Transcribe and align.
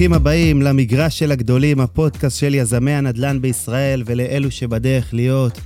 ברוכים 0.00 0.12
הבאים 0.12 0.62
למגרש 0.62 1.18
של 1.18 1.32
הגדולים, 1.32 1.80
הפודקאסט 1.80 2.38
של 2.38 2.54
יזמי 2.54 2.92
הנדל"ן 2.92 3.40
בישראל 3.40 4.02
ולאלו 4.06 4.50
שבדרך 4.50 5.14
להיות. 5.14 5.60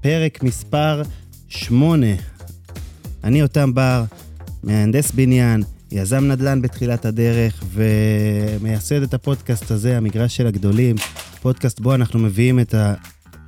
פרק 0.00 0.42
מספר 0.42 1.02
8. 1.48 2.06
אני 3.24 3.42
אותם 3.42 3.74
בר, 3.74 4.04
מהנדס 4.62 5.10
בניין, 5.10 5.62
יזם 5.92 6.24
נדל"ן 6.24 6.62
בתחילת 6.62 7.04
הדרך 7.04 7.64
ומייסד 7.72 9.02
את 9.02 9.14
הפודקאסט 9.14 9.70
הזה, 9.70 9.96
המגרש 9.96 10.36
של 10.36 10.46
הגדולים. 10.46 10.96
פודקאסט 11.42 11.80
בו 11.80 11.94
אנחנו 11.94 12.18
מביאים 12.18 12.60
את 12.60 12.74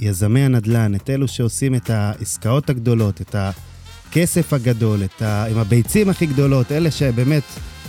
יזמי 0.01 0.41
הנדל"ן, 0.41 0.95
את 0.95 1.11
אלו 1.11 1.29
שעושים 1.29 1.75
את 1.75 1.91
העסקאות 1.91 2.71
הגדולות, 2.71 3.21
את 3.21 3.35
הכסף 3.35 4.53
הגדול, 4.53 5.05
את 5.05 5.23
ה... 5.23 5.45
עם 5.45 5.59
הביצים 5.59 6.09
הכי 6.09 6.27
גדולות, 6.27 6.73
אלה 6.73 6.91
שבאמת 6.91 7.43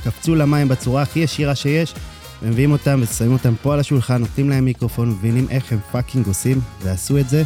קפצו 0.04 0.36
למים 0.36 0.68
בצורה 0.68 1.02
הכי 1.02 1.20
ישירה 1.20 1.56
שיש, 1.56 1.94
ומביאים 2.44 2.72
אותם 2.72 3.00
ושמים 3.04 3.34
אותם 3.34 3.54
פה 3.62 3.74
על 3.74 3.80
השולחן, 3.80 4.22
נותנים 4.22 4.50
להם 4.50 4.66
מיקרופון, 4.66 5.10
מבינים 5.10 5.48
איך 5.50 5.72
הם 5.72 5.80
fucking 5.92 6.28
עושים, 6.28 6.60
ועשו 6.84 7.18
את 7.18 7.30
זה. 7.30 7.44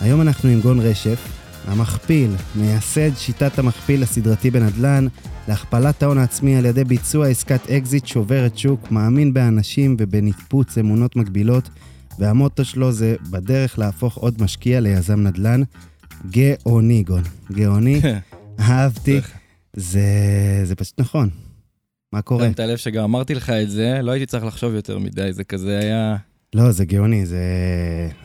היום 0.00 0.20
אנחנו 0.20 0.48
עם 0.48 0.60
גון 0.60 0.80
רשף, 0.80 1.18
המכפיל, 1.66 2.30
מייסד 2.54 3.16
שיטת 3.16 3.58
המכפיל 3.58 4.02
הסדרתי 4.02 4.50
בנדל"ן, 4.50 5.06
להכפלת 5.48 6.02
ההון 6.02 6.18
העצמי 6.18 6.56
על 6.56 6.66
ידי 6.66 6.84
ביצוע 6.84 7.28
עסקת 7.28 7.70
אקזיט 7.70 8.06
שוברת 8.06 8.58
שוק, 8.58 8.90
מאמין 8.90 9.34
באנשים 9.34 9.96
ובניפוץ 9.98 10.78
אמונות 10.78 11.16
מגבילות, 11.16 11.68
והמוטו 12.18 12.64
שלו 12.64 12.92
זה 12.92 13.16
בדרך 13.30 13.78
להפוך 13.78 14.16
עוד 14.16 14.42
משקיע 14.42 14.80
ליזם 14.80 15.20
נדל"ן. 15.20 15.62
גאוני, 16.30 17.02
גון. 17.02 17.22
גאוני, 17.52 18.00
אהבתי. 18.60 19.20
זה, 19.72 20.00
זה 20.64 20.74
פשוט 20.74 21.00
נכון. 21.00 21.28
מה 22.12 22.22
קורה? 22.22 22.46
שמת 22.46 22.60
לב 22.60 22.76
שגם 22.76 23.04
אמרתי 23.04 23.34
לך 23.34 23.50
את 23.50 23.70
זה, 23.70 24.02
לא 24.02 24.10
הייתי 24.12 24.26
צריך 24.26 24.44
לחשוב 24.44 24.74
יותר 24.74 24.98
מדי, 24.98 25.32
זה 25.32 25.44
כזה 25.44 25.78
היה... 25.78 26.16
לא, 26.54 26.70
זה 26.70 26.84
גאוני, 26.84 27.26
זה 27.26 27.38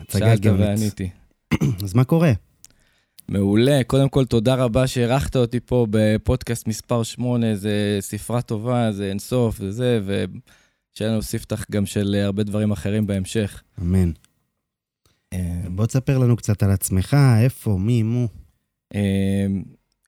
הצגה 0.00 0.36
גאונית. 0.36 0.42
שאלת 0.42 0.80
ועניתי. 0.80 1.10
אז 1.84 1.94
מה 1.94 2.04
קורה? 2.04 2.32
מעולה, 3.28 3.80
קודם 3.86 4.08
כל 4.08 4.24
תודה 4.24 4.54
רבה 4.54 4.86
שאירחת 4.86 5.36
אותי 5.36 5.60
פה 5.60 5.86
בפודקאסט 5.90 6.68
מספר 6.68 7.02
8, 7.02 7.56
זה 7.56 7.98
ספרה 8.00 8.42
טובה, 8.42 8.92
זה 8.92 9.08
אינסוף 9.08 9.56
וזה, 9.60 10.00
ושיהיה 10.04 11.10
לנו 11.10 11.22
ספתח 11.22 11.64
גם 11.70 11.86
של 11.86 12.14
הרבה 12.24 12.42
דברים 12.42 12.72
אחרים 12.72 13.06
בהמשך. 13.06 13.62
אמן. 13.82 14.10
אה, 15.32 15.62
בוא 15.68 15.86
תספר 15.86 16.18
לנו 16.18 16.36
קצת 16.36 16.62
על 16.62 16.70
עצמך, 16.70 17.16
איפה, 17.42 17.78
מי, 17.80 18.02
מו. 18.02 18.28
אה, 18.94 19.46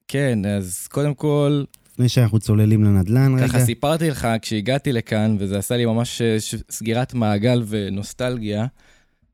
כן, 0.09 0.47
אז 0.47 0.87
קודם 0.91 1.15
כל, 1.15 1.65
לפני 1.97 2.09
שאנחנו 2.09 2.39
צוללים 2.39 2.85
לנדל"ן 2.85 3.35
רגע. 3.35 3.49
ככה 3.49 3.61
סיפרתי 3.61 4.11
לך 4.11 4.29
כשהגעתי 4.43 4.93
לכאן, 4.93 5.37
וזה 5.39 5.59
עשה 5.59 5.77
לי 5.77 5.87
ממש 5.87 6.23
אה, 6.23 6.37
סגירת 6.71 7.15
מעגל 7.15 7.63
ונוסטלגיה, 7.69 8.67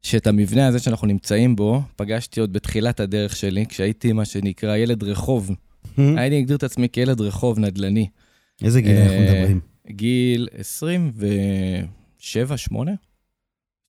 שאת 0.02 0.27
המבנה 0.27 0.66
הזה 0.66 0.78
שאנחנו 0.78 1.06
נמצאים 1.06 1.56
בו, 1.56 1.83
פגשתי 1.96 2.40
עוד 2.40 2.52
בתחילת 2.52 3.00
הדרך 3.00 3.36
שלי, 3.36 3.66
כשהייתי 3.66 4.12
מה 4.12 4.24
שנקרא 4.24 4.77
ילד 4.77 5.02
רחוב. 5.02 5.50
הייתי 5.96 6.40
מגדיר 6.40 6.56
את 6.56 6.62
עצמי 6.62 6.88
כילד 6.88 7.20
רחוב 7.20 7.58
נדל"ני. 7.58 8.08
איזה 8.64 8.80
גיל 8.80 8.96
אנחנו 8.96 9.12
אה, 9.12 9.34
מדברים? 9.34 9.60
גיל 9.90 10.48
27-8. 10.52 10.56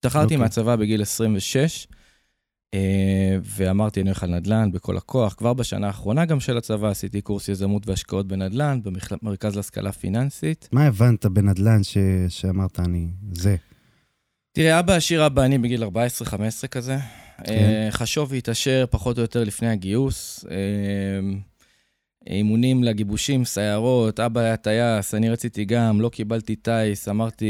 השתחררתי 0.05 0.23
אוקיי. 0.23 0.38
מהצבא 0.38 0.75
בגיל 0.75 1.01
26, 1.01 1.57
אה, 1.57 2.02
ואמרתי, 3.43 4.02
אני 4.02 4.09
הולך 4.09 4.23
על 4.23 4.29
נדל"ן 4.29 4.71
בכל 4.71 4.97
הכוח. 4.97 5.33
כבר 5.33 5.53
בשנה 5.53 5.88
האחרונה 5.88 6.25
גם 6.25 6.39
של 6.39 6.57
הצבא 6.57 6.89
עשיתי 6.89 7.21
קורס 7.21 7.49
יזמות 7.49 7.88
והשקעות 7.88 8.27
בנדל"ן 8.27 8.79
במרכז 8.84 9.56
להשכלה 9.56 9.91
פיננסית. 9.91 10.69
מה 10.72 10.85
הבנת 10.85 11.25
בנדל"ן 11.25 11.84
ש... 11.84 11.97
שאמרת 12.29 12.79
אני 12.79 13.07
זה? 13.31 13.56
תראה, 14.51 14.79
אבא 14.79 14.94
עשיר 14.94 15.25
אבא 15.25 15.44
עני 15.44 15.57
בגיל 15.57 15.84
14-15 15.84 15.88
כזה. 16.72 16.97
כן. 17.44 17.53
אה, 17.53 17.88
חשוב 17.91 18.31
והתעשר 18.31 18.85
פחות 18.90 19.17
או 19.17 19.22
יותר 19.22 19.44
לפני 19.44 19.69
הגיוס. 19.69 20.45
אה, 20.51 20.57
אימונים 22.28 22.84
לגיבושים, 22.84 23.45
סיירות, 23.45 24.19
אבא 24.19 24.41
היה 24.41 24.57
טייס, 24.57 25.13
אני 25.13 25.29
רציתי 25.29 25.66
גם, 25.66 26.01
לא 26.01 26.09
קיבלתי 26.09 26.55
טיס, 26.55 27.09
אמרתי, 27.09 27.45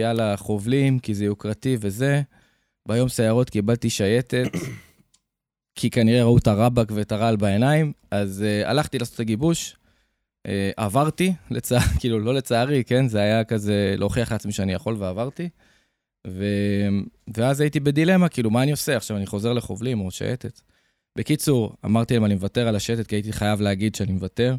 יאללה, 0.00 0.36
חובלים, 0.36 0.98
כי 0.98 1.14
זה 1.14 1.24
יוקרתי 1.24 1.76
וזה. 1.80 2.22
ביום 2.88 3.08
סיירות 3.08 3.50
קיבלתי 3.50 3.90
שייטת, 3.90 4.50
כי 5.74 5.90
כנראה 5.90 6.22
ראו 6.22 6.38
את 6.38 6.46
הרבק 6.46 6.90
ואת 6.94 7.12
הרעל 7.12 7.36
בעיניים, 7.36 7.92
אז 8.10 8.44
uh, 8.44 8.68
הלכתי 8.68 8.98
לעשות 8.98 9.14
את 9.14 9.20
הגיבוש, 9.20 9.76
uh, 10.46 10.50
עברתי, 10.76 11.32
לצע... 11.50 11.78
כאילו, 12.00 12.20
לא 12.20 12.34
לצערי, 12.34 12.84
כן? 12.84 13.08
זה 13.08 13.20
היה 13.20 13.44
כזה 13.44 13.94
להוכיח 13.98 14.32
לעצמי 14.32 14.52
שאני 14.52 14.72
יכול 14.72 14.96
ועברתי. 14.98 15.48
ו... 16.26 16.44
ואז 17.36 17.60
הייתי 17.60 17.80
בדילמה, 17.80 18.28
כאילו, 18.28 18.50
מה 18.50 18.62
אני 18.62 18.70
עושה? 18.70 18.96
עכשיו 18.96 19.16
אני 19.16 19.26
חוזר 19.26 19.52
לחובלים 19.52 20.00
או 20.00 20.10
שייטת. 20.10 20.60
בקיצור, 21.18 21.72
אמרתי 21.84 22.14
להם, 22.14 22.24
אני 22.24 22.34
מוותר 22.34 22.68
על 22.68 22.76
השייטת, 22.76 23.06
כי 23.06 23.16
הייתי 23.16 23.32
חייב 23.32 23.60
להגיד 23.60 23.94
שאני 23.94 24.12
מוותר. 24.12 24.56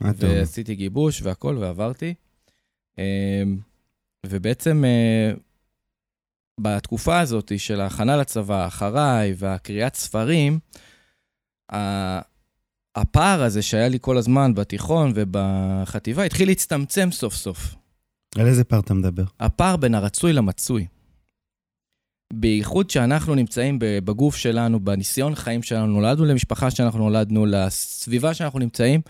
ועשיתי 0.00 0.74
גיבוש 0.74 1.22
והכל, 1.22 1.56
ועברתי. 1.60 2.14
אמ, 2.98 3.04
ובעצם 4.26 4.84
אה, 4.84 5.32
בתקופה 6.60 7.20
הזאת 7.20 7.52
של 7.58 7.80
ההכנה 7.80 8.16
לצבא, 8.16 8.66
אחריי, 8.66 9.34
והקריאת 9.36 9.94
ספרים, 9.94 10.58
הפער 12.96 13.42
הזה 13.42 13.62
שהיה 13.62 13.88
לי 13.88 13.98
כל 14.00 14.18
הזמן 14.18 14.54
בתיכון 14.54 15.12
ובחטיבה 15.14 16.24
התחיל 16.24 16.48
להצטמצם 16.48 17.08
סוף 17.12 17.34
סוף. 17.34 17.74
על 18.38 18.46
איזה 18.46 18.64
פאר 18.64 18.80
אתה 18.80 18.94
מדבר? 18.94 19.24
הפער 19.40 19.76
בין 19.76 19.94
הרצוי 19.94 20.32
למצוי. 20.32 20.86
בייחוד 22.32 22.90
שאנחנו 22.90 23.34
נמצאים 23.34 23.76
בגוף 23.80 24.36
שלנו, 24.36 24.80
בניסיון 24.80 25.34
חיים 25.34 25.62
שלנו, 25.62 25.86
נולדנו 25.86 26.24
למשפחה 26.24 26.70
שאנחנו 26.70 26.98
נולדנו, 26.98 27.46
לסביבה 27.46 28.34
שאנחנו 28.34 28.58
נמצאים, 28.58 29.00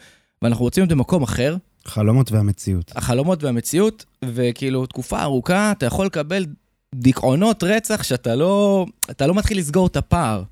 ואנחנו 0.43 0.65
רוצים 0.65 0.83
להיות 0.83 0.93
במקום 0.93 1.23
אחר, 1.23 1.57
חלומות 1.85 2.33
והמציאות. 2.33 2.93
החלומות 2.97 3.43
והמציאות, 3.45 4.05
וכאילו, 4.25 4.87
תקופה 4.87 5.23
ארוכה, 5.23 5.73
אתה 5.73 5.87
יכול 5.87 6.07
לקבל 6.07 6.47
דיכאונות 6.95 7.63
רצח 7.63 8.03
שאתה 8.03 8.35
לא, 8.35 8.87
אתה 9.11 9.27
לא 9.27 9.35
מתחיל 9.35 9.59
לסגור 9.59 9.87
את 9.87 9.97
הפער. 9.97 10.43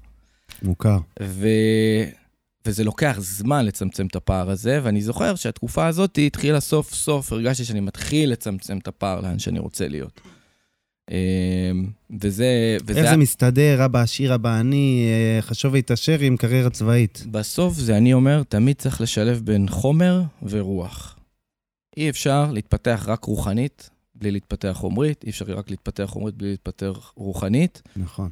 מוכר. 0.63 0.99
ו... 1.23 1.49
וזה 2.67 2.85
לוקח 2.85 3.17
זמן 3.21 3.65
לצמצם 3.65 4.07
את 4.07 4.17
הפער 4.17 4.51
הזה, 4.51 4.81
ואני 4.83 5.03
זוכר 5.03 5.35
שהתקופה 5.35 5.87
הזאת 5.87 6.19
התחילה 6.27 6.61
סוף 6.61 6.95
סוף, 6.95 7.33
הרגשתי 7.33 7.65
שאני 7.65 7.81
מתחיל 7.81 8.33
לצמצם 8.33 8.79
את 8.79 8.89
הפער 8.89 9.21
לאן 9.21 9.39
שאני 9.39 9.59
רוצה 9.59 9.89
להיות. 9.89 10.21
אמ, 11.11 11.87
וזה... 12.21 12.77
וזה 12.87 13.01
איך 13.01 13.11
זה 13.11 13.17
מסתדר, 13.17 13.85
אבא 13.85 14.01
עשיר, 14.01 14.35
אבא 14.35 14.59
עני, 14.59 15.09
אה, 15.09 15.43
חשוב 15.43 15.73
והתעשר 15.73 16.21
עם 16.21 16.37
קריירה 16.37 16.71
צבאית. 16.71 17.25
בסוף 17.31 17.75
זה, 17.75 17.97
אני 17.97 18.13
אומר, 18.13 18.43
תמיד 18.43 18.77
צריך 18.77 19.01
לשלב 19.01 19.41
בין 19.45 19.69
חומר 19.69 20.23
ורוח. 20.43 21.19
אי 21.97 22.11
אפשר 22.11 22.51
להתפתח 22.53 23.05
רק 23.07 23.25
רוחנית 23.25 23.91
בלי 24.19 24.31
להתפתח 24.31 24.73
חומרית, 24.75 25.25
אי 25.25 25.31
אפשר 25.31 25.45
רק 25.49 25.71
להתפתח 25.71 26.05
חומרית 26.05 26.35
בלי 26.35 26.51
להתפתח 26.51 27.13
רוחנית. 27.17 27.83
נכון. 27.97 28.31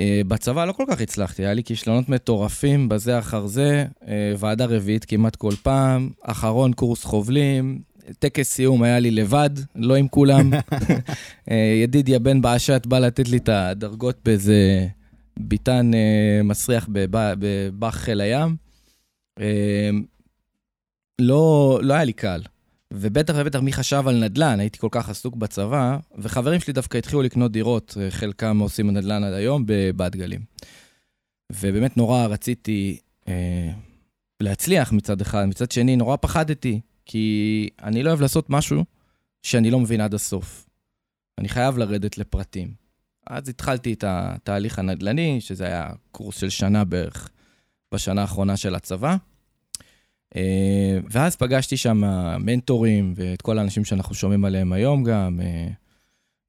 Uh, 0.00 0.26
בצבא 0.28 0.64
לא 0.64 0.72
כל 0.72 0.84
כך 0.88 1.00
הצלחתי, 1.00 1.42
היה 1.42 1.54
לי 1.54 1.64
כישלונות 1.64 2.08
מטורפים 2.08 2.88
בזה 2.88 3.18
אחר 3.18 3.46
זה, 3.46 3.86
uh, 4.00 4.06
ועדה 4.38 4.64
רביעית 4.64 5.04
כמעט 5.04 5.36
כל 5.36 5.52
פעם, 5.62 6.10
אחרון 6.22 6.72
קורס 6.72 7.04
חובלים, 7.04 7.80
טקס 8.18 8.52
סיום 8.52 8.82
היה 8.82 8.98
לי 8.98 9.10
לבד, 9.10 9.50
לא 9.74 9.94
עם 9.94 10.08
כולם. 10.08 10.50
uh, 10.54 11.52
ידידיה 11.82 12.18
בן 12.18 12.40
באשת 12.40 12.86
בא 12.86 12.98
לתת 12.98 13.28
לי 13.28 13.36
את 13.36 13.48
הדרגות 13.48 14.18
באיזה 14.24 14.86
ביתן 15.38 15.90
uh, 15.92 16.42
מסריח 16.44 16.88
בב- 16.92 17.34
בבאח 17.38 17.94
חיל 17.94 18.20
הים. 18.20 18.56
Uh, 19.40 19.42
לא, 21.20 21.78
לא 21.82 21.94
היה 21.94 22.04
לי 22.04 22.12
קל. 22.12 22.42
ובטח 22.92 23.34
ובטח 23.36 23.60
מי 23.60 23.72
חשב 23.72 24.08
על 24.08 24.24
נדל"ן, 24.24 24.60
הייתי 24.60 24.78
כל 24.78 24.88
כך 24.90 25.08
עסוק 25.08 25.36
בצבא, 25.36 25.98
וחברים 26.18 26.60
שלי 26.60 26.72
דווקא 26.72 26.98
התחילו 26.98 27.22
לקנות 27.22 27.52
דירות, 27.52 27.96
אה, 28.00 28.10
חלקם 28.10 28.58
עושים 28.58 28.90
נדל"ן 28.90 29.24
עד 29.24 29.32
היום, 29.32 29.64
בבת 29.66 30.16
גלים. 30.16 30.40
ובאמת 31.52 31.96
נורא 31.96 32.26
רציתי 32.26 32.98
אה, 33.28 33.70
להצליח 34.40 34.92
מצד 34.92 35.20
אחד, 35.20 35.44
מצד 35.44 35.70
שני 35.70 35.96
נורא 35.96 36.16
פחדתי, 36.16 36.80
כי 37.06 37.68
אני 37.82 38.02
לא 38.02 38.08
אוהב 38.08 38.20
לעשות 38.20 38.50
משהו 38.50 38.84
שאני 39.42 39.70
לא 39.70 39.80
מבין 39.80 40.00
עד 40.00 40.14
הסוף. 40.14 40.66
אני 41.38 41.48
חייב 41.48 41.78
לרדת 41.78 42.18
לפרטים. 42.18 42.74
אז 43.26 43.48
התחלתי 43.48 43.92
את 43.92 44.04
התהליך 44.06 44.78
הנדל"ני, 44.78 45.40
שזה 45.40 45.66
היה 45.66 45.90
קורס 46.10 46.36
של 46.36 46.50
שנה 46.50 46.84
בערך 46.84 47.30
בשנה 47.94 48.20
האחרונה 48.20 48.56
של 48.56 48.74
הצבא. 48.74 49.16
אה, 50.36 50.98
ואז 51.10 51.36
פגשתי 51.36 51.76
שם 51.76 52.02
מנטורים 52.40 53.14
ואת 53.16 53.42
כל 53.42 53.58
האנשים 53.58 53.84
שאנחנו 53.84 54.14
שומעים 54.14 54.44
עליהם 54.44 54.72
היום 54.72 55.04
גם, 55.04 55.40
אה, 55.42 55.68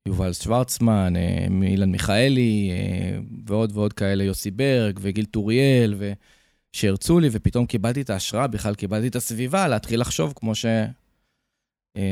יובל 0.07 0.33
שוורצמן, 0.33 1.13
אה, 1.15 1.47
אילן 1.67 1.91
מיכאלי, 1.91 2.71
ועוד 3.45 3.71
ועוד 3.73 3.93
כאלה, 3.93 4.23
יוסי 4.23 4.51
ברג 4.51 4.99
וגיל 5.01 5.25
טוריאל, 5.25 5.95
ו... 5.97 6.13
שהרצו 6.73 7.19
לי, 7.19 7.29
ופתאום 7.31 7.65
קיבלתי 7.65 8.01
את 8.01 8.09
ההשראה, 8.09 8.47
בכלל 8.47 8.75
קיבלתי 8.75 9.07
את 9.07 9.15
הסביבה 9.15 9.67
להתחיל 9.67 10.01
לחשוב 10.01 10.33
כמו 10.35 10.55
ש... 10.55 10.65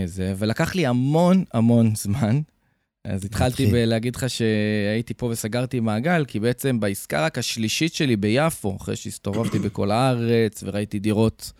זה, 0.05 0.33
ולקח 0.37 0.75
לי 0.75 0.85
המון 0.85 1.43
המון 1.53 1.95
זמן. 1.95 2.41
אז 3.07 3.25
התחלתי. 3.25 3.65
בלהגיד 3.65 4.15
לך 4.15 4.29
שהייתי 4.29 5.13
פה 5.13 5.25
וסגרתי 5.25 5.79
מעגל, 5.79 6.25
כי 6.25 6.39
בעצם 6.39 6.79
בעסקה 6.79 7.25
רק 7.25 7.37
השלישית 7.37 7.93
שלי 7.93 8.15
ביפו, 8.15 8.77
אחרי 8.81 8.95
שהסתובבתי 8.95 9.59
בכל 9.65 9.91
הארץ 9.91 10.63
וראיתי 10.63 10.99
דירות 10.99 11.51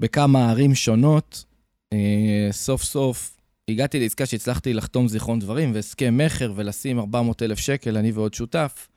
בכמה 0.00 0.50
ערים 0.50 0.74
שונות, 0.74 1.44
אה, 1.92 2.48
סוף 2.50 2.82
סוף 2.82 3.36
הגעתי 3.68 4.00
לעסקה 4.00 4.26
שהצלחתי 4.26 4.74
לחתום 4.74 5.08
זיכרון 5.08 5.38
דברים 5.38 5.74
והסכם 5.74 6.16
מכר 6.16 6.52
ולשים 6.56 6.98
400 6.98 7.42
אלף 7.42 7.58
שקל, 7.58 7.96
אני 7.96 8.12
ועוד 8.12 8.34
שותף. 8.34 8.88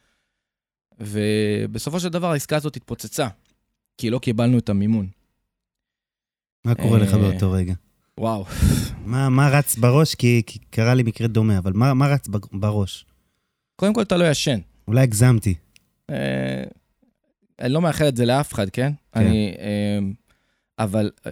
ובסופו 0.99 1.99
של 1.99 2.09
דבר 2.09 2.31
העסקה 2.31 2.55
הזאת 2.55 2.75
התפוצצה, 2.75 3.27
כי 3.97 4.09
לא 4.09 4.19
קיבלנו 4.19 4.57
את 4.57 4.69
המימון. 4.69 5.07
מה 6.65 6.75
קורה 6.75 6.99
לך 6.99 7.13
אה, 7.13 7.17
באותו 7.17 7.51
רגע? 7.51 7.73
וואו. 8.17 8.45
מה, 9.05 9.29
מה 9.29 9.49
רץ 9.49 9.75
בראש? 9.75 10.15
כי, 10.15 10.41
כי 10.45 10.59
קרה 10.59 10.93
לי 10.93 11.03
מקרה 11.03 11.27
דומה, 11.27 11.57
אבל 11.57 11.71
מה, 11.73 11.93
מה 11.93 12.07
רץ 12.07 12.27
בראש? 12.51 13.05
קודם 13.75 13.93
כל, 13.93 14.01
אתה 14.01 14.17
לא 14.17 14.25
ישן. 14.31 14.59
אולי 14.87 15.01
הגזמתי. 15.01 15.55
אה, 16.09 16.63
אני 17.59 17.73
לא 17.73 17.81
מאחל 17.81 18.07
את 18.07 18.17
זה 18.17 18.25
לאף 18.25 18.53
אחד, 18.53 18.69
כן? 18.69 18.91
כן. 19.11 19.19
אני... 19.19 19.55
אה, 19.59 19.99
אבל 20.79 21.11
אה, 21.25 21.31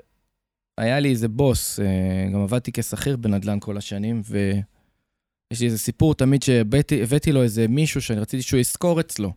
היה 0.77 0.99
לי 0.99 1.09
איזה 1.09 1.27
בוס, 1.27 1.79
אה, 1.79 2.29
גם 2.33 2.43
עבדתי 2.43 2.71
כשכיר 2.71 3.17
בנדל"ן 3.17 3.59
כל 3.59 3.77
השנים, 3.77 4.21
ויש 4.25 5.61
לי 5.61 5.65
איזה 5.65 5.77
סיפור 5.77 6.15
תמיד 6.15 6.43
שהבאתי 6.43 7.31
לו 7.31 7.43
איזה 7.43 7.67
מישהו 7.67 8.01
שאני 8.01 8.19
רציתי 8.19 8.43
שהוא 8.43 8.59
ישכור 8.59 8.99
אצלו. 8.99 9.33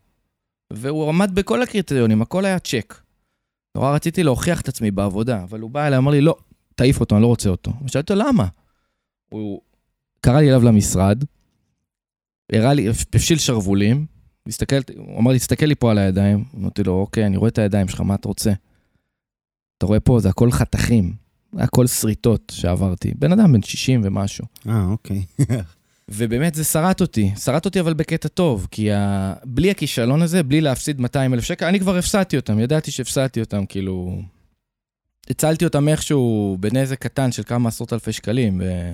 והוא 0.73 1.09
עמד 1.09 1.31
בכל 1.35 1.63
הקריטריונים, 1.63 2.23
הכל 2.23 2.45
היה 2.45 2.59
צ'ק. 2.59 3.01
נורא 3.77 3.95
רציתי 3.95 4.23
להוכיח 4.23 4.61
את 4.61 4.69
עצמי 4.69 4.91
בעבודה, 4.91 5.43
אבל 5.43 5.61
הוא 5.61 5.71
בא 5.71 5.87
אליי, 5.87 5.99
אמר 5.99 6.11
לי, 6.11 6.21
לא, 6.21 6.37
תעיף 6.79 7.01
אותו, 7.01 7.15
אני 7.15 7.23
לא 7.23 7.27
רוצה 7.27 7.49
אותו. 7.49 7.73
ושאלתי 7.85 8.13
אותו, 8.13 8.25
למה? 8.29 8.47
הוא 9.29 9.61
קרא 10.21 10.41
לי 10.41 10.49
אליו 10.49 10.63
למשרד, 10.63 11.25
הראה 12.53 12.75
לי, 12.75 12.89
הפשיל 12.89 13.39
שרוולים, 13.39 14.07
הסתכל, 14.49 14.77
הוא 14.97 15.19
אמר 15.19 15.33
לי, 15.33 15.39
תסתכל 15.39 15.67
לי 15.67 15.75
פה 15.75 15.91
על 15.91 15.99
הידיים. 15.99 16.45
אמרתי 16.57 16.83
לו, 16.83 16.93
אוקיי, 16.93 17.27
אני 17.27 17.37
רואה 17.37 17.49
את 17.49 17.59
הידיים 17.59 17.89
שלך, 17.89 18.01
מה 18.01 18.15
אתה 18.15 18.29
רוצה? 18.29 18.53
אתה 19.79 19.87
רואה 19.87 20.01
פה, 20.01 20.21
זה 20.21 20.29
הכל 20.29 20.51
חתכים, 20.51 21.15
הכל 21.57 21.87
שריטות 21.87 22.53
שעברתי. 22.55 23.13
בן 23.19 23.33
אדם 23.33 23.53
בן 23.53 23.63
60 23.63 24.01
ומשהו. 24.05 24.45
אה, 24.69 24.85
אוקיי. 24.85 25.23
ובאמת 26.09 26.55
זה 26.55 26.65
שרט 26.65 27.01
אותי, 27.01 27.31
שרט 27.37 27.65
אותי 27.65 27.81
אבל 27.81 27.95
בקטע 27.95 28.29
טוב, 28.29 28.67
כי 28.71 28.93
ה... 28.93 29.35
בלי 29.45 29.71
הכישלון 29.71 30.23
הזה, 30.23 30.43
בלי 30.43 30.61
להפסיד 30.61 31.01
200 31.01 31.35
אלף 31.35 31.45
שקל, 31.45 31.67
אני 31.67 31.81
כבר 31.81 31.97
הפסדתי 31.97 32.37
אותם, 32.37 32.61
ידעתי 32.61 32.91
שהפסדתי 32.91 33.41
אותם, 33.41 33.67
כאילו... 33.67 34.23
הצלתי 35.31 35.65
אותם 35.65 35.89
איכשהו 35.89 36.57
בנזק 36.61 36.99
קטן 36.99 37.33
של 37.33 37.43
כמה 37.43 37.69
עשרות 37.69 37.93
אלפי 37.93 38.13
שקלים, 38.13 38.61
ו... 38.65 38.93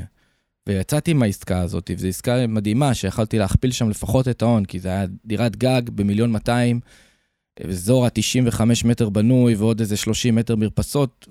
ויצאתי 0.68 1.12
מהעסקה 1.12 1.60
הזאת, 1.60 1.90
וזו 1.96 2.08
עסקה 2.08 2.46
מדהימה, 2.46 2.94
שיכלתי 2.94 3.38
להכפיל 3.38 3.70
שם 3.70 3.90
לפחות 3.90 4.28
את 4.28 4.42
ההון, 4.42 4.64
כי 4.64 4.80
זה 4.80 4.88
היה 4.88 5.06
דירת 5.24 5.56
גג 5.56 5.82
במיליון 5.90 6.30
200, 6.32 6.80
אזור 7.68 8.06
ה-95 8.06 8.60
מטר 8.84 9.08
בנוי, 9.08 9.54
ועוד 9.54 9.80
איזה 9.80 9.96
30 9.96 10.34
מטר 10.34 10.56
מרפסות. 10.56 11.28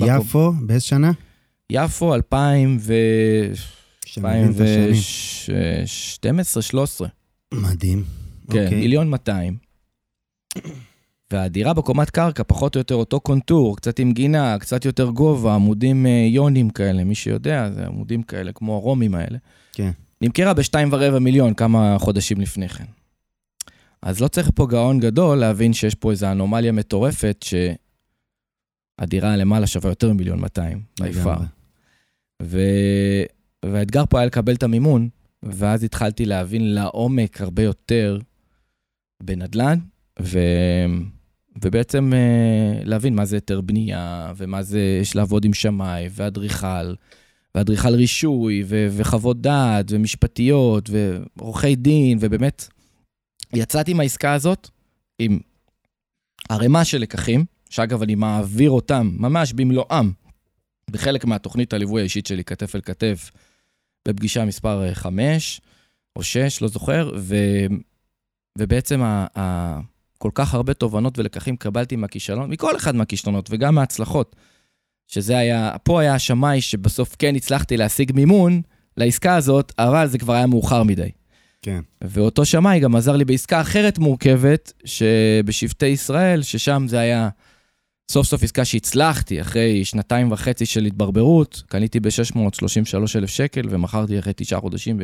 יפו, 0.00 0.52
באיזה 0.66 0.84
שנה? 0.84 1.12
יפו, 1.70 2.14
2000 2.14 2.76
ו... 2.80 2.94
שמבין 4.06 4.50
את 4.50 4.60
השנים. 4.60 6.36
2012-13. 7.02 7.06
מדהים. 7.54 8.04
כן, 8.50 8.64
אוקיי. 8.64 8.80
מיליון 8.80 9.10
200. 9.10 9.56
והדירה 11.32 11.74
בקומת 11.74 12.10
קרקע, 12.10 12.42
פחות 12.46 12.74
או 12.74 12.80
יותר 12.80 12.94
אותו 12.94 13.20
קונטור, 13.20 13.76
קצת 13.76 13.98
עם 13.98 14.12
גינה, 14.12 14.58
קצת 14.58 14.84
יותר 14.84 15.10
גובה, 15.10 15.54
עמודים 15.54 16.06
אה, 16.06 16.26
יונים 16.30 16.70
כאלה, 16.70 17.04
מי 17.04 17.14
שיודע, 17.14 17.70
זה 17.70 17.86
עמודים 17.86 18.22
כאלה, 18.22 18.52
כמו 18.52 18.74
הרומים 18.74 19.14
האלה. 19.14 19.38
כן. 19.72 19.90
נמכרה 20.20 20.54
בשתיים 20.54 20.88
ורבע 20.92 21.18
מיליון 21.18 21.54
כמה 21.54 21.96
חודשים 21.98 22.40
לפני 22.40 22.68
כן. 22.68 22.84
אז 24.02 24.20
לא 24.20 24.28
צריך 24.28 24.50
פה 24.54 24.66
גאון 24.66 25.00
גדול 25.00 25.38
להבין 25.38 25.72
שיש 25.72 25.94
פה 25.94 26.10
איזו 26.10 26.32
אנומליה 26.32 26.72
מטורפת, 26.72 27.44
שהדירה 29.00 29.36
למעלה 29.36 29.66
שווה 29.66 29.90
יותר 29.90 30.12
ממיליון 30.12 30.40
200, 30.40 30.80
ביפר. 31.00 31.20
לגמרי. 31.20 31.46
ו... 32.42 32.60
והאתגר 33.64 34.06
פה 34.06 34.18
היה 34.18 34.26
לקבל 34.26 34.54
את 34.54 34.62
המימון, 34.62 35.08
ואז 35.42 35.84
התחלתי 35.84 36.24
להבין 36.24 36.74
לעומק 36.74 37.40
הרבה 37.40 37.62
יותר 37.62 38.18
בנדל"ן, 39.22 39.78
ו... 40.20 40.38
ובעצם 41.64 42.12
אה, 42.14 42.80
להבין 42.84 43.14
מה 43.14 43.24
זה 43.24 43.36
היתר 43.36 43.60
בנייה, 43.60 44.32
ומה 44.36 44.62
זה, 44.62 44.98
יש 45.02 45.16
לעבוד 45.16 45.44
עם 45.44 45.54
שמאי, 45.54 46.08
ואדריכל, 46.10 46.94
ואדריכל 47.54 47.94
רישוי, 47.94 48.62
ו... 48.66 48.86
וחוות 48.90 49.40
דעת, 49.40 49.86
ומשפטיות, 49.88 50.90
ועורכי 51.36 51.76
דין, 51.76 52.18
ובאמת, 52.20 52.68
יצאתי 53.54 53.94
מהעסקה 53.94 54.32
הזאת 54.32 54.68
עם 55.18 55.38
ערימה 56.48 56.84
של 56.84 56.98
לקחים, 56.98 57.44
שאגב, 57.70 58.02
אני 58.02 58.14
מעביר 58.14 58.70
אותם 58.70 59.10
ממש 59.18 59.52
במלואם 59.52 60.12
בחלק 60.90 61.24
מהתוכנית 61.24 61.72
הליווי 61.72 62.00
האישית 62.00 62.26
שלי, 62.26 62.44
כתף 62.44 62.74
אל 62.74 62.80
כתף, 62.80 63.30
בפגישה 64.08 64.44
מספר 64.44 64.94
5 64.94 65.60
או 66.16 66.22
6, 66.22 66.62
לא 66.62 66.68
זוכר, 66.68 67.12
ו, 67.18 67.36
ובעצם 68.58 69.02
ה, 69.02 69.26
ה, 69.38 69.80
כל 70.18 70.30
כך 70.34 70.54
הרבה 70.54 70.74
תובנות 70.74 71.18
ולקחים 71.18 71.56
קבלתי 71.56 71.96
מהכישלון, 71.96 72.50
מכל 72.50 72.76
אחד 72.76 72.96
מהכישלונות 72.96 73.48
וגם 73.50 73.74
מההצלחות, 73.74 74.36
שזה 75.06 75.38
היה, 75.38 75.76
פה 75.82 76.00
היה 76.00 76.14
השמאי 76.14 76.60
שבסוף 76.60 77.16
כן 77.18 77.34
הצלחתי 77.34 77.76
להשיג 77.76 78.12
מימון 78.14 78.62
לעסקה 78.96 79.36
הזאת, 79.36 79.72
אבל 79.78 80.06
זה 80.06 80.18
כבר 80.18 80.32
היה 80.32 80.46
מאוחר 80.46 80.82
מדי. 80.82 81.10
כן. 81.62 81.80
ואותו 82.04 82.44
שמאי 82.44 82.80
גם 82.80 82.96
עזר 82.96 83.16
לי 83.16 83.24
בעסקה 83.24 83.60
אחרת 83.60 83.98
מורכבת, 83.98 84.72
שבשבטי 84.84 85.86
ישראל, 85.86 86.42
ששם 86.42 86.84
זה 86.88 86.98
היה 86.98 87.28
סוף 88.10 88.26
סוף 88.26 88.42
עסקה 88.42 88.64
שהצלחתי 88.64 89.40
אחרי 89.40 89.84
שנתיים 89.84 90.32
וחצי 90.32 90.66
של 90.66 90.84
התברברות, 90.84 91.62
קניתי 91.68 92.00
ב-633 92.00 93.18
אלף 93.18 93.30
שקל 93.30 93.66
ומכרתי 93.70 94.18
אחרי 94.18 94.32
תשעה 94.36 94.60
חודשים 94.60 95.00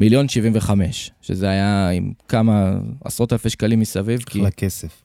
במיליון 0.00 0.28
75, 0.28 1.10
שזה 1.20 1.48
היה 1.48 1.90
עם 1.90 2.12
כמה 2.28 2.78
עשרות 3.04 3.32
אלפי 3.32 3.50
שקלים 3.50 3.80
מסביב, 3.80 4.22
כי... 4.22 4.38
אחלה 4.38 4.50
כסף. 4.50 5.02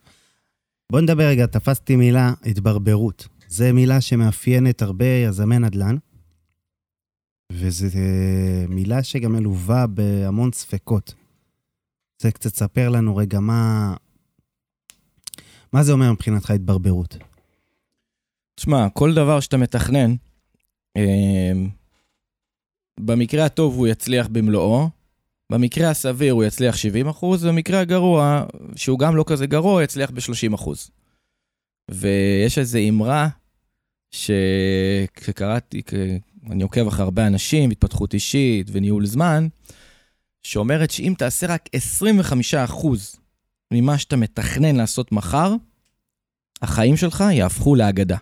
בוא 0.91 1.01
נדבר 1.01 1.23
רגע, 1.23 1.45
תפסתי 1.45 1.95
מילה, 1.95 2.33
התברברות. 2.45 3.27
זו 3.47 3.65
מילה 3.73 4.01
שמאפיינת 4.01 4.81
הרבה 4.81 5.05
יזמי 5.05 5.59
נדל"ן, 5.59 5.95
וזו 7.51 7.87
אה, 7.95 8.65
מילה 8.69 9.03
שגם 9.03 9.31
מלווה 9.31 9.87
בהמון 9.87 10.51
ספקות. 10.51 11.13
זה 12.21 12.31
קצת 12.31 12.55
ספר 12.55 12.89
לנו 12.89 13.15
רגע 13.15 13.39
מה... 13.39 13.95
מה 15.73 15.83
זה 15.83 15.91
אומר 15.91 16.11
מבחינתך 16.11 16.51
התברברות? 16.51 17.17
תשמע, 18.55 18.89
כל 18.89 19.13
דבר 19.13 19.39
שאתה 19.39 19.57
מתכנן, 19.57 20.15
אה, 20.97 21.51
במקרה 22.99 23.45
הטוב 23.45 23.75
הוא 23.75 23.87
יצליח 23.87 24.27
במלואו, 24.27 24.89
במקרה 25.51 25.89
הסביר 25.89 26.33
הוא 26.33 26.43
יצליח 26.43 26.75
70 26.75 27.07
אחוז, 27.07 27.45
במקרה 27.45 27.79
הגרוע, 27.79 28.45
שהוא 28.75 28.99
גם 28.99 29.15
לא 29.15 29.23
כזה 29.27 29.45
גרוע, 29.45 29.83
יצליח 29.83 30.11
ב-30 30.11 30.55
אחוז. 30.55 30.91
ויש 31.91 32.57
איזו 32.57 32.79
אמרה 32.89 33.27
שקראתי, 34.11 35.81
אני 36.49 36.63
עוקב 36.63 36.87
אחרי 36.87 37.03
הרבה 37.03 37.27
אנשים, 37.27 37.69
התפתחות 37.71 38.13
אישית 38.13 38.67
וניהול 38.71 39.05
זמן, 39.05 39.47
שאומרת 40.43 40.91
שאם 40.91 41.13
תעשה 41.17 41.47
רק 41.47 41.69
25 41.73 42.53
אחוז 42.53 43.15
ממה 43.73 43.97
שאתה 43.97 44.15
מתכנן 44.15 44.75
לעשות 44.75 45.11
מחר, 45.11 45.53
החיים 46.61 46.97
שלך 46.97 47.23
יהפכו 47.31 47.75
לאגדה. 47.75 48.17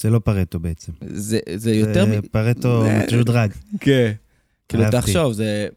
זה 0.00 0.10
לא 0.10 0.18
פרטו 0.18 0.60
בעצם. 0.60 0.92
זה, 1.06 1.38
זה 1.54 1.74
יותר... 1.74 2.06
זה 2.06 2.18
מ... 2.20 2.22
פרטו 2.28 2.82
זה- 2.84 3.02
משודרג. 3.06 3.50
כן. 3.80 4.12
כאילו. 4.68 4.84
תחשוב, 4.92 5.32
זה... 5.32 5.68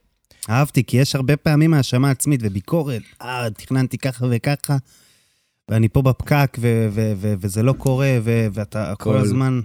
אהבתי, 0.50 0.84
כי 0.84 0.98
יש 0.98 1.15
הרבה 1.15 1.38
פעמים 1.38 1.74
האשמה 1.74 2.12
עצמית 2.12 2.39
וביקורת. 2.44 3.01
אה, 3.22 3.48
תכננתי 3.58 3.98
ככה 3.98 4.25
וככה, 4.32 4.77
ואני 5.70 5.89
פה 5.89 6.01
בפקק, 6.01 6.58
ו- 6.62 6.88
ו- 6.92 7.13
ו- 7.18 7.34
וזה 7.39 7.63
לא 7.63 7.74
קורה, 7.74 8.18
ו- 8.24 8.48
ואתה 8.53 8.94
כל 8.98 9.03
כל- 9.03 9.18
הזמן 9.18 9.60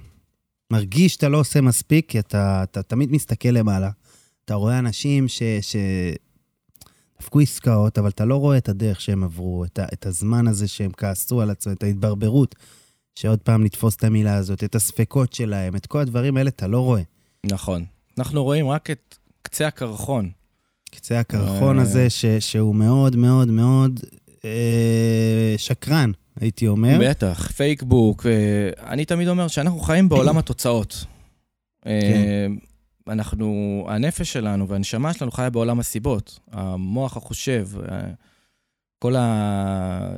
מרגיש 0.72 1.12
שאתה 1.14 1.28
לא 1.28 1.38
עושה 1.40 1.60
מספיק, 1.60 2.08
כי 2.10 2.18
אתה, 2.18 2.62
אתה 2.62 2.82
תמיד 2.82 3.12
מסתכל 3.12 3.48
למעלה. 3.48 3.90
אתה 4.44 4.54
רואה 4.54 4.78
אנשים 4.78 5.28
ש... 5.28 5.42
ש... 5.60 5.76
דפקו 7.20 7.40
עסקאות, 7.40 7.98
אבל 7.98 8.08
אתה 8.08 8.24
לא 8.24 8.36
רואה 8.36 8.56
את 8.58 8.68
הדרך 8.68 9.00
שהם 9.00 9.24
עברו, 9.24 9.64
את, 9.64 9.78
ה- 9.78 9.86
את 9.92 10.06
הזמן 10.06 10.48
הזה 10.48 10.68
שהם 10.68 10.90
כעסו 10.96 11.40
על 11.40 11.50
עצמם, 11.50 11.72
את 11.72 11.82
ההתברברות, 11.82 12.54
שעוד 13.18 13.38
פעם 13.38 13.64
נתפוס 13.64 13.96
את 13.96 14.04
המילה 14.04 14.34
הזאת, 14.34 14.64
את 14.64 14.74
הספקות 14.74 15.32
שלהם, 15.32 15.76
את 15.76 15.86
כל 15.86 15.98
הדברים 15.98 16.36
האלה 16.36 16.48
אתה 16.48 16.66
לא 16.66 16.80
רואה. 16.80 17.02
נכון. 17.46 17.84
אנחנו 18.18 18.44
רואים 18.44 18.68
רק 18.68 18.90
את 18.90 19.16
קצה 19.42 19.66
הקרחון. 19.66 20.30
קצה 20.90 21.20
הקרחון 21.20 21.78
אה. 21.78 21.82
הזה, 21.82 22.10
ש, 22.10 22.24
שהוא 22.26 22.74
מאוד 22.74 23.16
מאוד 23.16 23.48
מאוד 23.48 24.00
אה, 24.44 25.54
שקרן, 25.56 26.10
הייתי 26.40 26.66
אומר. 26.66 26.98
בטח, 27.10 27.50
פייקבוק. 27.50 28.26
אה, 28.26 28.90
אני 28.90 29.04
תמיד 29.04 29.28
אומר 29.28 29.48
שאנחנו 29.48 29.80
חיים 29.80 30.08
בעולם 30.08 30.38
התוצאות. 30.42 31.04
אה, 31.86 32.00
כן. 32.02 32.52
אנחנו, 33.08 33.86
הנפש 33.88 34.32
שלנו 34.32 34.68
והנשמה 34.68 35.12
שלנו 35.12 35.30
חיה 35.30 35.50
בעולם 35.50 35.80
הסיבות. 35.80 36.38
המוח 36.52 37.16
החושב, 37.16 37.68
אה, 37.90 38.00
כל, 38.98 39.16
ה... 39.16 40.08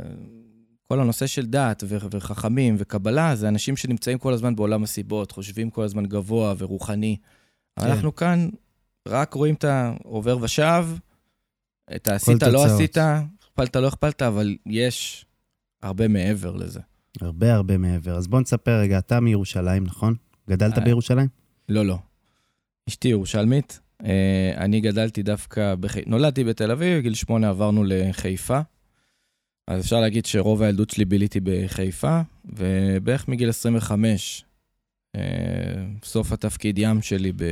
כל 0.91 1.01
הנושא 1.01 1.27
של 1.27 1.47
דת 1.47 1.83
ו- 1.87 1.97
וחכמים 2.11 2.75
וקבלה, 2.79 3.37
זה 3.37 3.49
אנשים 3.49 3.77
שנמצאים 3.77 4.19
כל 4.19 4.33
הזמן 4.33 4.57
בעולם 4.57 4.83
הסיבות, 4.83 5.33
חושבים 5.33 5.71
כל 5.71 5.83
הזמן 5.83 6.07
גבוה 6.07 6.55
ורוחני. 6.59 7.17
כן. 7.81 7.87
אנחנו 7.87 8.15
כאן 8.15 8.49
רק 9.09 9.35
רואים 9.35 9.55
את 9.55 9.65
העובר 9.65 10.39
ושב, 10.41 10.87
את 11.97 12.09
העשית, 12.09 12.43
לא. 12.43 12.65
עשית, 12.65 12.97
הכפלת, 13.01 13.77
לא 13.77 13.89
הכפלת, 13.89 14.23
אבל 14.23 14.57
יש 14.67 15.27
הרבה 15.83 16.09
מעבר 16.09 16.57
לזה. 16.57 16.81
הרבה 17.21 17.55
הרבה 17.55 17.79
מעבר. 17.79 18.17
אז 18.17 18.27
בוא 18.27 18.41
נספר 18.41 18.79
רגע, 18.81 18.99
אתה 18.99 19.21
מירושלים, 19.21 19.85
נכון? 19.85 20.15
גדלת 20.51 20.79
אה. 20.79 20.85
בירושלים? 20.85 21.29
לא, 21.69 21.87
לא. 21.87 21.99
אשתי 22.89 23.09
ירושלמית. 23.09 23.81
אה, 24.05 24.53
אני 24.57 24.81
גדלתי 24.81 25.23
דווקא, 25.23 25.75
בח... 25.75 25.95
נולדתי 26.07 26.45
בתל 26.45 26.71
אביב, 26.71 26.99
בגיל 26.99 27.15
שמונה 27.15 27.49
עברנו 27.49 27.85
לחיפה. 27.87 28.61
אז 29.71 29.81
אפשר 29.81 30.01
להגיד 30.01 30.27
שרוב 30.27 30.63
הילדות 30.63 30.91
שלי 30.91 31.05
ביליתי 31.05 31.41
בחיפה, 31.43 32.21
ובערך 32.45 33.29
מגיל 33.29 33.49
25, 33.49 34.45
אה, 35.17 35.21
סוף 36.05 36.33
התפקיד 36.33 36.79
ים 36.79 37.03
שלי 37.03 37.33
ב... 37.37 37.45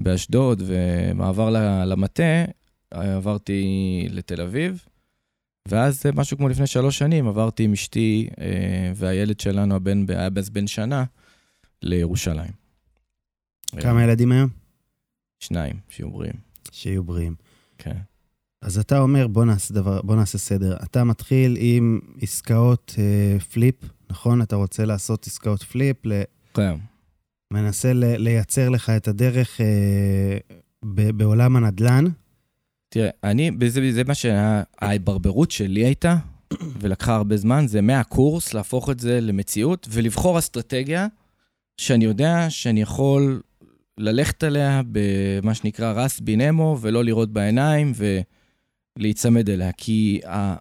באשדוד, 0.00 0.62
ומעבר 0.66 1.50
למטה, 1.86 2.44
עברתי 2.90 3.62
לתל 4.10 4.40
אביב. 4.40 4.84
ואז 5.68 6.02
משהו 6.14 6.36
כמו 6.36 6.48
לפני 6.48 6.66
שלוש 6.66 6.98
שנים 6.98 7.28
עברתי 7.28 7.62
עם 7.64 7.72
אשתי 7.72 8.28
אה, 8.40 8.92
והילד 8.94 9.40
שלנו, 9.40 9.74
הבן, 9.74 10.04
היה 10.08 10.28
אז 10.36 10.50
בן 10.50 10.66
שנה, 10.66 11.04
לירושלים. 11.82 12.52
כמה 13.80 14.02
ילדים 14.02 14.32
היום? 14.32 14.48
שניים, 15.40 15.76
שיהיו 15.88 16.10
בריאים. 16.10 16.36
שיהיו 16.72 17.04
בריאים. 17.04 17.34
כן. 17.78 17.96
אז 18.64 18.78
אתה 18.78 18.98
אומר, 18.98 19.26
בוא 19.26 19.44
נעשה, 19.44 19.74
דבר, 19.74 20.00
בוא 20.02 20.16
נעשה 20.16 20.38
סדר. 20.38 20.76
אתה 20.82 21.04
מתחיל 21.04 21.56
עם 21.60 22.00
עסקאות 22.20 22.94
אה, 22.98 23.40
פליפ, 23.40 23.74
נכון? 24.10 24.42
אתה 24.42 24.56
רוצה 24.56 24.84
לעשות 24.84 25.26
עסקאות 25.26 25.62
פליפ, 25.62 25.96
ל... 26.06 26.22
כן. 26.54 26.74
מנסה 27.52 27.92
ל- 27.92 28.16
לייצר 28.16 28.68
לך 28.68 28.90
את 28.90 29.08
הדרך 29.08 29.60
אה, 29.60 29.66
ב- 30.84 31.10
בעולם 31.10 31.56
הנדל"ן. 31.56 32.04
תראה, 32.88 33.10
אני, 33.24 33.50
זה, 33.68 33.92
זה 33.92 34.04
מה 34.04 34.14
שההתברברות 34.14 35.50
שלי 35.50 35.84
הייתה, 35.84 36.16
ולקחה 36.80 37.14
הרבה 37.14 37.36
זמן, 37.36 37.66
זה 37.68 37.80
מהקורס 37.80 38.54
להפוך 38.54 38.90
את 38.90 39.00
זה 39.00 39.20
למציאות, 39.20 39.88
ולבחור 39.90 40.38
אסטרטגיה 40.38 41.06
שאני 41.76 42.04
יודע 42.04 42.46
שאני 42.48 42.82
יכול 42.82 43.40
ללכת 43.98 44.42
עליה 44.42 44.80
במה 44.92 45.54
שנקרא 45.54 45.92
רס 45.92 46.20
בינמו, 46.20 46.78
ולא 46.80 47.04
לראות 47.04 47.32
בעיניים, 47.32 47.92
ולהיצמד 48.98 49.50
אליה. 49.50 49.72
כי 49.72 50.20
ה... 50.26 50.56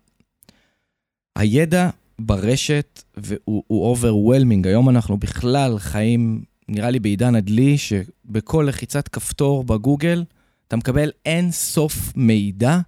הידע 1.35 1.89
ברשת 2.19 3.03
הוא, 3.43 3.63
הוא 3.67 3.97
overwhelming. 3.97 4.67
היום 4.67 4.89
אנחנו 4.89 5.17
בכלל 5.17 5.79
חיים, 5.79 6.43
נראה 6.69 6.89
לי 6.89 6.99
בעידן 6.99 7.35
הדלי, 7.35 7.77
שבכל 7.77 8.65
לחיצת 8.69 9.07
כפתור 9.07 9.63
בגוגל, 9.63 10.23
אתה 10.67 10.75
מקבל 10.75 11.11
אין 11.25 11.51
סוף 11.51 12.13
מידע 12.15 12.79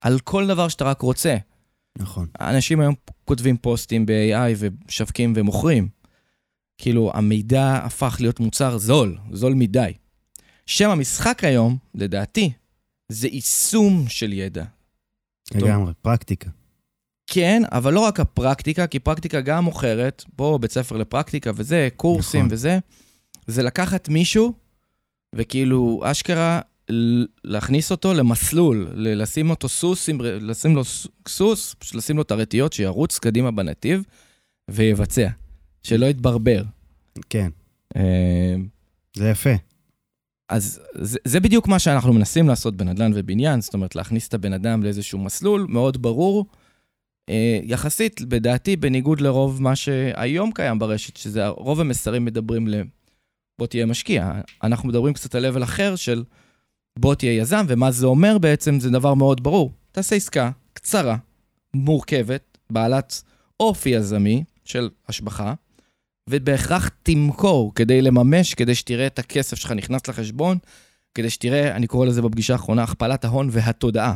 על 0.00 0.18
כל 0.18 0.46
דבר 0.46 0.68
שאתה 0.68 0.84
רק 0.84 1.02
רוצה. 1.02 1.36
נכון. 1.98 2.26
אנשים 2.40 2.80
היום 2.80 2.94
כותבים 3.24 3.56
פוסטים 3.56 4.06
ב-AI 4.06 4.54
ומשווקים 4.58 5.32
ומוכרים. 5.36 5.88
כאילו, 6.78 7.10
המידע 7.14 7.80
הפך 7.84 8.16
להיות 8.20 8.40
מוצר 8.40 8.78
זול, 8.78 9.18
זול 9.32 9.54
מדי. 9.54 9.92
שם 10.66 10.90
המשחק 10.90 11.44
היום, 11.44 11.76
לדעתי, 11.94 12.52
זה 13.08 13.28
יישום 13.28 14.04
של 14.08 14.32
ידע. 14.32 14.64
לגמרי, 15.54 15.92
פרקטיקה. 16.02 16.50
כן, 17.26 17.62
אבל 17.72 17.92
לא 17.92 18.00
רק 18.00 18.20
הפרקטיקה, 18.20 18.86
כי 18.86 18.98
פרקטיקה 18.98 19.40
גם 19.40 19.64
מוכרת, 19.64 20.24
פה 20.36 20.58
בית 20.60 20.72
ספר 20.72 20.96
לפרקטיקה 20.96 21.50
וזה, 21.54 21.88
קורסים 21.96 22.40
נכון. 22.40 22.52
וזה, 22.52 22.78
זה 23.46 23.62
לקחת 23.62 24.08
מישהו 24.08 24.52
וכאילו, 25.34 26.00
אשכרה, 26.04 26.60
להכניס 27.44 27.90
אותו 27.90 28.14
למסלול, 28.14 28.88
לשים 28.94 29.50
אותו 29.50 29.68
סוס, 29.68 30.08
לשים 30.20 30.76
לו 30.76 30.82
סוס, 31.28 31.74
פשוט 31.78 31.94
לשים 31.94 32.16
לו 32.16 32.22
את 32.22 32.30
הרטיות, 32.30 32.72
שירוץ 32.72 33.18
קדימה 33.18 33.50
בנתיב 33.50 34.02
ויבצע, 34.70 35.28
שלא 35.82 36.06
יתברבר. 36.06 36.62
כן, 37.30 37.50
אה, 37.96 38.54
זה 39.16 39.28
יפה. 39.28 39.50
אז 40.52 40.80
זה, 40.94 41.18
זה 41.24 41.40
בדיוק 41.40 41.68
מה 41.68 41.78
שאנחנו 41.78 42.12
מנסים 42.12 42.48
לעשות 42.48 42.76
בנדל"ן 42.76 43.12
ובניין, 43.14 43.60
זאת 43.60 43.74
אומרת, 43.74 43.96
להכניס 43.96 44.28
את 44.28 44.34
הבן 44.34 44.52
אדם 44.52 44.82
לאיזשהו 44.82 45.18
מסלול 45.18 45.66
מאוד 45.68 46.02
ברור, 46.02 46.46
אה, 47.28 47.60
יחסית, 47.62 48.22
בדעתי, 48.22 48.76
בניגוד 48.76 49.20
לרוב 49.20 49.62
מה 49.62 49.76
שהיום 49.76 50.52
קיים 50.52 50.78
ברשת, 50.78 51.16
שזה 51.16 51.48
רוב 51.48 51.80
המסרים 51.80 52.24
מדברים 52.24 52.68
ל... 52.68 52.82
בוא 53.58 53.66
תהיה 53.66 53.86
משקיע. 53.86 54.32
אנחנו 54.62 54.88
מדברים 54.88 55.14
קצת 55.14 55.34
על 55.34 55.46
level 55.46 55.62
אחר 55.62 55.96
של 55.96 56.24
בוא 56.98 57.14
תהיה 57.14 57.32
יזם, 57.32 57.64
ומה 57.68 57.90
זה 57.90 58.06
אומר 58.06 58.38
בעצם, 58.38 58.80
זה 58.80 58.90
דבר 58.90 59.14
מאוד 59.14 59.42
ברור. 59.42 59.72
תעשה 59.92 60.16
עסקה 60.16 60.50
קצרה, 60.72 61.16
מורכבת, 61.74 62.58
בעלת 62.70 63.22
אופי 63.60 63.90
יזמי 63.90 64.44
של 64.64 64.88
השבחה, 65.08 65.54
ובהכרח 66.30 66.90
תמכור 67.02 67.74
כדי 67.74 68.02
לממש, 68.02 68.54
כדי 68.54 68.74
שתראה 68.74 69.06
את 69.06 69.18
הכסף 69.18 69.56
שלך 69.56 69.72
נכנס 69.72 70.08
לחשבון, 70.08 70.58
כדי 71.14 71.30
שתראה, 71.30 71.76
אני 71.76 71.86
קורא 71.86 72.06
לזה 72.06 72.22
בפגישה 72.22 72.52
האחרונה, 72.52 72.82
הכפלת 72.82 73.24
ההון 73.24 73.48
והתודעה. 73.52 74.14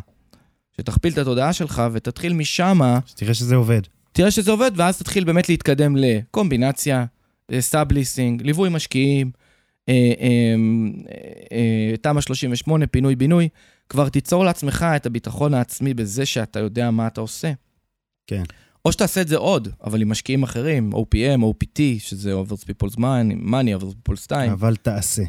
שתכפיל 0.77 1.13
את 1.13 1.19
התודעה 1.19 1.53
שלך 1.53 1.83
ותתחיל 1.93 2.33
משמה, 2.33 2.99
שתראה 3.07 3.35
שזה 3.35 3.57
עובד. 3.57 3.81
תראה 4.13 4.31
שזה 4.31 4.51
עובד, 4.51 4.71
ואז 4.77 4.99
תתחיל 4.99 5.25
באמת 5.25 5.49
להתקדם 5.49 5.97
לקומבינציה, 5.97 7.05
sub-leasing, 7.61 8.43
ליווי 8.43 8.69
משקיעים, 8.69 9.31
אה, 9.89 10.13
אה, 10.21 10.55
אה, 11.53 11.97
תמ"א 11.97 12.21
38, 12.21 12.87
פינוי-בינוי. 12.87 13.49
כבר 13.89 14.09
תיצור 14.09 14.45
לעצמך 14.45 14.87
את 14.97 15.07
הביטחון 15.07 15.55
העצמי 15.55 15.95
בזה 15.95 16.27
שאתה 16.27 16.61
יודע 16.61 16.91
מה 16.91 17.07
אתה 17.07 17.21
עושה. 17.21 17.53
כן. 18.27 18.43
או 18.87 18.93
שתעשה 18.93 19.21
את 19.21 19.29
זה 19.29 19.37
עוד, 19.37 19.69
אבל 19.85 20.03
עם 20.03 20.09
משקיעים 20.09 20.43
אחרים, 20.43 20.91
OPM, 20.93 21.41
OPT, 21.41 21.81
שזה 21.99 22.35
Overs 22.35 22.65
People's 22.65 22.97
Money, 22.97 23.49
Money 23.49 23.81
Overs 23.81 23.95
People's 24.09 24.27
Time. 24.29 24.53
אבל 24.53 24.77
תעשה. 24.77 25.23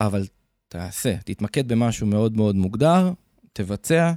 אבל 0.00 0.26
תעשה, 0.68 1.14
תתמקד 1.24 1.68
במשהו 1.68 2.06
מאוד 2.06 2.36
מאוד 2.36 2.56
מוגדר, 2.56 3.12
תבצע. 3.52 4.12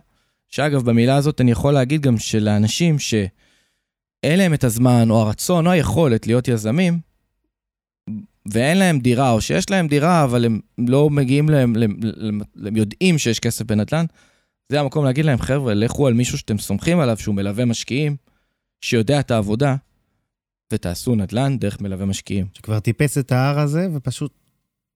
שאגב, 0.47 0.83
במילה 0.83 1.15
הזאת 1.15 1.41
אני 1.41 1.51
יכול 1.51 1.73
להגיד 1.73 2.01
גם 2.01 2.17
שלאנשים 2.17 2.99
שאין 2.99 3.29
להם 4.23 4.53
את 4.53 4.63
הזמן 4.63 5.09
או 5.09 5.21
הרצון 5.21 5.67
או 5.67 5.71
היכולת 5.71 6.27
להיות 6.27 6.47
יזמים, 6.47 6.99
ואין 8.45 8.77
להם 8.77 8.99
דירה, 8.99 9.31
או 9.31 9.41
שיש 9.41 9.69
להם 9.69 9.87
דירה, 9.87 10.23
אבל 10.23 10.45
הם 10.45 10.59
לא 10.77 11.09
מגיעים 11.09 11.49
להם, 11.49 11.75
הם, 11.75 11.93
הם, 12.27 12.41
הם 12.65 12.75
יודעים 12.75 13.17
שיש 13.17 13.39
כסף 13.39 13.65
בנדל"ן, 13.65 14.05
זה 14.69 14.79
המקום 14.79 15.05
להגיד 15.05 15.25
להם, 15.25 15.39
חבר'ה, 15.39 15.73
לכו 15.73 16.07
על 16.07 16.13
מישהו 16.13 16.37
שאתם 16.37 16.57
סומכים 16.57 16.99
עליו, 16.99 17.17
שהוא 17.17 17.35
מלווה 17.35 17.65
משקיעים, 17.65 18.15
שיודע 18.81 19.19
את 19.19 19.31
העבודה, 19.31 19.75
ותעשו 20.73 21.15
נדל"ן 21.15 21.57
דרך 21.57 21.81
מלווה 21.81 22.05
משקיעים. 22.05 22.47
שכבר 22.53 22.79
טיפס 22.79 23.17
את 23.17 23.31
ההר 23.31 23.59
הזה, 23.59 23.87
ופשוט 23.93 24.33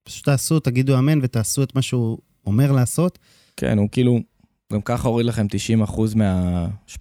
פשוט 0.04 0.26
תעשו, 0.26 0.60
תגידו 0.60 1.00
אמן 1.00 1.20
ותעשו 1.22 1.64
את 1.64 1.76
מה 1.76 1.82
שהוא 1.82 2.18
אומר 2.46 2.72
לעשות. 2.72 3.20
כן, 3.58 3.78
הוא 3.78 3.90
כאילו, 3.92 4.20
גם 4.74 4.82
ככה 4.82 5.08
הוריד 5.08 5.26
לכם 5.26 5.48
90 5.50 5.82
אחוז 5.82 6.14
מה... 6.14 6.68
80-90 6.90 7.00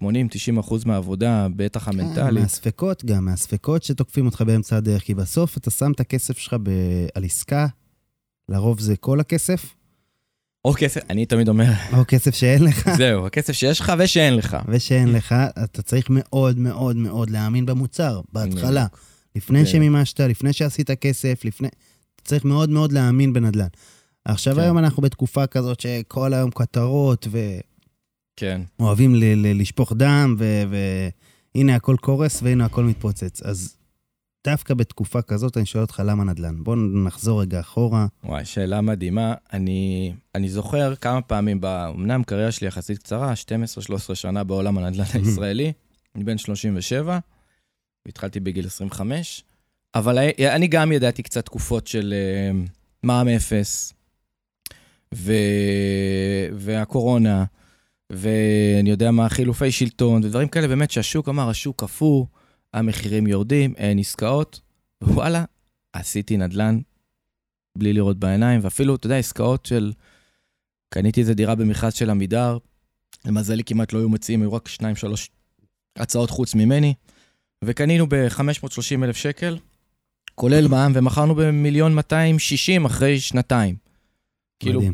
אחוז 0.59 0.85
מהעבודה, 0.85 1.47
בטח 1.55 1.89
כן, 1.89 1.99
המנטלית. 1.99 2.43
מהספקות 2.43 3.05
גם, 3.05 3.25
מהספקות 3.25 3.83
שתוקפים 3.83 4.25
אותך 4.25 4.41
באמצע 4.41 4.77
הדרך, 4.77 5.03
כי 5.03 5.13
בסוף 5.13 5.57
אתה 5.57 5.71
שם 5.71 5.91
את 5.91 5.99
הכסף 5.99 6.37
שלך 6.37 6.55
ב... 6.63 6.69
על 7.15 7.23
עסקה, 7.23 7.67
לרוב 8.49 8.79
זה 8.79 8.97
כל 8.97 9.19
הכסף, 9.19 9.74
או 10.65 10.73
כסף, 10.77 11.01
אני 11.09 11.25
תמיד 11.25 11.49
אומר, 11.49 11.71
או 11.93 12.03
כסף 12.07 12.35
שאין 12.35 12.63
לך, 12.63 12.89
זהו, 12.97 13.25
הכסף 13.25 13.53
שיש 13.53 13.79
לך 13.79 13.93
ושאין 13.99 14.35
לך. 14.35 14.57
ושאין 14.67 15.11
לך, 15.13 15.35
אתה 15.63 15.81
צריך 15.81 16.05
מאוד 16.09 16.59
מאוד 16.59 16.95
מאוד 16.95 17.29
להאמין 17.29 17.65
במוצר, 17.65 18.21
בהתחלה. 18.33 18.85
לפני 19.35 19.59
כן. 19.59 19.65
שמימשת, 19.65 20.19
לפני 20.19 20.53
שעשית 20.53 20.91
כסף, 20.91 21.45
לפני... 21.45 21.67
אתה 22.15 22.23
צריך 22.23 22.45
מאוד 22.45 22.69
מאוד 22.69 22.91
להאמין 22.91 23.33
בנדל"ן. 23.33 23.67
עכשיו 24.25 24.55
כן. 24.55 24.59
היום 24.61 24.77
אנחנו 24.77 25.01
בתקופה 25.01 25.47
כזאת 25.47 25.79
שכל 25.79 26.33
היום 26.33 26.51
כותרות, 26.51 27.27
כן. 28.35 28.61
ואוהבים 28.79 29.15
ל- 29.15 29.23
ל- 29.23 29.61
לשפוך 29.61 29.93
דם, 29.93 30.35
ו- 30.39 30.63
והנה 31.55 31.75
הכל 31.75 31.95
קורס 32.01 32.39
והנה 32.43 32.65
הכל 32.65 32.83
מתפוצץ. 32.83 33.41
אז 33.43 33.74
דווקא 34.45 34.73
בתקופה 34.73 35.21
כזאת 35.21 35.57
אני 35.57 35.65
שואל 35.65 35.83
אותך 35.83 36.01
למה 36.05 36.23
נדל"ן. 36.23 36.63
בוא 36.63 36.75
נחזור 37.05 37.41
רגע 37.41 37.59
אחורה. 37.59 38.07
וואי, 38.23 38.45
שאלה 38.45 38.81
מדהימה. 38.81 39.33
אני, 39.53 40.13
אני 40.35 40.49
זוכר 40.49 40.95
כמה 40.95 41.21
פעמים, 41.21 41.65
אמנם 41.65 42.23
קריירה 42.23 42.51
שלי 42.51 42.67
יחסית 42.67 42.97
קצרה, 42.97 43.33
12-13 44.11 44.15
שנה 44.15 44.43
בעולם 44.43 44.77
הנדל"ן 44.77 45.03
הישראלי, 45.13 45.73
אני 46.15 46.23
בן 46.23 46.37
37, 46.37 47.19
התחלתי 48.07 48.39
בגיל 48.39 48.65
25, 48.65 49.43
אבל 49.95 50.17
אני 50.39 50.67
גם 50.67 50.91
ידעתי 50.91 51.23
קצת 51.23 51.45
תקופות 51.45 51.87
של 51.87 52.13
אה, 52.13 52.51
מע"מ 53.03 53.27
אפס, 53.27 53.93
ו... 55.15 55.33
והקורונה, 56.53 57.43
ואני 58.09 58.89
יודע 58.89 59.11
מה, 59.11 59.29
חילופי 59.29 59.71
שלטון, 59.71 60.23
ודברים 60.23 60.47
כאלה 60.47 60.67
באמת 60.67 60.91
שהשוק 60.91 61.29
אמר, 61.29 61.49
השוק 61.49 61.81
קפוא, 61.81 62.25
המחירים 62.75 63.27
יורדים, 63.27 63.73
אין 63.77 63.99
עסקאות, 63.99 64.59
וואלה, 65.03 65.45
עשיתי 65.93 66.37
נדל"ן 66.37 66.79
בלי 67.77 67.93
לראות 67.93 68.17
בעיניים, 68.17 68.59
ואפילו, 68.63 68.95
אתה 68.95 69.05
יודע, 69.05 69.17
עסקאות 69.17 69.65
של... 69.65 69.93
קניתי 70.89 71.21
איזה 71.21 71.33
דירה 71.33 71.55
במכרז 71.55 71.93
של 71.93 72.09
עמידר, 72.09 72.57
למזלי 73.25 73.63
כמעט 73.63 73.93
לא 73.93 73.99
היו 73.99 74.09
מציעים, 74.09 74.41
היו 74.41 74.53
רק 74.53 74.67
שניים, 74.67 74.95
שלוש 74.95 75.29
הצעות 75.95 76.29
חוץ 76.29 76.55
ממני, 76.55 76.93
וקנינו 77.63 78.09
ב-530 78.09 79.03
אלף 79.03 79.15
שקל, 79.15 79.57
כולל 80.35 80.67
מע"מ, 80.67 80.91
ומכרנו 80.95 81.35
במיליון 81.35 81.95
260 81.95 82.85
אחרי 82.85 83.19
שנתיים. 83.19 83.75
כאילו, 84.59 84.79
מדהים. 84.79 84.93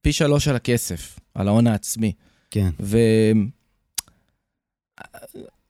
פי 0.00 0.12
שלוש 0.12 0.48
על 0.48 0.56
הכסף, 0.56 1.18
על 1.34 1.48
ההון 1.48 1.66
העצמי. 1.66 2.12
כן. 2.50 2.70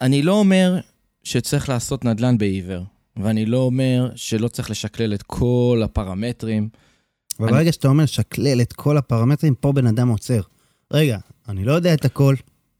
ואני 0.00 0.22
לא 0.22 0.32
אומר 0.32 0.80
שצריך 1.24 1.68
לעשות 1.68 2.04
נדל"ן 2.04 2.38
בעיוור, 2.38 2.84
ואני 3.16 3.46
לא 3.46 3.58
אומר 3.58 4.10
שלא 4.14 4.48
צריך 4.48 4.70
לשקלל 4.70 5.14
את 5.14 5.22
כל 5.22 5.80
הפרמטרים. 5.84 6.68
אבל 7.40 7.48
אני- 7.48 7.56
ברגע 7.56 7.72
שאתה 7.72 7.88
אומר 7.88 8.06
שקלל 8.06 8.60
את 8.60 8.72
כל 8.72 8.96
הפרמטרים, 8.96 9.54
פה 9.54 9.72
בן 9.72 9.86
אדם 9.86 10.08
עוצר. 10.08 10.40
רגע, 10.92 11.18
אני 11.48 11.64
לא 11.64 11.72
יודע 11.72 11.94
את 11.94 12.04
הכל, 12.04 12.34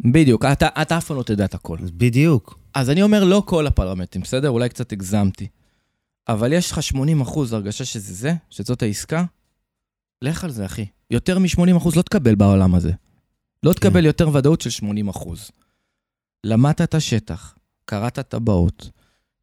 בדיוק, 0.04 0.44
אתה, 0.44 0.68
אתה 0.82 0.98
אף 0.98 1.04
פעם 1.06 1.16
לא 1.16 1.22
תדע 1.22 1.44
את 1.44 1.54
הכל. 1.54 1.78
בדיוק. 1.82 2.58
אז 2.74 2.90
אני 2.90 3.02
אומר, 3.02 3.24
לא 3.24 3.42
כל 3.46 3.66
הפרמטרים, 3.66 4.22
בסדר? 4.22 4.50
אולי 4.50 4.68
קצת 4.68 4.92
הגזמתי. 4.92 5.46
אבל 6.28 6.52
יש 6.52 6.70
לך 6.72 6.82
80 6.82 7.20
אחוז 7.20 7.52
הרגשה 7.52 7.84
שזה 7.84 8.14
זה, 8.14 8.34
שזאת 8.50 8.82
העסקה, 8.82 9.24
לך 10.22 10.44
על 10.44 10.50
זה, 10.50 10.66
אחי. 10.66 10.86
יותר 11.10 11.38
מ-80 11.38 11.76
אחוז 11.76 11.96
לא 11.96 12.02
תקבל 12.02 12.34
בעולם 12.34 12.74
הזה. 12.74 12.92
לא 13.62 13.72
תקבל 13.72 14.04
יותר 14.04 14.28
ודאות 14.34 14.60
של 14.60 14.70
80 14.70 15.08
אחוז. 15.08 15.50
למדת 16.44 16.80
את 16.80 16.94
השטח, 16.94 17.53
קראת 17.84 18.18
טבעות, 18.18 18.90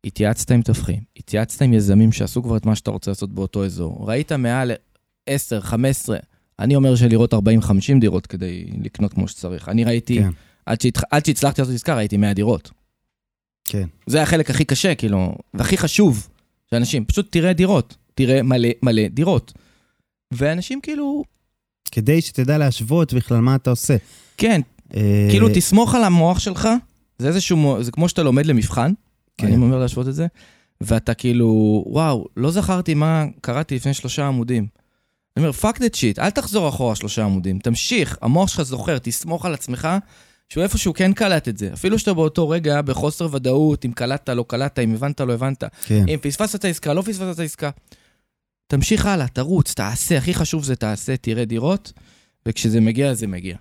התייעצת 0.05 0.51
עם 0.51 0.61
תווכים, 0.61 0.99
התייעצת 1.17 1.61
עם 1.61 1.73
יזמים 1.73 2.11
שעשו 2.11 2.43
כבר 2.43 2.57
את 2.57 2.65
מה 2.65 2.75
שאתה 2.75 2.91
רוצה 2.91 3.11
לעשות 3.11 3.33
באותו 3.33 3.65
אזור. 3.65 4.09
ראית 4.09 4.31
מעל 4.31 4.71
10, 5.25 5.61
15, 5.61 6.17
אני 6.59 6.75
אומר 6.75 6.95
שלראות 6.95 7.33
40-50 7.33 7.37
דירות 7.99 8.27
כדי 8.27 8.65
לקנות 8.83 9.13
כמו 9.13 9.27
שצריך. 9.27 9.69
אני 9.69 9.83
ראיתי, 9.83 10.19
כן, 10.19 10.29
עד, 10.65 10.81
שהתח... 10.81 11.01
עד 11.11 11.25
שהצלחתי 11.25 11.61
לעשות 11.61 11.75
עסקה, 11.75 11.95
ראיתי 11.95 12.17
100 12.17 12.33
דירות. 12.33 12.71
כן. 13.65 13.87
זה 14.07 14.21
החלק 14.21 14.49
הכי 14.49 14.65
קשה, 14.65 14.95
כאילו, 14.95 15.35
והכי 15.53 15.77
חשוב, 15.77 16.27
שאנשים, 16.71 17.05
פשוט 17.05 17.31
תראה 17.31 17.53
דירות, 17.53 17.97
תראה 18.13 18.43
מלא 18.43 18.69
מלא 18.83 19.07
דירות. 19.07 19.53
ואנשים 20.31 20.81
כאילו, 20.81 21.23
כדי 21.91 22.21
שתדע 22.21 22.57
להשוות 22.57 23.13
בכלל 23.13 23.39
מה 23.39 23.55
אתה 23.55 23.69
עושה. 23.69 23.95
כן, 24.37 24.61
אה, 24.95 25.27
כאילו 25.31 25.47
תסמוך 25.53 25.95
על 25.95 26.03
המוח 26.03 26.39
שלך, 26.39 26.69
זה 27.21 27.27
איזשהו, 27.27 27.83
זה 27.83 27.91
כמו 27.91 28.09
שאתה 28.09 28.23
לומד 28.23 28.45
למבחן, 28.45 28.93
כן. 29.37 29.47
אני 29.47 29.55
אומר 29.55 29.79
להשוות 29.79 30.07
את 30.07 30.15
זה, 30.15 30.27
ואתה 30.81 31.13
כאילו, 31.13 31.83
וואו, 31.87 32.25
לא 32.37 32.51
זכרתי 32.51 32.93
מה 32.93 33.25
קראתי 33.41 33.75
לפני 33.75 33.93
שלושה 33.93 34.27
עמודים. 34.27 34.67
אני 35.37 35.45
אומר, 35.45 35.57
fuck 35.61 35.77
that 35.77 35.95
shit, 35.95 36.19
אל 36.21 36.29
תחזור 36.29 36.69
אחורה 36.69 36.95
שלושה 36.95 37.23
עמודים, 37.23 37.59
תמשיך, 37.59 38.17
המוח 38.21 38.49
שלך 38.49 38.61
זוכר, 38.61 38.97
תסמוך 38.97 39.45
על 39.45 39.53
עצמך, 39.53 39.87
שהוא 40.49 40.63
איפשהו 40.63 40.93
כן 40.93 41.13
קלט 41.13 41.47
את 41.47 41.57
זה. 41.57 41.69
אפילו 41.73 41.99
שאתה 41.99 42.13
באותו 42.13 42.49
רגע 42.49 42.81
בחוסר 42.81 43.27
ודאות, 43.31 43.85
אם 43.85 43.91
קלטת, 43.91 44.29
לא 44.29 44.45
קלטת, 44.47 44.79
אם 44.79 44.93
הבנת, 44.93 45.21
לא 45.21 45.33
הבנת. 45.33 45.63
כן. 45.85 46.05
אם 46.07 46.17
פספסת 46.21 46.55
את 46.55 46.65
העסקה, 46.65 46.93
לא 46.93 47.01
פספסת 47.01 47.33
את 47.33 47.39
העסקה. 47.39 47.69
תמשיך 48.67 49.05
הלאה, 49.05 49.27
תרוץ, 49.27 49.73
תעשה, 49.73 50.17
הכי 50.17 50.33
חשוב 50.33 50.63
זה 50.63 50.75
תעשה, 50.75 51.17
תראה 51.17 51.45
דירות, 51.45 51.93
וכשזה 52.45 52.81
מגיע, 52.81 53.13
זה 53.13 53.27
מגיע. 53.27 53.55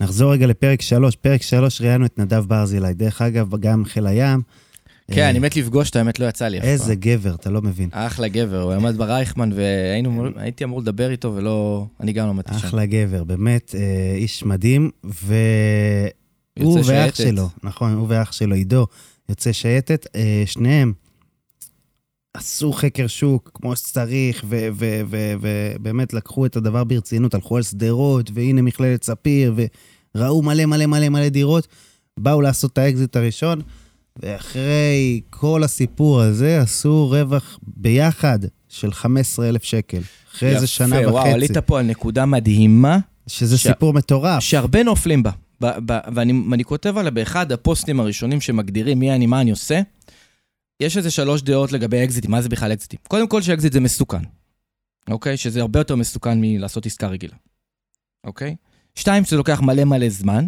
נחזור 0.00 0.32
רגע 0.32 0.46
לפרק 0.46 0.82
3. 0.82 1.16
פרק 1.16 1.42
3 1.42 1.80
ראיינו 1.80 2.06
את 2.06 2.18
נדב 2.18 2.44
ברזילי. 2.46 2.94
דרך 2.94 3.22
אגב, 3.22 3.56
גם 3.60 3.84
חיל 3.84 4.06
הים. 4.06 4.42
כן, 5.10 5.20
אה, 5.20 5.30
אני 5.30 5.38
מת 5.38 5.56
לפגוש, 5.56 5.90
את 5.90 5.96
האמת 5.96 6.18
לא 6.18 6.26
יצא 6.26 6.48
לי 6.48 6.58
אף 6.58 6.62
פעם. 6.62 6.72
איזה 6.72 6.94
גבר, 6.94 7.34
אתה 7.34 7.50
לא 7.50 7.62
מבין. 7.62 7.88
אחלה 7.92 8.28
גבר, 8.28 8.62
הוא 8.62 8.72
עמד 8.72 8.96
ברייכמן 8.96 9.50
והייתי 9.54 10.64
אמור 10.64 10.80
לדבר 10.80 11.10
איתו 11.10 11.34
ולא, 11.34 11.86
אני 12.00 12.12
גם 12.12 12.26
לא 12.26 12.32
למדתי 12.32 12.58
שם. 12.58 12.66
אחלה 12.66 12.86
גבר, 12.86 13.24
באמת, 13.24 13.74
אה, 13.78 14.14
איש 14.16 14.44
מדהים. 14.44 14.90
והוא 15.04 16.80
ואח. 16.86 17.14
שלו, 17.14 17.48
נכון, 17.62 17.92
הוא 17.92 18.06
ואח 18.08 18.32
שלו, 18.32 18.54
עידו, 18.54 18.86
יוצא 19.28 19.52
שייטת, 19.52 20.06
אה, 20.16 20.42
שניהם 20.46 20.92
עשו 22.34 22.72
חקר 22.72 23.06
שוק 23.06 23.50
כמו 23.54 23.76
שצריך, 23.76 24.44
ובאמת 24.48 26.12
לקחו 26.12 26.46
את 26.46 26.56
הדבר 26.56 26.84
ברצינות, 26.84 27.34
הלכו 27.34 27.56
על 27.56 27.62
שדרות, 27.62 28.30
והנה 28.34 28.62
מכללת 28.62 29.04
ספיר, 29.04 29.54
וראו 30.14 30.42
מלא 30.42 30.66
מלא 30.66 30.86
מלא 30.86 31.08
מלא 31.08 31.28
דירות, 31.28 31.66
באו 32.20 32.40
לעשות 32.40 32.72
את 32.72 32.78
האקזיט 32.78 33.16
הראשון, 33.16 33.60
ואחרי 34.22 35.20
כל 35.30 35.62
הסיפור 35.64 36.20
הזה 36.20 36.60
עשו 36.60 37.08
רווח 37.10 37.58
ביחד 37.76 38.38
של 38.68 38.92
15,000 38.92 39.62
שקל. 39.64 40.00
אחרי 40.34 40.54
איזה 40.54 40.66
שנה 40.66 41.00
יפה, 41.00 41.10
וואו, 41.10 41.22
וחצי, 41.24 41.34
עלית 41.34 41.58
פה 41.58 41.78
על 41.78 41.86
נקודה 41.86 42.26
מדהימה, 42.26 42.98
שזה 43.26 43.58
ש- 43.58 43.66
סיפור 43.66 43.92
מטורף. 43.92 44.42
שהרבה 44.42 44.82
נופלים 44.82 45.22
בה. 45.22 45.30
ב- 45.62 45.66
ב- 45.92 45.98
ואני 46.14 46.64
כותב 46.64 46.98
עליה 46.98 47.10
באחד 47.10 47.52
הפוסטים 47.52 48.00
הראשונים 48.00 48.40
שמגדירים 48.40 48.98
מי 48.98 49.14
אני, 49.14 49.26
מה 49.26 49.40
אני 49.40 49.50
עושה. 49.50 49.80
יש 50.80 50.96
איזה 50.96 51.10
שלוש 51.10 51.42
דעות 51.42 51.72
לגבי 51.72 52.04
אקזיטים, 52.04 52.30
מה 52.30 52.42
זה 52.42 52.48
בכלל 52.48 52.72
אקזיטים? 52.72 52.98
קודם 53.08 53.28
כל 53.28 53.42
שאקזיט 53.42 53.72
זה 53.72 53.80
מסוכן, 53.80 54.22
אוקיי? 55.10 55.36
שזה 55.36 55.60
הרבה 55.60 55.80
יותר 55.80 55.96
מסוכן 55.96 56.40
מלעשות 56.40 56.86
עסקה 56.86 57.06
רגילה, 57.06 57.36
אוקיי? 58.24 58.56
שתיים, 58.94 59.24
שזה 59.24 59.36
לוקח 59.36 59.60
מלא 59.60 59.84
מלא 59.84 60.08
זמן, 60.08 60.46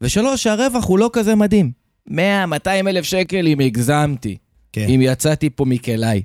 ושלוש, 0.00 0.42
שהרווח 0.42 0.84
הוא 0.84 0.98
לא 0.98 1.10
כזה 1.12 1.34
מדהים. 1.34 1.72
100, 2.06 2.46
200 2.46 2.88
אלף 2.88 3.04
שקל 3.04 3.46
אם 3.46 3.60
הגזמתי, 3.60 4.36
כן. 4.72 4.86
אם 4.88 5.00
יצאתי 5.02 5.50
פה 5.50 5.64
מכליי. 5.64 6.22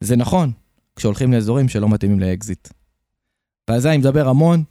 זה 0.00 0.16
נכון, 0.16 0.52
כשהולכים 0.96 1.32
לאזורים 1.32 1.68
שלא 1.68 1.88
מתאימים 1.88 2.20
לאקזיט. 2.20 2.68
ועל 3.70 3.80
זה 3.80 3.88
אני 3.88 3.98
מדבר 3.98 4.28
המון, 4.28 4.64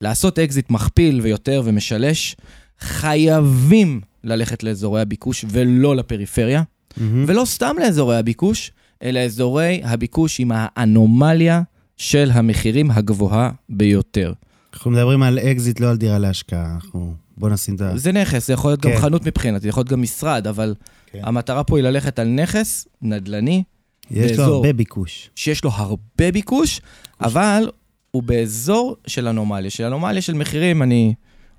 לעשות 0.00 0.38
אקזיט 0.38 0.70
מכפיל 0.70 1.20
ויותר 1.20 1.62
ומשלש, 1.64 2.36
חייבים 2.78 4.00
ללכת 4.24 4.62
לאזורי 4.62 5.00
הביקוש 5.00 5.44
ולא 5.48 5.96
לפריפריה, 5.96 6.62
מהמם. 6.96 7.24
ולא 7.28 7.44
סתם 7.44 7.76
לאזורי 7.80 8.16
הביקוש, 8.16 8.72
אלא 9.02 9.20
אזורי 9.20 9.80
הביקוש 9.84 10.40
עם 10.40 10.52
האנומליה 10.54 11.62
של 11.96 12.30
המחירים 12.32 12.90
הגבוהה 12.90 13.50
ביותר. 13.68 14.32
אנחנו 14.74 14.90
מדברים 14.90 15.22
על 15.22 15.38
אקזיט, 15.38 15.80
לא 15.80 15.90
על 15.90 15.96
דירה 15.96 16.18
להשקעה. 16.18 16.74
אנחנו... 16.74 17.14
בוא 17.36 17.48
נשים 17.48 17.74
את 17.74 17.80
ה... 17.80 17.96
זה 17.96 18.12
נכס, 18.12 18.46
זה 18.46 18.52
יכול 18.52 18.70
להיות 18.70 18.80
גם 18.80 18.92
כן. 18.92 18.98
חנות 18.98 19.26
מבחינתי, 19.26 19.62
זה 19.62 19.68
יכול 19.68 19.80
להיות 19.80 19.88
גם 19.88 20.02
משרד, 20.02 20.46
אבל 20.46 20.74
כן. 21.06 21.20
המטרה 21.22 21.64
פה 21.64 21.78
היא 21.78 21.84
ללכת 21.84 22.18
על 22.18 22.28
נכס 22.28 22.86
נדל"ני, 23.02 23.62
יש 24.10 24.38
לו. 24.38 24.44
הרבה 24.44 24.72
ביקוש. 24.72 25.30
שיש 25.34 25.64
לו 25.64 25.70
הרבה 25.74 26.32
ביקוש, 26.32 26.80
אבל 27.20 27.70
הוא 28.10 28.22
באזור 28.22 28.96
של 29.06 29.28
אנומליה. 29.28 29.70
של 29.70 29.84
אנומליה 29.84 30.22
של 30.22 30.34
מחירים, 30.34 30.82
אני 30.82 31.14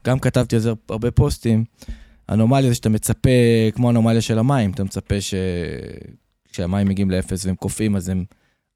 גם 0.06 0.20
כתבתי 0.20 0.56
על 0.56 0.62
זה 0.62 0.72
הרבה 0.90 1.12
פוסטים. 1.12 1.64
אנומליה 2.30 2.70
זה 2.70 2.76
שאתה 2.76 2.90
מצפה, 2.90 3.30
כמו 3.74 3.90
אנומליה 3.90 4.22
של 4.22 4.40
המים, 4.40 4.72
אתה 4.72 4.84
מצפה 4.84 5.16
שכשהמים 5.22 6.88
מגיעים 6.88 7.12
לאפס 7.12 7.46
והם 7.46 7.56
קופאים, 7.56 7.96
אז 7.96 8.10
הם, 8.10 8.26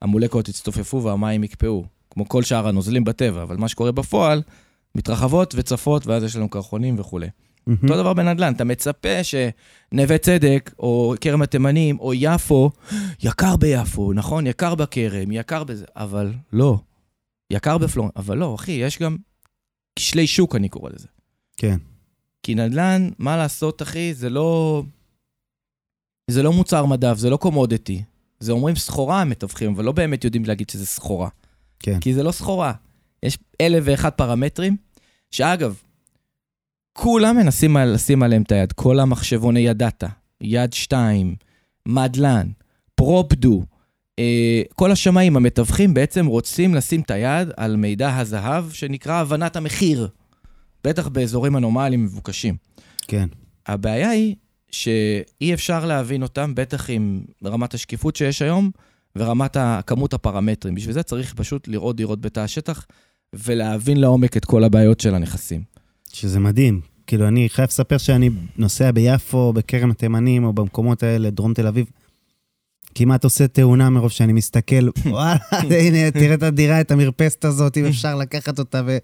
המולקולות 0.02 0.50
יצטופפו 0.50 1.04
והמים 1.04 1.44
יקפאו, 1.44 1.86
כמו 2.10 2.30
כל 2.30 2.44
שאר 2.44 2.68
הנוזלים 2.68 3.04
בטבע, 3.04 3.44
אבל 3.44 3.58
מה 3.58 3.68
שקורה 3.68 3.92
בפועל, 3.92 4.42
מתרחבות 4.96 5.54
וצפות, 5.58 6.08
ואז 6.08 6.24
יש 6.24 6.36
לנו 6.36 6.50
קרחונים 6.50 7.00
וכולי. 7.00 7.28
מהמם. 7.68 7.80
אותו 7.84 7.98
דבר 7.98 8.14
בנדל"ן, 8.14 8.54
אתה 8.54 8.64
מצפה 8.64 9.24
שנווה 9.24 10.18
צדק, 10.18 10.72
או 10.80 11.14
כרם 11.22 11.42
התימנים, 11.42 12.00
או 12.00 12.14
יפו, 12.14 12.72
יקר 13.24 13.56
ביפו, 13.56 14.14
נכון? 14.14 14.48
יקר 14.48 14.76
בכרם, 14.76 15.32
יקר 15.32 15.64
בזה, 15.64 15.86
אבל 15.96 16.34
לא. 16.54 16.80
יקר 17.52 17.78
בפלורן, 17.78 18.10
אבל 18.16 18.38
לא, 18.38 18.56
אחי, 18.56 18.72
יש 18.72 19.00
גם 19.00 19.18
כשלי 19.96 20.28
שוק, 20.28 20.56
אני 20.56 20.70
קורא 20.70 20.90
לזה. 20.94 21.08
כן. 21.58 21.78
כי 22.48 22.56
נדל"ן, 22.56 23.10
מה 23.20 23.38
לעשות, 23.38 23.82
אחי, 23.82 24.14
זה 24.14 24.30
לא... 24.30 24.84
זה 26.32 26.44
לא 26.44 26.54
מוצר 26.54 26.86
מדף, 26.86 27.18
זה 27.18 27.30
לא 27.30 27.38
קומודיטי. 27.38 28.04
זה 28.40 28.52
אומרים 28.52 28.76
סחורה 28.76 29.22
המתווכים, 29.22 29.74
אבל 29.74 29.84
לא 29.84 29.92
באמת 29.92 30.24
יודעים 30.24 30.46
להגיד 30.46 30.70
שזה 30.70 30.86
סחורה. 30.86 31.30
כן. 31.80 32.00
כי 32.00 32.14
זה 32.14 32.24
לא 32.24 32.32
סחורה. 32.32 32.74
יש 33.24 33.38
אלף 33.62 33.84
ואחד 33.86 34.10
פרמטרים, 34.10 34.78
שאגב, 35.32 35.82
כולם 36.94 37.38
מנסים 37.38 37.78
לשים 37.78 38.24
עליהם 38.24 38.42
את 38.42 38.52
היד. 38.52 38.72
כל 38.72 39.00
המחשבוני 39.00 39.60
ידעת, 39.60 40.04
יד 40.42 40.74
שתיים, 40.74 41.36
מדלן, 41.86 42.48
פרופדו, 42.96 43.64
אה, 44.20 44.62
כל 44.76 44.92
השמאים 44.92 45.38
המתווכים 45.38 45.94
בעצם 45.94 46.26
רוצים 46.26 46.76
לשים 46.76 47.02
את 47.02 47.12
היד 47.12 47.50
על 47.58 47.76
מידע 47.76 48.18
הזהב 48.18 48.72
שנקרא 48.72 49.14
הבנת 49.14 49.56
המחיר. 49.56 50.08
בטח 50.84 51.08
באזורים 51.08 51.58
אנומליים 51.58 52.04
מבוקשים. 52.04 52.56
כן. 53.08 53.28
הבעיה 53.68 54.10
היא 54.10 54.36
שאי 54.72 55.54
אפשר 55.54 55.86
להבין 55.86 56.24
אותם, 56.24 56.56
בטח 56.56 56.90
עם 56.90 57.22
רמת 57.46 57.74
השקיפות 57.74 58.16
שיש 58.16 58.42
היום 58.42 58.72
ורמת 59.16 59.58
כמות 59.88 60.14
הפרמטרים. 60.14 60.76
בשביל 60.76 60.94
זה 60.94 61.04
צריך 61.04 61.34
פשוט 61.34 61.68
לראות 61.68 61.96
דירות 61.96 62.22
בתא 62.22 62.40
השטח 62.40 62.86
ולהבין 63.34 63.98
לעומק 63.98 64.38
את 64.38 64.46
כל 64.46 64.64
הבעיות 64.64 65.00
של 65.00 65.16
הנכסים. 65.16 65.62
שזה 66.14 66.40
מדהים. 66.40 66.82
כאילו, 67.08 67.28
אני 67.28 67.50
חייב 67.50 67.68
לספר 67.68 67.98
שאני 67.98 68.30
נוסע 68.58 68.92
ביפו, 68.92 69.54
בכרם 69.54 69.92
התימנים, 69.92 70.44
או 70.44 70.54
במקומות 70.54 71.04
האלה, 71.04 71.30
דרום 71.30 71.54
תל 71.54 71.68
אביב. 71.68 71.86
כמעט 72.96 73.24
עושה 73.24 73.48
תאונה 73.48 73.90
מרוב 73.90 74.12
שאני 74.12 74.34
מסתכל, 74.34 74.90
וואלה, 75.06 75.40
הנה, 75.52 76.12
תראה 76.12 76.34
את 76.34 76.44
הדירה, 76.44 76.82
את 76.82 76.92
המרפסת 76.92 77.46
הזאת, 77.46 77.78
אם 77.78 77.86
אפשר 77.86 78.16
לקחת 78.16 78.60
אותה 78.60 78.82
ו... 78.86 78.98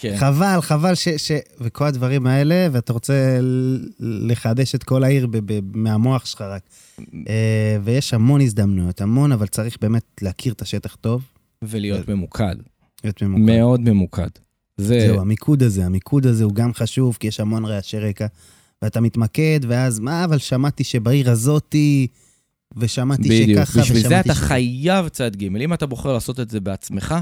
כן. 0.00 0.16
חבל, 0.16 0.58
חבל 0.60 0.94
ש, 0.94 1.08
ש... 1.08 1.32
וכל 1.60 1.84
הדברים 1.84 2.26
האלה, 2.26 2.68
ואתה 2.72 2.92
רוצה 2.92 3.38
לחדש 4.00 4.74
את 4.74 4.82
כל 4.82 5.04
העיר 5.04 5.26
ב, 5.26 5.36
ב, 5.52 5.60
מהמוח 5.74 6.26
שלך 6.26 6.40
רק. 6.40 6.62
אה, 7.28 7.76
ויש 7.84 8.14
המון 8.14 8.40
הזדמנויות, 8.40 9.00
המון, 9.00 9.32
אבל 9.32 9.46
צריך 9.46 9.76
באמת 9.80 10.04
להכיר 10.22 10.52
את 10.52 10.62
השטח 10.62 10.96
טוב. 11.00 11.22
ולהיות 11.62 12.00
ו... 12.08 12.14
ממוקד. 12.14 12.56
להיות 13.04 13.22
ממוקד. 13.22 13.42
מאוד 13.42 13.80
ממוקד. 13.80 14.28
זה... 14.76 15.00
זהו, 15.00 15.20
המיקוד 15.20 15.62
הזה, 15.62 15.86
המיקוד 15.86 16.26
הזה 16.26 16.44
הוא 16.44 16.52
גם 16.52 16.74
חשוב, 16.74 17.16
כי 17.20 17.26
יש 17.26 17.40
המון 17.40 17.64
רעשי 17.64 17.98
רקע, 17.98 18.26
ואתה 18.82 19.00
מתמקד, 19.00 19.60
ואז, 19.68 19.98
מה, 19.98 20.24
אבל 20.24 20.38
שמעתי 20.38 20.84
שבעיר 20.84 21.30
הזאתי, 21.30 22.06
ושמעתי 22.76 23.22
בדיוק. 23.22 23.58
שככה, 23.58 23.80
ושמעתי 23.80 23.88
ש... 23.88 23.90
בשביל 23.90 24.08
זה 24.08 24.20
אתה 24.20 24.34
ש... 24.34 24.38
חייב 24.38 25.08
צד 25.08 25.36
ג', 25.36 25.44
אם 25.44 25.74
אתה 25.74 25.86
בוחר 25.86 26.12
לעשות 26.12 26.40
את 26.40 26.50
זה 26.50 26.60
בעצמך, 26.60 27.14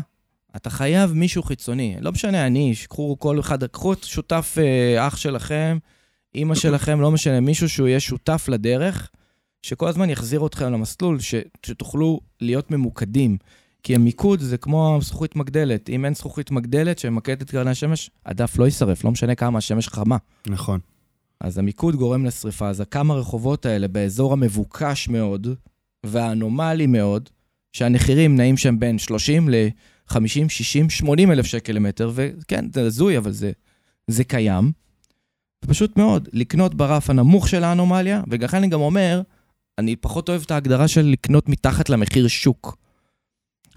אתה 0.58 0.70
חייב 0.70 1.12
מישהו 1.12 1.42
חיצוני. 1.42 1.96
לא 2.00 2.12
משנה, 2.12 2.46
אני, 2.46 2.74
קחו 2.88 3.16
כל 3.18 3.40
אחד, 3.40 3.64
קחו 3.64 3.92
את 3.92 4.04
שותף 4.04 4.56
אה, 4.58 5.06
אח 5.06 5.16
שלכם, 5.16 5.78
אימא 6.34 6.54
שלכם, 6.54 7.00
לא 7.00 7.10
משנה, 7.10 7.40
מישהו 7.40 7.68
שהוא 7.68 7.88
יהיה 7.88 8.00
שותף 8.00 8.44
לדרך, 8.48 9.10
שכל 9.62 9.88
הזמן 9.88 10.10
יחזיר 10.10 10.46
אתכם 10.46 10.72
למסלול, 10.72 11.20
ש, 11.20 11.34
שתוכלו 11.66 12.20
להיות 12.40 12.70
ממוקדים. 12.70 13.36
כי 13.82 13.94
המיקוד 13.94 14.40
זה 14.40 14.56
כמו 14.56 14.98
זכוכית 15.02 15.36
מגדלת. 15.36 15.88
אם 15.88 16.04
אין 16.04 16.14
זכוכית 16.14 16.50
מגדלת 16.50 16.98
שממקדת 16.98 17.42
את 17.42 17.50
קרני 17.50 17.70
השמש, 17.70 18.10
הדף 18.26 18.58
לא 18.58 18.64
יישרף, 18.64 19.04
לא 19.04 19.10
משנה 19.10 19.34
כמה 19.34 19.58
השמש 19.58 19.88
חמה. 19.88 20.16
נכון. 20.46 20.80
אז 21.40 21.58
המיקוד 21.58 21.96
גורם 21.96 22.26
לשריפה. 22.26 22.68
אז 22.68 22.80
הכמה 22.80 23.14
רחובות 23.14 23.66
האלה 23.66 23.88
באזור 23.88 24.32
המבוקש 24.32 25.08
מאוד 25.08 25.46
והאנומלי 26.06 26.86
מאוד, 26.86 27.28
שהמחירים 27.72 28.36
נעים 28.36 28.56
שם 28.56 28.78
בין 28.78 28.98
30 28.98 29.48
ל-50, 30.10 30.48
60, 30.48 30.90
80 30.90 31.30
אלף 31.30 31.46
שקל 31.46 31.72
למטר, 31.72 32.10
וכן, 32.14 32.64
זה 32.72 32.82
הזוי, 32.82 33.18
אבל 33.18 33.32
זה, 33.32 33.52
זה 34.06 34.24
קיים. 34.24 34.72
פשוט 35.66 35.96
מאוד, 35.96 36.28
לקנות 36.32 36.74
ברף 36.74 37.10
הנמוך 37.10 37.48
של 37.48 37.64
האנומליה, 37.64 38.22
ולכן 38.30 38.56
אני 38.56 38.68
גם 38.68 38.80
אומר, 38.80 39.22
אני 39.78 39.96
פחות 39.96 40.28
אוהב 40.28 40.42
את 40.42 40.50
ההגדרה 40.50 40.88
של 40.88 41.02
לקנות 41.02 41.48
מתחת 41.48 41.88
למחיר 41.88 42.28
שוק. 42.28 42.76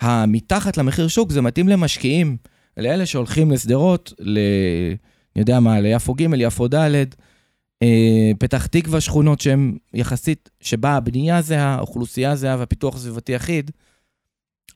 המתחת 0.01 0.77
למחיר 0.77 1.07
שוק 1.07 1.31
זה 1.31 1.41
מתאים 1.41 1.67
למשקיעים, 1.67 2.37
לאלה 2.77 3.05
שהולכים 3.05 3.51
לשדרות, 3.51 4.13
ל... 4.19 4.39
אני 5.35 5.41
יודע 5.41 5.59
מה, 5.59 5.79
ליפו 5.79 6.13
ג', 6.13 6.27
יפו 6.37 6.67
ד', 6.67 7.05
אה, 7.83 8.31
פתח 8.39 8.65
תקווה, 8.65 9.01
שכונות 9.01 9.41
שהן 9.41 9.77
יחסית, 9.93 10.49
שבה 10.61 10.91
הבנייה 10.91 11.41
זהה, 11.41 11.75
האוכלוסייה 11.75 12.35
זהה 12.35 12.57
והפיתוח 12.59 12.95
הסביבתי 12.95 13.35
אחיד, 13.35 13.71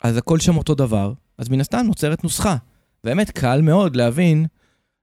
אז 0.01 0.17
הכל 0.17 0.39
שם 0.39 0.57
אותו 0.57 0.75
דבר, 0.75 1.13
אז 1.37 1.49
מן 1.49 1.61
הסתם 1.61 1.83
נוצרת 1.85 2.23
נוסחה. 2.23 2.55
באמת 3.03 3.29
קל 3.29 3.61
מאוד 3.61 3.95
להבין 3.95 4.45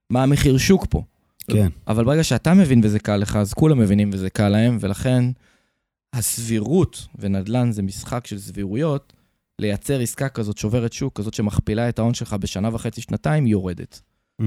מה 0.09 0.23
המחיר 0.23 0.57
שוק 0.57 0.85
פה. 0.89 1.03
כן. 1.51 1.67
אבל 1.87 2.03
ברגע 2.05 2.23
שאתה 2.23 2.53
מבין 2.53 2.81
וזה 2.83 2.99
קל 2.99 3.17
לך, 3.17 3.35
אז 3.35 3.53
כולם 3.53 3.79
מבינים 3.79 4.09
וזה 4.13 4.29
קל 4.29 4.49
להם, 4.49 4.77
ולכן 4.81 5.25
הסבירות, 6.13 7.07
ונדל"ן 7.19 7.71
זה 7.71 7.81
משחק 7.81 8.27
של 8.27 8.39
סבירויות, 8.39 9.13
לייצר 9.59 9.99
עסקה 9.99 10.29
כזאת 10.29 10.57
שוברת 10.57 10.93
שוק, 10.93 11.17
כזאת 11.17 11.33
שמכפילה 11.33 11.89
את 11.89 11.99
ההון 11.99 12.13
שלך 12.13 12.33
בשנה 12.33 12.75
וחצי, 12.75 13.01
שנתיים, 13.01 13.47
יורדת. 13.47 14.01
Mm-hmm. 14.41 14.45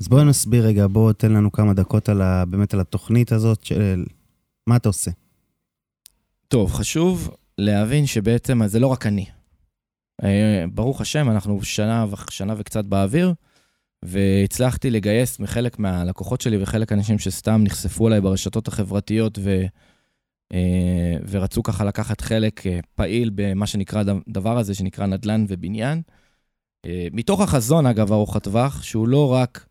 אז 0.00 0.08
בואו 0.08 0.24
נסביר 0.24 0.66
רגע, 0.66 0.86
בואו 0.86 1.12
תן 1.12 1.32
לנו 1.32 1.52
כמה 1.52 1.74
דקות 1.74 2.08
על 2.08 2.22
ה, 2.22 2.44
באמת 2.44 2.74
על 2.74 2.80
התוכנית 2.80 3.32
הזאת 3.32 3.64
של 3.64 4.04
מה 4.66 4.76
אתה 4.76 4.88
עושה. 4.88 5.10
טוב, 6.48 6.72
חשוב 6.72 7.30
להבין 7.58 8.06
שבעצם 8.06 8.66
זה 8.66 8.80
לא 8.80 8.86
רק 8.86 9.06
אני. 9.06 9.26
אה, 10.22 10.64
ברוך 10.72 11.00
השם, 11.00 11.30
אנחנו 11.30 11.62
שנה, 11.62 12.06
שנה 12.30 12.54
וקצת 12.56 12.84
באוויר, 12.84 13.34
והצלחתי 14.04 14.90
לגייס 14.90 15.38
מחלק 15.38 15.78
מהלקוחות 15.78 16.40
שלי 16.40 16.62
וחלק 16.62 16.92
האנשים 16.92 17.18
שסתם 17.18 17.60
נחשפו 17.64 18.08
אליי 18.08 18.20
ברשתות 18.20 18.68
החברתיות 18.68 19.38
ו... 19.42 19.64
אה, 20.52 21.16
ורצו 21.30 21.62
ככה 21.62 21.84
לקחת 21.84 22.20
חלק 22.20 22.66
אה, 22.66 22.80
פעיל 22.94 23.30
במה 23.34 23.66
שנקרא 23.66 24.02
הדבר 24.28 24.58
הזה, 24.58 24.74
שנקרא 24.74 25.06
נדל"ן 25.06 25.44
ובניין. 25.48 26.02
מתוך 27.12 27.40
החזון, 27.40 27.86
אגב, 27.86 28.12
ארוך 28.12 28.36
הטווח, 28.36 28.82
שהוא 28.82 29.08
לא 29.08 29.32
רק 29.32 29.66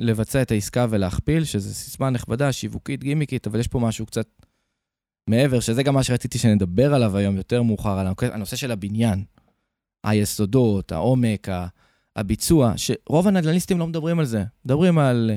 לבצע 0.00 0.42
את 0.42 0.50
העסקה 0.50 0.86
ולהכפיל, 0.90 1.44
שזו 1.44 1.74
סיסמה 1.74 2.10
נכבדה, 2.10 2.52
שיווקית, 2.52 3.04
גימיקית, 3.04 3.46
אבל 3.46 3.60
יש 3.60 3.68
פה 3.68 3.78
משהו 3.78 4.06
קצת 4.06 4.26
מעבר, 5.26 5.60
שזה 5.60 5.82
גם 5.82 5.94
מה 5.94 6.02
שרציתי 6.02 6.38
שנדבר 6.38 6.94
עליו 6.94 7.16
היום 7.16 7.36
יותר 7.36 7.62
מאוחר, 7.62 7.98
על 7.98 8.06
הנושא 8.20 8.56
של 8.56 8.70
הבניין. 8.70 9.24
היסודות, 10.04 10.92
העומק, 10.92 11.48
הביצוע, 12.16 12.72
שרוב 12.76 13.28
הנדל"ניסטים 13.28 13.78
לא 13.78 13.86
מדברים 13.86 14.18
על 14.18 14.24
זה. 14.24 14.44
מדברים 14.64 14.98
על 14.98 15.30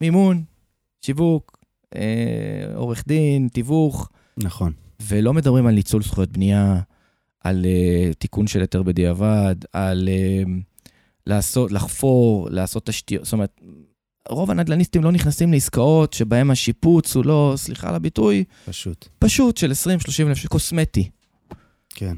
מימון, 0.00 0.44
שיווק, 1.02 1.58
אה, 1.96 2.66
עורך 2.74 3.04
דין, 3.06 3.48
תיווך. 3.48 4.10
נכון. 4.36 4.72
ולא 5.02 5.32
מדברים 5.32 5.66
על 5.66 5.74
ניצול 5.74 6.02
זכויות 6.02 6.30
בנייה, 6.30 6.80
על 7.40 7.64
אה, 7.64 8.14
תיקון 8.18 8.46
של 8.46 8.60
היתר 8.60 8.82
בדיעבד, 8.82 9.56
על 9.72 10.08
אה, 10.08 10.42
לעשות, 11.26 11.72
לחפור, 11.72 12.48
לעשות 12.50 12.86
תשתיות. 12.86 13.24
זאת 13.24 13.32
אומרת, 13.32 13.60
רוב 14.28 14.50
הנדל"ניסטים 14.50 15.04
לא 15.04 15.12
נכנסים 15.12 15.52
לעסקאות 15.52 16.12
שבהם 16.12 16.50
השיפוץ 16.50 17.16
הוא 17.16 17.24
לא, 17.24 17.52
סליחה 17.56 17.88
על 17.88 17.94
הביטוי, 17.94 18.44
פשוט. 18.66 19.08
פשוט 19.18 19.56
של 19.56 19.70
20-30 19.70 20.28
אלף, 20.28 20.46
קוסמטי. 20.46 21.10
כן. 21.90 22.16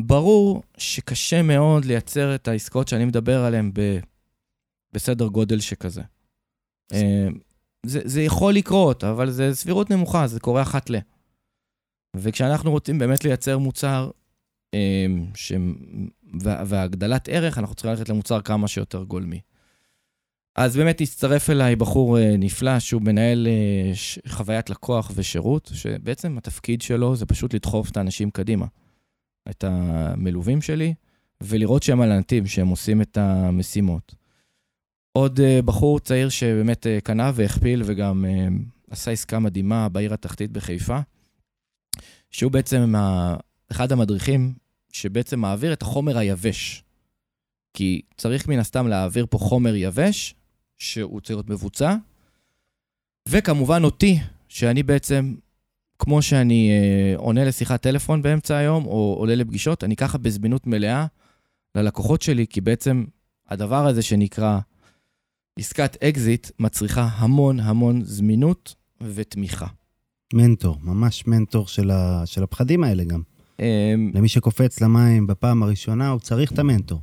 וברור 0.00 0.62
שקשה 0.78 1.42
מאוד 1.42 1.84
לייצר 1.84 2.34
את 2.34 2.48
העסקאות 2.48 2.88
שאני 2.88 3.04
מדבר 3.04 3.44
עליהן 3.44 3.70
ב... 3.74 3.98
בסדר 4.92 5.26
גודל 5.26 5.60
שכזה. 5.60 6.02
אה, 6.92 7.28
זה, 7.86 8.00
זה 8.04 8.22
יכול 8.22 8.54
לקרות, 8.54 9.04
אבל 9.04 9.30
זה 9.30 9.54
סבירות 9.54 9.90
נמוכה, 9.90 10.26
זה 10.26 10.40
קורה 10.40 10.62
אחת 10.62 10.90
ל. 10.90 10.96
וכשאנחנו 12.16 12.70
רוצים 12.70 12.98
באמת 12.98 13.24
לייצר 13.24 13.58
מוצר 13.58 14.10
אה, 14.74 15.06
ש... 15.34 15.52
והגדלת 16.66 17.28
ערך, 17.28 17.58
אנחנו 17.58 17.74
צריכים 17.74 17.90
ללכת 17.90 18.08
למוצר 18.08 18.40
כמה 18.40 18.68
שיותר 18.68 19.04
גולמי. 19.04 19.40
אז 20.54 20.76
באמת 20.76 21.00
הצטרף 21.00 21.50
אליי 21.50 21.76
בחור 21.76 22.18
אה, 22.18 22.36
נפלא, 22.38 22.78
שהוא 22.78 23.02
מנהל 23.02 23.46
אה, 23.46 23.92
חוויית 24.28 24.70
לקוח 24.70 25.10
ושירות, 25.14 25.70
שבעצם 25.74 26.38
התפקיד 26.38 26.82
שלו 26.82 27.16
זה 27.16 27.26
פשוט 27.26 27.54
לדחוף 27.54 27.90
את 27.90 27.96
האנשים 27.96 28.30
קדימה. 28.30 28.66
את 29.50 29.64
המלווים 29.64 30.62
שלי, 30.62 30.94
ולראות 31.40 31.82
שהם 31.82 32.00
על 32.00 32.12
הנתיב, 32.12 32.46
שהם 32.46 32.68
עושים 32.68 33.02
את 33.02 33.16
המשימות. 33.16 34.14
עוד 35.12 35.40
uh, 35.40 35.62
בחור 35.62 36.00
צעיר 36.00 36.28
שבאמת 36.28 36.86
קנה 37.04 37.32
והכפיל 37.34 37.82
וגם 37.86 38.24
עשה 38.90 39.10
עסקה 39.10 39.38
מדהימה 39.38 39.88
בעיר 39.88 40.14
התחתית 40.14 40.50
בחיפה, 40.50 40.98
שהוא 42.30 42.52
בעצם. 42.52 42.94
אחד 43.72 43.92
המדריכים 43.92 44.54
שבעצם 44.92 45.40
מעביר 45.40 45.72
את 45.72 45.82
החומר 45.82 46.18
היבש. 46.18 46.84
כי 47.74 48.02
צריך 48.16 48.48
מן 48.48 48.58
הסתם 48.58 48.86
להעביר 48.88 49.26
פה 49.30 49.38
חומר 49.38 49.74
יבש, 49.74 50.34
שהוא 50.84 51.20
צריך 51.20 51.36
להיות 51.36 51.50
מבוצע, 51.50 51.94
וכמובן 53.28 53.84
אותי, 53.84 54.18
שאני 54.48 54.82
בעצם, 54.82 55.34
כמו 55.98 56.22
שאני 56.22 56.70
uh, 56.70 57.18
עונה 57.18 57.44
לשיחת 57.44 57.82
טלפון 57.82 58.22
באמצע 58.22 58.56
היום, 58.56 58.86
או 58.86 59.14
עולה 59.18 59.34
לפגישות, 59.34 59.84
אני 59.84 59.96
ככה 59.96 60.18
בזמינות 60.18 60.66
מלאה 60.66 61.06
ללקוחות 61.74 62.22
שלי, 62.22 62.46
כי 62.46 62.60
בעצם 62.60 63.04
הדבר 63.48 63.86
הזה 63.86 64.02
שנקרא 64.02 64.58
עסקת 65.58 66.02
אקזיט 66.02 66.50
מצריכה 66.58 67.08
המון 67.12 67.60
המון 67.60 68.04
זמינות 68.04 68.74
ותמיכה. 69.00 69.66
מנטור, 70.32 70.78
ממש 70.82 71.26
מנטור 71.26 71.66
של, 71.66 71.90
ה, 71.90 72.22
של 72.26 72.42
הפחדים 72.42 72.84
האלה 72.84 73.04
גם. 73.04 73.22
אמ, 73.60 73.64
למי 74.14 74.28
שקופץ 74.28 74.80
למים 74.80 75.26
בפעם 75.26 75.62
הראשונה, 75.62 76.08
הוא 76.08 76.20
צריך 76.20 76.52
את 76.52 76.58
המנטור. 76.58 77.00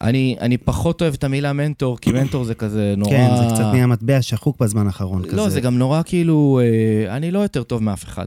אני, 0.00 0.36
אני 0.40 0.58
פחות 0.58 1.02
אוהב 1.02 1.14
את 1.14 1.24
המילה 1.24 1.52
מנטור, 1.52 1.98
כי 1.98 2.12
מנטור 2.12 2.44
זה 2.44 2.54
כזה 2.54 2.94
נורא... 2.96 3.10
כן, 3.10 3.28
זה 3.36 3.54
קצת 3.54 3.64
נהיה 3.72 3.86
מטבע 3.86 4.22
שחוק 4.22 4.58
בזמן 4.60 4.86
האחרון. 4.86 5.22
לא, 5.22 5.28
כזה. 5.28 5.50
זה 5.50 5.60
גם 5.60 5.78
נורא 5.78 6.02
כאילו, 6.04 6.60
אה, 6.62 7.16
אני 7.16 7.30
לא 7.30 7.38
יותר 7.38 7.62
טוב 7.62 7.82
מאף 7.82 8.04
אחד. 8.04 8.26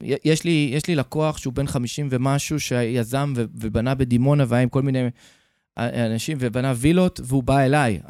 יש 0.00 0.44
לי, 0.44 0.70
יש 0.72 0.86
לי 0.86 0.94
לקוח 0.94 1.38
שהוא 1.38 1.52
בן 1.52 1.66
50 1.66 2.08
ומשהו, 2.10 2.60
שיזם 2.60 3.32
ובנה 3.36 3.94
בדימונה 3.94 4.44
והיה 4.48 4.62
עם 4.62 4.68
כל 4.68 4.82
מיני 4.82 5.08
אנשים 5.76 6.36
ובנה 6.40 6.72
וילות, 6.76 7.20
והוא 7.24 7.42
בא 7.42 7.60
אליי. 7.60 8.00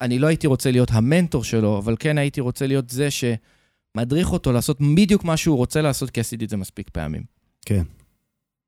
אני 0.00 0.18
לא 0.18 0.26
הייתי 0.26 0.46
רוצה 0.46 0.70
להיות 0.70 0.88
המנטור 0.92 1.44
שלו, 1.44 1.78
אבל 1.78 1.96
כן 1.98 2.18
הייתי 2.18 2.40
רוצה 2.40 2.66
להיות 2.66 2.90
זה 2.90 3.08
שמדריך 3.10 4.32
אותו 4.32 4.52
לעשות 4.52 4.78
בדיוק 4.96 5.24
מה 5.24 5.36
שהוא 5.36 5.56
רוצה 5.56 5.82
לעשות, 5.82 6.10
כי 6.10 6.20
עשיתי 6.20 6.44
את 6.44 6.50
זה 6.50 6.56
מספיק 6.56 6.90
פעמים. 6.90 7.22
כן. 7.66 7.82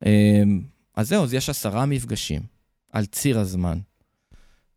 אמ, 0.06 0.60
אז 0.96 1.08
זהו, 1.08 1.22
אז 1.22 1.34
יש 1.34 1.48
עשרה 1.48 1.86
מפגשים 1.86 2.53
על 2.94 3.06
ציר 3.06 3.38
הזמן. 3.38 3.78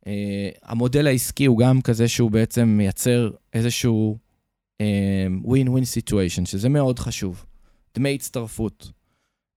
אה, 0.07 0.49
המודל 0.63 1.07
העסקי 1.07 1.45
הוא 1.45 1.57
גם 1.57 1.81
כזה 1.81 2.07
שהוא 2.07 2.31
בעצם 2.31 2.67
מייצר 2.67 3.31
איזשהו 3.53 4.17
win-win 5.43 5.69
situation, 5.69 6.45
שזה 6.45 6.69
מאוד 6.69 6.99
חשוב. 6.99 7.45
דמי 7.95 8.15
הצטרפות, 8.15 8.91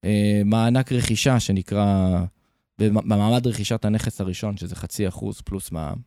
אה, 0.05 0.43
מענק 0.45 0.93
רכישה 0.93 1.41
שנקרא, 1.41 2.19
במעמד 2.79 3.47
רכישת 3.47 3.85
הנכס 3.85 4.21
הראשון, 4.21 4.57
שזה 4.57 4.77
חצי 4.77 5.09
אחוז 5.09 5.41
פלוס 5.41 5.73
מע"מ, 5.73 5.99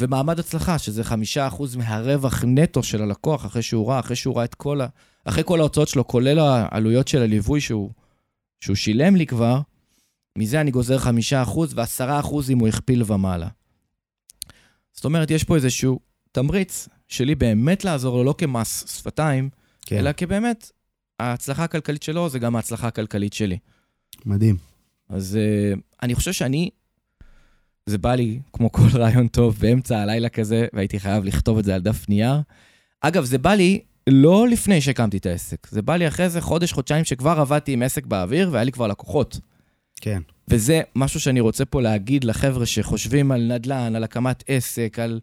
ומעמד 0.00 0.38
הצלחה, 0.38 0.78
שזה 0.78 1.04
חמישה 1.04 1.46
אחוז 1.46 1.76
מהרווח 1.76 2.44
נטו 2.46 2.82
של 2.82 3.02
הלקוח 3.02 3.46
אחרי 3.46 3.62
שהוא 3.62 3.88
ראה, 3.88 3.98
אחרי 4.00 4.16
שהוא 4.16 4.36
ראה 4.36 4.44
את 4.44 4.54
כל 4.54 4.80
ה... 4.80 4.86
אחרי 5.24 5.42
כל 5.46 5.60
ההוצאות 5.60 5.88
שלו, 5.88 6.06
כולל 6.06 6.38
העלויות 6.38 7.08
של 7.08 7.22
הליווי 7.22 7.60
שהוא, 7.60 7.90
שהוא 8.60 8.76
שילם 8.76 9.16
לי 9.16 9.26
כבר, 9.26 9.60
מזה 10.38 10.60
אני 10.60 10.70
גוזר 10.70 10.98
חמישה 10.98 11.42
אחוז 11.42 11.72
ועשרה 11.74 12.20
אחוז 12.20 12.50
אם 12.50 12.58
הוא 12.58 12.68
הכפיל 12.68 13.02
ומעלה. 13.06 13.48
זאת 14.92 15.04
אומרת, 15.04 15.30
יש 15.30 15.44
פה 15.44 15.56
איזשהו 15.56 16.00
תמריץ 16.32 16.88
שלי 17.08 17.34
באמת 17.34 17.84
לעזור 17.84 18.16
לו, 18.16 18.24
לא 18.24 18.34
כמס 18.38 18.98
שפתיים, 18.98 19.50
כן. 19.86 19.98
אלא 19.98 20.10
כבאמת, 20.12 20.70
ההצלחה 21.18 21.64
הכלכלית 21.64 22.02
שלו 22.02 22.28
זה 22.28 22.38
גם 22.38 22.56
ההצלחה 22.56 22.88
הכלכלית 22.88 23.32
שלי. 23.32 23.58
מדהים. 24.26 24.56
אז 25.08 25.38
uh, 25.38 25.78
אני 26.02 26.14
חושב 26.14 26.32
שאני, 26.32 26.70
זה 27.86 27.98
בא 27.98 28.14
לי, 28.14 28.40
כמו 28.52 28.72
כל 28.72 28.88
רעיון 28.94 29.28
טוב, 29.28 29.56
באמצע 29.60 29.98
הלילה 29.98 30.28
כזה, 30.28 30.66
והייתי 30.72 31.00
חייב 31.00 31.24
לכתוב 31.24 31.58
את 31.58 31.64
זה 31.64 31.74
על 31.74 31.80
דף 31.80 32.08
נייר. 32.08 32.40
אגב, 33.00 33.24
זה 33.24 33.38
בא 33.38 33.54
לי 33.54 33.80
לא 34.06 34.48
לפני 34.48 34.80
שהקמתי 34.80 35.16
את 35.16 35.26
העסק, 35.26 35.66
זה 35.70 35.82
בא 35.82 35.96
לי 35.96 36.08
אחרי 36.08 36.24
איזה 36.24 36.40
חודש, 36.40 36.72
חודשיים 36.72 37.04
שכבר 37.04 37.40
עבדתי 37.40 37.72
עם 37.72 37.82
עסק 37.82 38.06
באוויר, 38.06 38.48
והיה 38.52 38.64
לי 38.64 38.72
כבר 38.72 38.86
לקוחות. 38.86 39.40
כן. 40.00 40.22
וזה 40.48 40.80
משהו 40.96 41.20
שאני 41.20 41.40
רוצה 41.40 41.64
פה 41.64 41.82
להגיד 41.82 42.24
לחבר'ה 42.24 42.66
שחושבים 42.66 43.32
על 43.32 43.52
נדל"ן, 43.52 43.96
על 43.96 44.04
הקמת 44.04 44.44
עסק, 44.46 44.98
על 44.98 45.20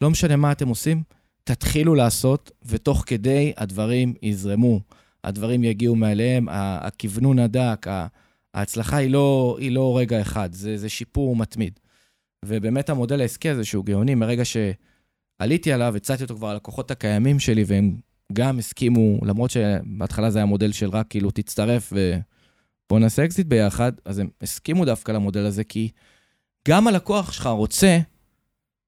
לא 0.00 0.10
משנה 0.10 0.36
מה 0.36 0.52
אתם 0.52 0.68
עושים, 0.68 1.02
תתחילו 1.44 1.94
לעשות, 1.94 2.50
ותוך 2.66 3.04
כדי 3.06 3.52
הדברים 3.56 4.14
יזרמו. 4.22 4.80
הדברים 5.24 5.64
יגיעו 5.64 5.96
מאליהם, 5.96 6.46
הכוונון 6.50 7.38
הדק, 7.38 7.86
ההצלחה 8.54 8.96
היא 8.96 9.10
לא, 9.10 9.56
היא 9.60 9.70
לא 9.70 9.98
רגע 9.98 10.20
אחד, 10.20 10.52
זה, 10.52 10.76
זה 10.76 10.88
שיפור 10.88 11.36
מתמיד. 11.36 11.78
ובאמת 12.44 12.90
המודל 12.90 13.20
העסקי 13.20 13.48
הזה, 13.48 13.64
שהוא 13.64 13.84
גאוני, 13.84 14.14
מרגע 14.14 14.42
שעליתי 14.44 15.72
עליו, 15.72 15.96
הצעתי 15.96 16.22
אותו 16.22 16.36
כבר 16.36 16.52
ללקוחות 16.52 16.90
הקיימים 16.90 17.40
שלי, 17.40 17.64
והם 17.66 17.96
גם 18.32 18.58
הסכימו, 18.58 19.18
למרות 19.24 19.50
שבהתחלה 19.50 20.30
זה 20.30 20.38
היה 20.38 20.46
מודל 20.46 20.72
של 20.72 20.90
רק 20.90 21.06
כאילו 21.10 21.30
תצטרף 21.30 21.92
ובוא 22.94 23.00
נעשה 23.00 23.24
אקזיט 23.24 23.46
ביחד, 23.46 23.92
אז 24.04 24.18
הם 24.18 24.28
הסכימו 24.40 24.84
דווקא 24.84 25.12
למודל 25.12 25.46
הזה, 25.46 25.64
כי 25.64 25.90
גם 26.68 26.88
הלקוח 26.88 27.32
שלך 27.32 27.46
רוצה 27.46 27.98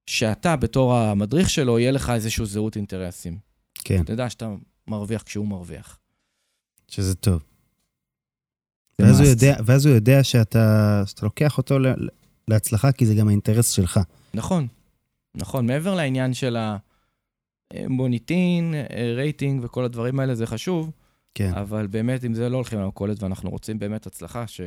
שאתה, 0.05 0.55
בתור 0.55 0.95
המדריך 0.95 1.49
שלו, 1.49 1.79
יהיה 1.79 1.91
לך 1.91 2.09
איזושהי 2.09 2.45
זהות 2.45 2.75
אינטרסים. 2.75 3.37
כן. 3.73 4.01
אתה 4.01 4.13
יודע 4.13 4.29
שאתה 4.29 4.55
מרוויח 4.87 5.23
כשהוא 5.23 5.47
מרוויח. 5.47 5.99
שזה 6.87 7.15
טוב. 7.15 7.43
ואז 9.01 9.19
הוא, 9.19 9.29
יודע, 9.29 9.55
ואז 9.65 9.85
הוא 9.85 9.95
יודע 9.95 10.23
שאתה, 10.23 11.03
שאתה 11.05 11.25
לוקח 11.25 11.57
אותו 11.57 11.77
להצלחה, 12.47 12.91
כי 12.91 13.05
זה 13.05 13.15
גם 13.15 13.27
האינטרס 13.27 13.71
שלך. 13.71 13.99
נכון, 14.33 14.67
נכון. 15.35 15.67
מעבר 15.67 15.95
לעניין 15.95 16.33
של 16.33 16.57
המוניטין, 17.73 18.73
רייטינג 19.15 19.63
וכל 19.63 19.85
הדברים 19.85 20.19
האלה, 20.19 20.35
זה 20.35 20.47
חשוב. 20.47 20.91
כן. 21.35 21.51
אבל 21.53 21.87
באמת, 21.87 22.25
אם 22.25 22.33
זה 22.33 22.49
לא 22.49 22.55
הולכים 22.55 22.79
למכולת 22.79 23.23
ואנחנו 23.23 23.49
רוצים 23.49 23.79
באמת 23.79 24.07
הצלחה, 24.07 24.47
ש... 24.47 24.61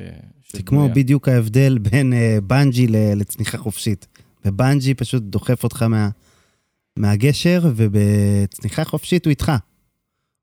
זה 0.53 0.63
כמו 0.63 0.89
בדיוק 0.95 1.29
ההבדל 1.29 1.79
בין 1.79 2.13
אה, 2.13 2.41
בנג'י 2.41 2.87
לצניחה 2.89 3.59
חופשית. 3.59 4.07
בבנג'י 4.45 4.95
פשוט 4.95 5.23
דוחף 5.23 5.65
אותך 5.65 5.83
מה, 5.83 6.09
מהגשר, 6.97 7.63
ובצניחה 7.77 8.85
חופשית 8.85 9.25
הוא 9.25 9.31
איתך. 9.31 9.53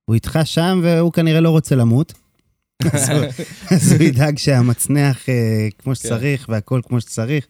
הוא 0.06 0.16
איתך 0.16 0.40
שם 0.44 0.80
והוא 0.84 1.14
כנראה 1.14 1.42
לא 1.42 1.50
רוצה 1.50 1.76
למות. 1.76 2.14
אז, 3.72 3.92
הוא, 3.92 4.04
ידאג 4.04 4.38
שהמצנח 4.38 5.30
אה, 5.30 5.68
כמו. 5.78 5.96
שצריך 5.96 6.46
והכל 6.50 6.82
כמו 6.84 7.02
שצריך. 7.02 7.48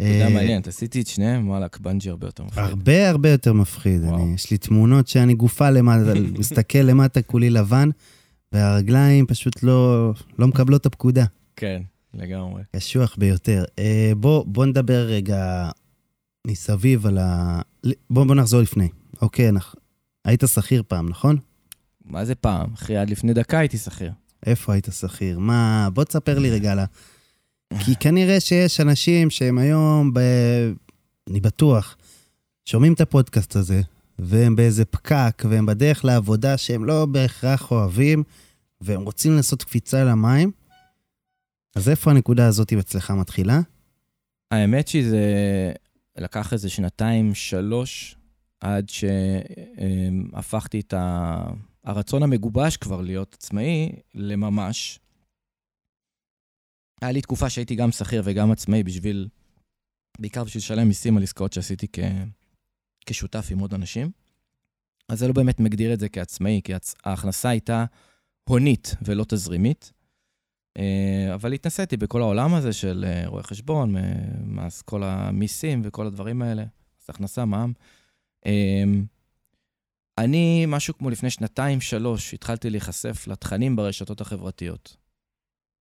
אתה 0.00 0.08
יודע, 0.08 0.28
מעניין, 0.28 0.62
עשיתי 0.66 1.00
את 1.00 1.06
שניהם, 1.06 1.48
וואלכ, 1.48 1.78
בנג'י 1.78 2.10
הרבה 2.10 2.26
יותר 2.26 2.44
מפחיד. 2.44 2.64
הרבה 2.64 3.08
הרבה 3.08 3.30
יותר 3.30 3.52
מפחיד. 3.52 4.04
אני, 4.04 4.34
יש 4.34 4.50
לי 4.50 4.58
תמונות 4.58 5.08
שאני 5.08 5.34
גופה 5.34 5.70
למטה, 5.70 6.12
מסתכל 6.38 6.78
למטה, 6.78 7.22
כולי 7.22 7.50
לבן, 7.50 7.90
והרגליים 8.52 9.26
פשוט 9.26 9.62
לא, 9.62 10.12
לא 10.38 10.46
מקבלות 10.46 10.80
את 10.80 10.86
הפקודה. 10.86 11.24
כן, 11.56 11.82
לגמרי. 12.14 12.62
קשוח 12.76 13.16
ביותר. 13.18 13.64
אה, 13.78 14.12
בוא, 14.16 14.44
בוא 14.46 14.66
נדבר 14.66 15.06
רגע 15.06 15.70
מסביב 16.46 17.06
על 17.06 17.18
ה... 17.18 17.60
בוא, 18.10 18.24
בוא 18.24 18.34
נחזור 18.34 18.60
לפני. 18.60 18.88
אוקיי, 19.22 19.48
אנחנו... 19.48 19.80
היית 20.24 20.42
שכיר 20.46 20.82
פעם, 20.88 21.08
נכון? 21.08 21.36
מה 22.04 22.24
זה 22.24 22.34
פעם? 22.34 22.72
אחי, 22.74 22.96
עד 22.96 23.10
לפני 23.10 23.32
דקה 23.32 23.58
הייתי 23.58 23.78
שכיר. 23.78 24.12
איפה 24.46 24.72
היית 24.72 24.88
שכיר? 25.00 25.38
מה... 25.38 25.88
בוא 25.94 26.04
תספר 26.04 26.38
לי 26.38 26.50
רגע 26.50 26.72
על 26.72 26.78
ה... 26.78 26.84
כי 27.78 27.96
כנראה 28.00 28.40
שיש 28.40 28.80
אנשים 28.80 29.30
שהם 29.30 29.58
היום, 29.58 30.14
ב... 30.14 30.20
אני 31.30 31.40
בטוח, 31.40 31.96
שומעים 32.64 32.92
את 32.92 33.00
הפודקאסט 33.00 33.56
הזה, 33.56 33.80
והם 34.18 34.56
באיזה 34.56 34.84
פקק, 34.84 35.42
והם 35.50 35.66
בדרך 35.66 36.04
לעבודה 36.04 36.56
שהם 36.56 36.84
לא 36.84 37.06
בהכרח 37.06 37.70
אוהבים, 37.70 38.22
והם 38.80 39.02
רוצים 39.02 39.36
לעשות 39.36 39.62
קפיצה 39.64 40.04
למים. 40.04 40.50
אז 41.74 41.88
איפה 41.88 42.10
הנקודה 42.10 42.46
הזאת 42.46 42.72
אצלך 42.72 43.10
מתחילה? 43.10 43.60
האמת 44.50 44.88
שזה 44.88 45.22
לקח 46.18 46.52
איזה 46.52 46.68
שנתיים, 46.68 47.34
שלוש, 47.34 48.16
עד 48.60 48.88
שהפכתי 50.38 50.80
את 50.80 50.94
הרצון 51.84 52.22
המגובש 52.22 52.76
כבר 52.76 53.00
להיות 53.00 53.36
עצמאי 53.38 53.92
לממש. 54.14 54.98
היה 57.00 57.12
לי 57.12 57.20
תקופה 57.20 57.50
שהייתי 57.50 57.74
גם 57.74 57.92
שכיר 57.92 58.22
וגם 58.24 58.52
עצמאי 58.52 58.82
בשביל, 58.82 59.28
בעיקר 60.18 60.44
בשביל 60.44 60.60
לשלם 60.60 60.88
מיסים 60.88 61.16
על 61.16 61.22
עסקאות 61.22 61.52
שעשיתי 61.52 61.86
כ, 61.92 61.98
כשותף 63.06 63.48
עם 63.50 63.58
עוד 63.58 63.74
אנשים. 63.74 64.10
אז 65.08 65.18
זה 65.18 65.26
לא 65.26 65.32
באמת 65.32 65.60
מגדיר 65.60 65.92
את 65.92 66.00
זה 66.00 66.08
כעצמאי, 66.08 66.60
כי 66.64 66.72
ההכנסה 67.04 67.48
הייתה 67.48 67.84
הונית 68.48 68.94
ולא 69.02 69.24
תזרימית. 69.28 69.92
אה, 70.78 71.34
אבל 71.34 71.52
התנסיתי 71.52 71.96
בכל 71.96 72.20
העולם 72.20 72.54
הזה 72.54 72.72
של 72.72 73.04
אה, 73.08 73.28
רואי 73.28 73.42
חשבון, 73.42 73.94
מס 74.44 74.82
כל 74.82 75.02
המיסים 75.02 75.82
וכל 75.84 76.06
הדברים 76.06 76.42
האלה, 76.42 76.62
אז 76.62 77.06
הכנסה, 77.08 77.44
מע"מ. 77.44 77.72
אני, 80.18 80.64
משהו 80.68 80.98
כמו 80.98 81.10
לפני 81.10 81.30
שנתיים-שלוש, 81.30 82.34
התחלתי 82.34 82.70
להיחשף 82.70 83.26
לתכנים 83.26 83.76
ברשתות 83.76 84.20
החברתיות. 84.20 84.96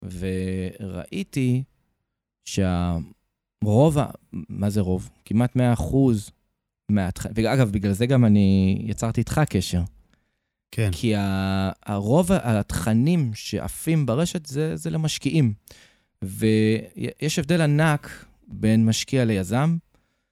וראיתי 0.03 1.63
שהרוב, 2.45 3.97
מה 4.33 4.69
זה 4.69 4.81
רוב? 4.81 5.09
כמעט 5.25 5.55
100 5.55 5.73
אחוז 5.73 6.31
מהתכנים, 6.91 7.33
ואגב, 7.35 7.71
בגלל 7.71 7.91
זה 7.91 8.05
גם 8.05 8.25
אני 8.25 8.79
יצרתי 8.85 9.21
איתך 9.21 9.41
קשר. 9.49 9.81
כן. 10.71 10.89
כי 10.91 11.13
הרוב 11.85 12.31
התכנים 12.31 13.31
שעפים 13.33 14.05
ברשת 14.05 14.45
זה, 14.45 14.75
זה 14.75 14.89
למשקיעים. 14.89 15.53
ויש 16.21 17.39
הבדל 17.39 17.61
ענק 17.61 18.25
בין 18.47 18.85
משקיע 18.85 19.25
ליזם. 19.25 19.77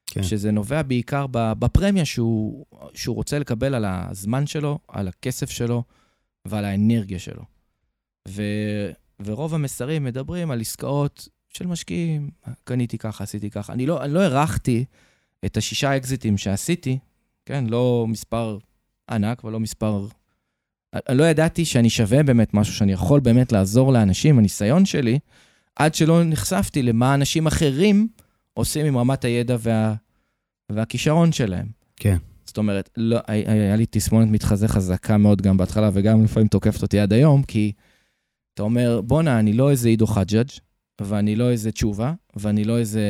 כן. 0.10 0.23
שזה 0.23 0.51
נובע 0.51 0.82
בעיקר 0.82 1.25
בפרמיה 1.32 2.06
שהוא, 2.06 2.65
שהוא 2.93 3.15
רוצה 3.15 3.39
לקבל 3.39 3.75
על 3.75 3.86
הזמן 3.88 4.47
שלו, 4.47 4.80
על 4.88 5.08
הכסף 5.08 5.49
שלו 5.49 5.84
ועל 6.45 6.65
האנרגיה 6.65 7.19
שלו. 7.19 7.43
ו, 8.27 8.43
ורוב 9.25 9.53
המסרים 9.53 10.03
מדברים 10.03 10.51
על 10.51 10.62
עסקאות 10.62 11.27
של 11.49 11.67
משקיעים, 11.67 12.30
קניתי 12.63 12.97
ככה, 12.97 13.23
עשיתי 13.23 13.49
ככה. 13.49 13.73
אני 13.73 13.86
לא, 13.86 14.03
אני 14.03 14.13
לא 14.13 14.19
הערכתי 14.19 14.86
את 15.45 15.58
השישה 15.58 15.97
אקזיטים 15.97 16.38
שעשיתי, 16.38 16.97
כן? 17.45 17.65
לא 17.67 18.06
מספר 18.08 18.58
ענק 19.10 19.43
ולא 19.43 19.60
מספר... 19.60 20.08
אני 20.93 21.17
לא 21.17 21.23
ידעתי 21.23 21.65
שאני 21.65 21.89
שווה 21.89 22.23
באמת 22.23 22.53
משהו, 22.53 22.73
שאני 22.73 22.91
יכול 22.91 23.19
באמת 23.19 23.51
לעזור 23.51 23.93
לאנשים, 23.93 24.38
הניסיון 24.38 24.86
שלי, 24.86 25.19
עד 25.75 25.95
שלא 25.95 26.23
נחשפתי 26.23 26.84
למה 26.84 27.13
אנשים 27.13 27.47
אחרים 27.47 28.08
עושים 28.53 28.86
עם 28.86 28.97
רמת 28.97 29.25
הידע 29.25 29.58
וה, 29.60 29.93
והכישרון 30.71 31.32
שלהם. 31.32 31.67
כן. 31.95 32.17
זאת 32.45 32.58
אומרת, 32.58 32.89
לא, 32.97 33.19
היה 33.27 33.75
לי 33.75 33.86
תסמונת 33.89 34.27
מתחזה 34.32 34.67
חזקה 34.67 35.17
מאוד 35.17 35.41
גם 35.41 35.58
בהתחלה, 35.58 35.89
וגם 35.93 36.23
לפעמים 36.23 36.47
תוקפת 36.47 36.82
אותי 36.82 36.99
עד 36.99 37.13
היום, 37.13 37.43
כי 37.43 37.71
אתה 38.58 38.63
אומר, 38.63 39.02
בואנה, 39.02 39.39
אני 39.39 39.54
לא 39.54 39.72
איזה 39.72 39.89
עידו 39.89 40.08
חג'אג', 40.08 40.48
ואני 41.02 41.36
לא 41.36 41.50
איזה 41.52 41.72
תשובה, 41.72 42.13
ואני 42.36 42.63
לא 42.63 42.78
איזה, 42.78 43.02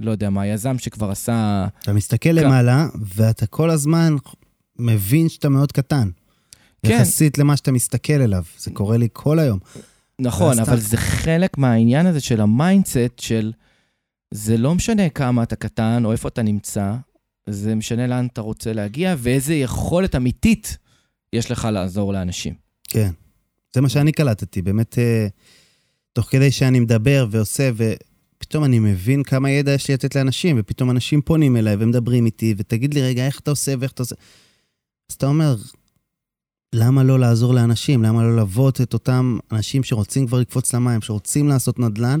לא 0.00 0.10
יודע 0.10 0.30
מה, 0.30 0.46
יזם 0.46 0.78
שכבר 0.78 1.10
עשה... 1.10 1.66
אתה 1.82 1.92
מסתכל 1.92 2.28
למעלה, 2.28 2.86
ואתה 3.16 3.46
כל 3.46 3.70
הזמן 3.70 4.16
מבין 4.78 5.28
שאתה 5.28 5.48
מאוד 5.48 5.72
קטן. 5.72 6.10
כן. 6.86 6.92
יחסית 6.92 7.38
למה 7.38 7.56
שאתה 7.56 7.72
מסתכל 7.72 8.12
אליו. 8.12 8.42
זה 8.58 8.70
קורה 8.70 8.96
לי 8.96 9.08
כל 9.12 9.38
היום. 9.38 9.58
נכון, 10.18 10.58
אבל 10.58 10.72
אתה- 10.72 10.82
זה 10.82 10.96
חלק 10.96 11.58
מהעניין 11.58 12.06
הזה 12.06 12.20
של 12.20 12.40
ה 12.40 12.50
mindset 12.50 13.18
של... 13.18 13.52
זה 14.34 14.56
לא 14.56 14.74
משנה 14.74 15.08
כמה 15.08 15.42
אתה 15.42 15.56
קטן 15.56 16.04
או 16.04 16.12
איפה 16.12 16.28
אתה 16.28 16.42
נמצא, 16.42 16.94
זה 17.48 17.74
משנה 17.74 18.06
לאן 18.06 18.26
אתה 18.32 18.40
רוצה 18.40 18.72
להגיע 18.72 19.14
ואיזה 19.18 19.54
יכולת 19.54 20.14
אמיתית 20.14 20.78
יש 21.32 21.50
לך 21.50 21.68
לעזור 21.72 22.12
לאנשים. 22.12 22.54
כן. 22.88 23.10
זה 23.74 23.80
מה 23.80 23.88
שאני 23.88 24.12
קלטתי, 24.12 24.62
באמת, 24.62 24.98
אה, 24.98 25.26
תוך 26.12 26.26
כדי 26.30 26.50
שאני 26.50 26.80
מדבר 26.80 27.26
ועושה, 27.30 27.70
ופתאום 27.76 28.64
אני 28.64 28.78
מבין 28.78 29.22
כמה 29.22 29.50
ידע 29.50 29.72
יש 29.72 29.88
לי 29.88 29.94
לתת 29.94 30.14
לאנשים, 30.14 30.56
ופתאום 30.58 30.90
אנשים 30.90 31.22
פונים 31.22 31.56
אליי 31.56 31.76
ומדברים 31.78 32.26
איתי, 32.26 32.54
ותגיד 32.58 32.94
לי, 32.94 33.02
רגע, 33.02 33.26
איך 33.26 33.40
אתה 33.40 33.50
עושה 33.50 33.74
ואיך 33.78 33.92
אתה 33.92 34.02
עושה? 34.02 34.14
אז 35.10 35.14
אתה 35.14 35.26
אומר, 35.26 35.56
למה 36.74 37.02
לא 37.02 37.18
לעזור 37.18 37.54
לאנשים? 37.54 38.02
למה 38.02 38.22
לא 38.22 38.32
ללוות 38.32 38.80
את 38.80 38.92
אותם 38.92 39.38
אנשים 39.52 39.82
שרוצים 39.82 40.26
כבר 40.26 40.40
לקפוץ 40.40 40.74
למים, 40.74 41.02
שרוצים 41.02 41.48
לעשות 41.48 41.78
נדל"ן? 41.78 42.20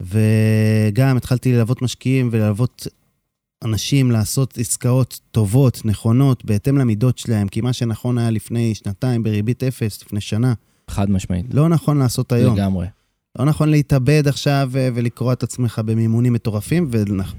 וגם 0.00 1.16
התחלתי 1.16 1.52
ללוות 1.52 1.82
משקיעים 1.82 2.28
וללוות 2.32 2.86
אנשים 3.64 4.10
לעשות 4.10 4.58
עסקאות 4.58 5.20
טובות, 5.30 5.84
נכונות, 5.84 6.44
בהתאם 6.44 6.78
למידות 6.78 7.18
שלהם, 7.18 7.48
כי 7.48 7.60
מה 7.60 7.72
שנכון 7.72 8.18
היה 8.18 8.30
לפני 8.30 8.74
שנתיים 8.74 9.22
בריבית 9.22 9.62
אפס, 9.62 10.02
לפני 10.02 10.20
שנה, 10.20 10.54
חד 10.90 11.10
משמעית. 11.10 11.46
לא 11.54 11.68
נכון 11.68 11.98
לעשות 11.98 12.32
היום. 12.32 12.56
לגמרי. 12.56 12.86
לא 13.38 13.44
נכון 13.44 13.68
להתאבד 13.68 14.28
עכשיו 14.28 14.70
אה, 14.76 14.88
ולקרוע 14.94 15.32
את 15.32 15.42
עצמך 15.42 15.80
במימונים 15.84 16.32
מטורפים, 16.32 16.88
ונכ... 16.90 17.34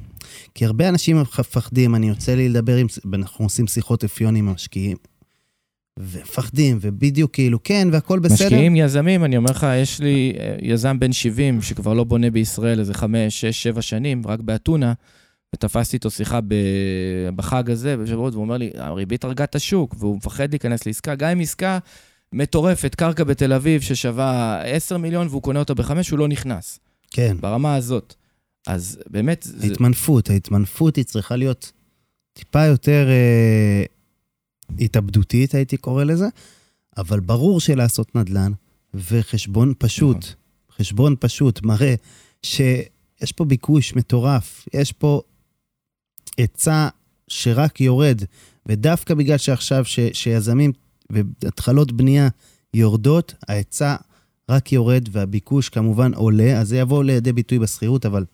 כי 0.53 0.65
הרבה 0.65 0.89
אנשים 0.89 1.21
מפחדים, 1.21 1.95
אני 1.95 2.09
יוצא 2.09 2.35
לי 2.35 2.49
לדבר 2.49 2.75
עם, 2.75 2.87
אנחנו 3.13 3.45
עושים 3.45 3.67
שיחות 3.67 4.03
אפיון 4.03 4.35
עם 4.35 4.49
המשקיעים, 4.49 4.97
ומפחדים, 5.99 6.77
ובדיוק 6.81 7.33
כאילו, 7.33 7.63
כן, 7.63 7.87
והכל 7.91 8.19
בסדר. 8.19 8.45
משקיעים, 8.45 8.75
יזמים, 8.75 9.23
אני 9.23 9.37
אומר 9.37 9.51
לך, 9.51 9.67
יש 9.75 9.99
לי 9.99 10.33
אה, 10.39 10.55
יזם 10.61 10.99
בן 10.99 11.11
70 11.11 11.61
שכבר 11.61 11.93
לא 11.93 12.03
בונה 12.03 12.31
בישראל 12.31 12.79
איזה 12.79 12.93
5, 12.93 13.41
6, 13.41 13.63
7 13.63 13.81
שנים, 13.81 14.21
רק 14.25 14.39
באתונה, 14.39 14.93
ותפסתי 15.55 15.95
איתו 15.95 16.11
שיחה 16.11 16.39
בחג 17.35 17.71
הזה, 17.71 17.97
בשבועות, 17.97 18.33
והוא 18.33 18.43
אומר 18.43 18.57
לי, 18.57 18.71
הריבית 18.75 19.23
הרגה 19.23 19.43
את 19.43 19.55
השוק, 19.55 19.95
והוא 19.99 20.17
מפחד 20.17 20.49
להיכנס 20.49 20.85
לעסקה, 20.85 21.15
גם 21.15 21.29
אם 21.29 21.39
עסקה 21.39 21.79
מטורפת, 22.33 22.95
קרקע 22.95 23.23
בתל 23.23 23.53
אביב 23.53 23.81
ששווה 23.81 24.61
10 24.61 24.97
מיליון 24.97 25.27
והוא 25.27 25.41
קונה 25.41 25.59
אותה 25.59 25.73
ב-5, 25.73 25.91
הוא 26.11 26.19
לא 26.19 26.27
נכנס, 26.27 26.79
כן, 27.11 27.37
ברמה 27.39 27.75
הזאת. 27.75 28.15
אז 28.67 28.99
באמת, 29.09 29.43
זה, 29.49 29.67
ההתמנפות, 29.67 30.29
ההתמנפות 30.29 30.95
היא 30.95 31.05
צריכה 31.05 31.35
להיות 31.35 31.71
טיפה 32.33 32.65
יותר 32.65 33.07
אה, 33.09 33.83
התאבדותית, 34.79 35.55
הייתי 35.55 35.77
קורא 35.77 36.03
לזה, 36.03 36.27
אבל 36.97 37.19
ברור 37.19 37.59
שלעשות 37.59 38.15
נדל"ן 38.15 38.51
וחשבון 38.93 39.73
פשוט, 39.77 40.17
נכון. 40.17 40.31
חשבון 40.77 41.15
פשוט 41.19 41.61
מראה 41.63 41.95
שיש 42.43 43.31
פה 43.35 43.45
ביקוש 43.45 43.95
מטורף, 43.95 44.65
יש 44.73 44.91
פה 44.91 45.21
היצע 46.37 46.87
שרק 47.27 47.81
יורד, 47.81 48.21
ודווקא 48.65 49.13
בגלל 49.13 49.37
שעכשיו 49.37 49.85
ש, 49.85 49.99
שיזמים 50.13 50.71
והתחלות 51.09 51.91
בנייה 51.91 52.27
יורדות, 52.73 53.33
ההיצע 53.47 53.95
רק 54.49 54.71
יורד 54.71 55.09
והביקוש 55.11 55.69
כמובן 55.69 56.13
עולה, 56.13 56.59
אז 56.59 56.67
זה 56.67 56.77
יבוא 56.77 57.03
לידי 57.03 57.33
ביטוי 57.33 57.59
בשכירות, 57.59 58.05
אבל 58.05 58.25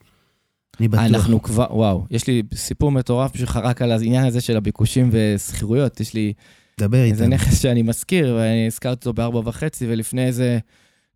אני 0.80 0.88
בטוח. 0.88 1.04
אנחנו 1.04 1.42
כבר, 1.42 1.68
וואו, 1.72 2.06
יש 2.12 2.28
לי 2.28 2.44
סיפור 2.56 2.92
מטורף 2.92 3.32
בשבילך 3.34 3.60
רק 3.64 3.82
על 3.82 3.92
העניין 3.92 4.26
הזה 4.26 4.42
של 4.42 4.58
הביקושים 4.58 5.10
ושכירויות. 5.12 6.00
יש 6.00 6.14
לי 6.14 6.34
דבר 6.80 7.04
איזה 7.04 7.24
איתנו. 7.24 7.36
נכס 7.36 7.62
שאני 7.62 7.82
מזכיר, 7.82 8.36
ואני 8.36 8.68
הזכרתי 8.68 8.96
אותו 8.96 9.14
בארבע 9.14 9.42
וחצי, 9.46 9.86
ולפני 9.90 10.26
איזה 10.26 10.60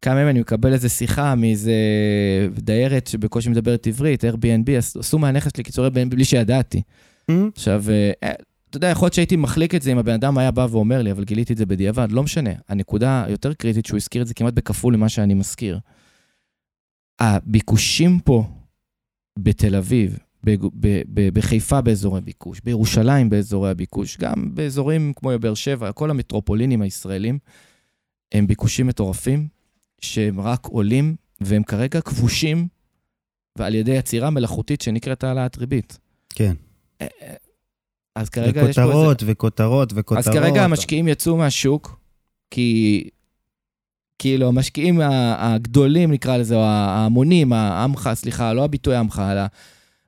כמה 0.01 0.15
ימים 0.15 0.29
אני 0.29 0.39
מקבל 0.39 0.73
איזה 0.73 0.89
שיחה 0.89 1.35
מאיזה 1.35 1.73
דיירת 2.49 3.07
שבקושי 3.07 3.49
מדברת 3.49 3.87
עברית, 3.87 4.23
Airbnb, 4.23 4.71
עש- 4.77 4.97
עשו 4.97 5.19
מהנכס 5.19 5.51
שלי 5.55 5.63
קיצורי 5.63 5.87
Airbnb 5.87 6.09
בלי 6.09 6.25
שידעתי. 6.25 6.81
אמ? 7.29 7.49
עכשיו, 7.55 7.83
אה, 7.89 8.31
אתה 8.69 8.77
יודע, 8.77 8.87
יכול 8.87 9.05
להיות 9.05 9.13
שהייתי 9.13 9.35
מחליק 9.35 9.75
את 9.75 9.81
זה 9.81 9.91
אם 9.91 9.97
הבן 9.97 10.13
אדם 10.13 10.37
היה 10.37 10.51
בא 10.51 10.67
ואומר 10.71 11.01
לי, 11.01 11.11
אבל 11.11 11.23
גיליתי 11.23 11.53
את 11.53 11.57
זה 11.57 11.65
בדיעבד, 11.65 12.07
לא 12.11 12.23
משנה. 12.23 12.49
הנקודה 12.69 13.23
היותר 13.27 13.53
קריטית 13.53 13.85
שהוא 13.85 13.97
הזכיר 13.97 14.21
את 14.21 14.27
זה 14.27 14.33
כמעט 14.33 14.53
בכפול 14.53 14.93
למה 14.93 15.09
שאני 15.09 15.33
מזכיר. 15.33 15.79
הביקושים 17.19 18.19
פה 18.19 18.43
בתל 19.39 19.75
אביב, 19.75 20.17
בחיפה 21.33 21.81
באזורי 21.81 22.21
ביקוש, 22.21 22.61
בירושלים 22.63 23.29
באזורי 23.29 23.69
הביקוש, 23.69 24.17
גם 24.17 24.55
באזורים 24.55 25.13
כמו 25.15 25.31
באר 25.41 25.53
שבע, 25.53 25.91
כל 25.91 26.09
המטרופולינים 26.09 26.81
הישראלים, 26.81 27.39
הם 28.31 28.47
ביקושים 28.47 28.87
מטורפים, 28.87 29.47
שהם 30.01 30.39
רק 30.39 30.65
עולים, 30.65 31.15
והם 31.41 31.63
כרגע 31.63 32.01
כבושים, 32.01 32.67
ועל 33.57 33.75
ידי 33.75 33.91
יצירה 33.91 34.29
מלאכותית 34.29 34.81
שנקראת 34.81 35.23
העלאת 35.23 35.57
ריבית. 35.57 35.97
כן. 36.29 36.53
אז 38.15 38.29
כרגע 38.29 38.61
יש 38.61 38.75
פה 38.75 38.81
איזה... 38.81 38.91
וכותרות, 38.91 39.23
וכותרות, 39.25 39.93
וכותרות. 39.95 40.27
אז 40.27 40.33
כרגע 40.33 40.63
המשקיעים 40.63 41.07
יצאו 41.07 41.37
מהשוק, 41.37 41.99
כי 42.51 43.09
כאילו 44.19 44.47
המשקיעים 44.47 45.01
הגדולים, 45.37 46.11
נקרא 46.11 46.37
לזה, 46.37 46.55
או 46.55 46.61
ההמונים, 46.63 47.53
העמך, 47.53 48.09
סליחה, 48.13 48.53
לא 48.53 48.63
הביטוי 48.63 48.95
עמך, 48.95 49.21
אלא 49.31 49.41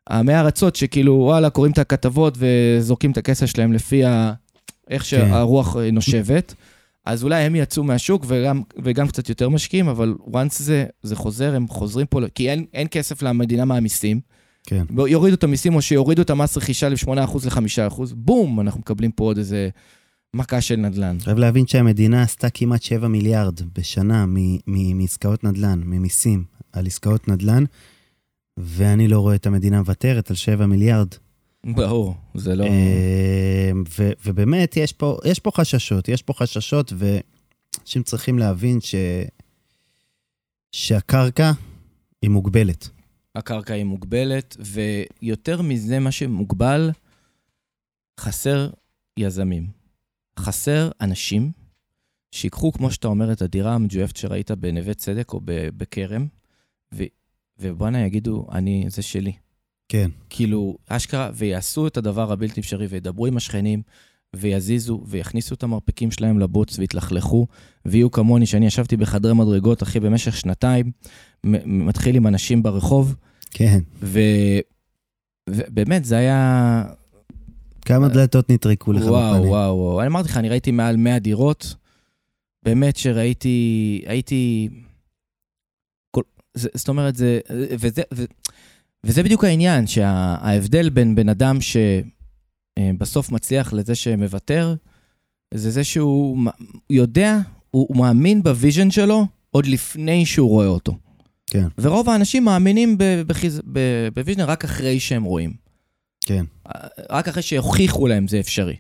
עמי 0.10 0.36
ארצות 0.36 0.76
שכאילו, 0.76 1.14
וואלה, 1.14 1.50
קוראים 1.50 1.72
את 1.72 1.78
הכתבות 1.78 2.38
וזורקים 2.38 3.12
את 3.12 3.18
הכסף 3.18 3.46
שלהם 3.46 3.74
לפי 3.74 4.06
ה... 4.06 4.34
איך 4.90 5.06
שהרוח 5.06 5.78
אה, 5.78 5.92
נושבת. 5.92 6.54
אז 7.10 7.24
אולי 7.24 7.44
הם 7.44 7.56
יצאו 7.56 7.84
מהשוק 7.84 8.26
וגם, 8.28 8.62
וגם 8.84 9.08
קצת 9.08 9.30
יותר 9.30 9.50
משקיעים, 9.50 9.88
אבל 9.88 10.16
once 10.28 10.56
זה, 10.58 10.86
זה 11.04 11.16
חוזר, 11.16 11.56
הם 11.56 11.68
חוזרים 11.68 12.08
פה, 12.08 12.20
כי 12.36 12.50
אין, 12.50 12.66
אין 12.74 12.88
כסף 12.92 13.22
למדינה 13.22 13.66
מהמיסים. 13.66 14.20
כן. 14.64 14.86
יורידו 15.08 15.36
את 15.36 15.44
המיסים 15.44 15.76
או 15.76 15.82
שיורידו 15.82 16.22
את 16.22 16.30
המס 16.30 16.58
רכישה 16.58 16.90
ל-8% 16.90 17.12
ל-5%, 17.12 18.02
בום, 18.16 18.60
אנחנו 18.60 18.80
מקבלים 18.80 19.12
פה 19.12 19.24
עוד 19.24 19.38
איזה 19.38 19.70
מכה 20.34 20.62
של 20.62 20.76
נדל"ן. 20.76 21.18
חייב 21.20 21.38
להבין 21.38 21.68
שהמדינה 21.68 22.22
עשתה 22.22 22.50
כמעט 22.50 22.84
7 22.84 23.08
מיליארד 23.08 23.60
בשנה 23.78 24.26
מעסקאות 24.68 25.44
נדל"ן, 25.44 25.82
ממיסים 25.86 26.44
על 26.74 26.86
עסקאות 26.86 27.28
נדל"ן, 27.28 27.64
ואני 28.58 29.08
לא 29.08 29.20
רואה 29.20 29.36
את 29.36 29.48
המדינה 29.48 29.80
מוותרת 29.80 30.30
על 30.30 30.36
7 30.36 30.66
מיליארד. 30.66 31.08
ברור, 31.66 32.16
זה 32.36 32.56
לא... 32.56 32.64
אה, 32.64 33.72
ו- 34.00 34.12
ובאמת, 34.26 34.78
יש 34.78 34.94
פה, 34.94 35.18
יש 35.26 35.40
פה 35.40 35.52
חששות, 35.52 36.08
יש 36.08 36.22
פה 36.22 36.34
חששות, 36.34 36.94
ואנשים 36.96 38.04
צריכים 38.04 38.40
להבין 38.40 38.82
ש... 38.82 38.96
שהקרקע 40.72 41.52
היא 42.22 42.30
מוגבלת. 42.30 42.90
הקרקע 43.36 43.74
היא 43.74 43.84
מוגבלת, 43.84 44.58
ויותר 44.60 45.62
מזה, 45.62 46.00
מה 46.00 46.12
שמוגבל, 46.12 46.92
חסר 48.20 48.70
יזמים. 49.20 49.68
חסר 50.40 50.90
אנשים 51.02 51.52
שיקחו, 52.32 52.72
כמו 52.72 52.92
שאתה 52.92 53.08
אומר, 53.08 53.32
את 53.32 53.42
הדירה 53.42 53.76
המג'ויפת 53.76 54.18
שראית 54.18 54.52
בנווה 54.52 54.94
צדק 54.94 55.34
או 55.34 55.42
בכרם, 55.46 56.28
ו- 56.94 57.04
ובואנה 57.60 58.06
יגידו, 58.06 58.48
אני, 58.52 58.86
זה 58.88 59.02
שלי. 59.02 59.34
כן. 59.90 60.10
כאילו, 60.30 60.78
אשכרה, 60.88 61.30
ויעשו 61.34 61.88
את 61.88 61.98
הדבר 61.98 62.32
הבלתי 62.32 62.60
אפשרי, 62.60 62.86
וידברו 62.86 63.26
עם 63.26 63.38
השכנים, 63.38 63.82
ויזיזו, 64.36 65.02
ויכניסו 65.08 65.56
את 65.56 65.64
המרפקים 65.64 66.12
שלהם 66.12 66.40
לבוץ, 66.40 66.80
ויתלכלכו, 66.80 67.48
ויהיו 67.86 68.12
כמוני, 68.12 68.46
שאני 68.46 68.66
ישבתי 68.66 68.98
בחדרי 68.98 69.34
מדרגות, 69.34 69.84
אחי, 69.84 70.00
במשך 70.00 70.38
שנתיים, 70.38 70.92
מתחיל 71.44 72.16
עם 72.16 72.28
אנשים 72.28 72.64
ברחוב, 72.64 73.16
כן. 73.52 73.80
ו... 74.02 74.20
ובאמת, 75.50 76.06
זה 76.06 76.18
היה... 76.18 76.84
כמה 77.82 78.08
דלתות 78.08 78.50
נטרקו 78.50 78.94
לך 78.94 79.04
וואו, 79.06 79.34
בפנים. 79.34 79.50
וואו, 79.50 79.78
וואו. 79.78 80.00
אני 80.00 80.08
אמרתי 80.08 80.30
לך, 80.30 80.38
אני 80.38 80.50
ראיתי 80.50 80.72
מעל 80.72 80.98
100 80.98 81.20
דירות. 81.20 81.76
באמת 82.64 82.98
שראיתי, 82.98 84.02
הייתי... 84.06 84.70
כל... 86.12 86.22
זה, 86.54 86.70
זאת 86.74 86.88
אומרת, 86.88 87.16
זה... 87.16 87.40
וזה, 87.80 88.02
ו... 88.14 88.24
וזה 89.04 89.24
בדיוק 89.24 89.44
העניין, 89.44 89.88
שההבדל 89.88 90.90
בין 90.90 91.16
בן 91.16 91.30
אדם 91.30 91.58
שבסוף 91.62 93.32
מצליח 93.32 93.74
לזה 93.74 93.96
שמוותר, 93.96 94.76
זה 95.54 95.72
זה 95.72 95.84
שהוא 95.84 96.38
יודע, 96.90 97.38
הוא, 97.72 97.86
הוא 97.90 97.98
מאמין 97.98 98.44
ב 98.44 98.51
vision 98.51 98.92
שלו 98.92 99.26
עוד 99.52 99.66
לפני 99.66 100.26
שהוא 100.26 100.50
רואה 100.50 100.68
אותו. 100.68 100.98
כן. 101.48 101.68
ורוב 101.78 102.10
האנשים 102.10 102.44
מאמינים 102.46 102.98
בוויז'ן 104.14 104.42
רק 104.42 104.64
אחרי 104.64 105.00
שהם 105.00 105.24
רואים. 105.24 105.54
כן. 106.22 106.46
רק 107.10 107.28
אחרי 107.28 107.42
שהוכיחו 107.44 108.08
להם 108.08 108.28
זה 108.28 108.40
אפשרי. 108.40 108.76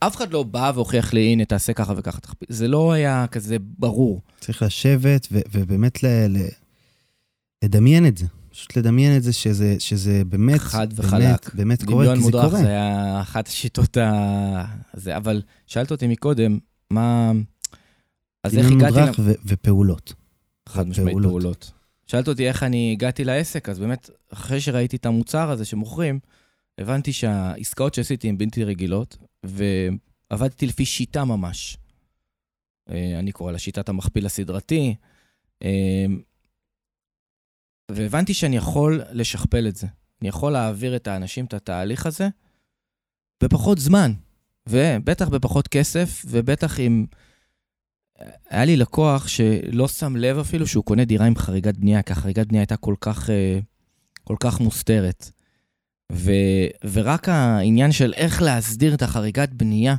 אף 0.00 0.16
אחד 0.16 0.32
לא 0.32 0.42
בא 0.42 0.72
והוכיח 0.74 1.12
לי, 1.12 1.32
"הנה, 1.32 1.44
תעשה 1.44 1.72
ככה 1.72 1.94
וככה. 1.96 2.20
תכפיל." 2.20 2.48
זה 2.50 2.68
לא 2.68 2.92
היה 2.92 3.26
כזה 3.30 3.56
ברור. 3.60 4.20
צריך 4.40 4.62
לשבת 4.62 5.26
ובאמת 5.30 6.02
ל- 6.02 6.26
ל- 6.28 6.48
לדמיין 7.64 8.06
את 8.06 8.18
זה. 8.18 8.26
פשוט 8.58 8.76
לדמיין 8.76 9.16
את 9.16 9.22
זה 9.22 9.32
שזה, 9.32 9.76
שזה 9.78 10.22
באמת, 10.24 10.58
חד 10.58 10.92
באמת, 10.92 11.04
וחלק. 11.04 11.54
באמת 11.54 11.84
קורה, 11.84 12.04
דמיון 12.04 12.16
כי 12.16 12.22
זה 12.22 12.30
מודרך 12.30 12.50
קורה. 12.50 12.62
זה 12.62 12.68
היה 12.68 13.20
אחת 13.20 13.48
השיטות 13.48 13.96
ה... 13.96 14.64
זה, 14.94 15.16
אבל 15.16 15.42
שאלת 15.66 15.90
אותי 15.90 16.06
מקודם, 16.06 16.58
מה... 16.90 17.32
אז 18.44 18.58
איך 18.58 18.66
דמיון 18.66 18.80
הגעתי... 18.80 19.00
מודרך 19.00 19.18
ו- 19.18 19.32
ופעולות. 19.46 20.14
חד 20.68 20.88
משמעית 20.88 21.10
פעולות. 21.10 21.30
פעולות. 21.30 21.72
שאלת 22.06 22.28
אותי 22.28 22.48
איך 22.48 22.62
אני 22.62 22.92
הגעתי 22.92 23.24
לעסק, 23.24 23.68
אז 23.68 23.78
באמת, 23.78 24.10
אחרי 24.32 24.60
שראיתי 24.60 24.96
את 24.96 25.06
המוצר 25.06 25.50
הזה 25.50 25.64
שמוכרים, 25.64 26.20
הבנתי 26.78 27.12
שהעסקאות 27.12 27.94
שעשיתי 27.94 28.28
הן 28.28 28.38
בלתי 28.38 28.64
רגילות, 28.64 29.16
ועבדתי 29.44 30.66
לפי 30.66 30.84
שיטה 30.84 31.24
ממש. 31.24 31.78
אה, 32.90 33.18
אני 33.18 33.32
קורא 33.32 33.52
לה 33.52 33.58
שיטת 33.58 33.88
המכפיל 33.88 34.26
הסדרתי, 34.26 34.94
אה, 35.62 36.06
והבנתי 37.90 38.34
שאני 38.34 38.56
יכול 38.56 39.02
לשכפל 39.10 39.68
את 39.68 39.76
זה. 39.76 39.86
אני 40.20 40.28
יכול 40.28 40.52
להעביר 40.52 40.96
את 40.96 41.08
האנשים 41.08 41.44
את 41.44 41.54
התהליך 41.54 42.06
הזה 42.06 42.28
בפחות 43.42 43.78
זמן, 43.78 44.12
ובטח 44.68 45.28
בפחות 45.28 45.68
כסף, 45.68 46.24
ובטח 46.28 46.80
עם... 46.80 47.06
היה 48.50 48.64
לי 48.64 48.76
לקוח 48.76 49.28
שלא 49.28 49.88
שם 49.88 50.16
לב 50.16 50.38
אפילו 50.38 50.66
שהוא 50.66 50.84
קונה 50.84 51.04
דירה 51.04 51.26
עם 51.26 51.36
חריגת 51.36 51.76
בנייה, 51.76 52.02
כי 52.02 52.12
החריגת 52.12 52.46
בנייה 52.46 52.62
הייתה 52.62 52.76
כל 52.76 52.94
כך, 53.00 53.30
אה, 53.30 53.58
כל 54.24 54.36
כך 54.40 54.60
מוסתרת. 54.60 55.30
ו, 56.12 56.32
ורק 56.92 57.28
העניין 57.28 57.92
של 57.92 58.12
איך 58.16 58.42
להסדיר 58.42 58.94
את 58.94 59.02
החריגת 59.02 59.48
בנייה, 59.48 59.96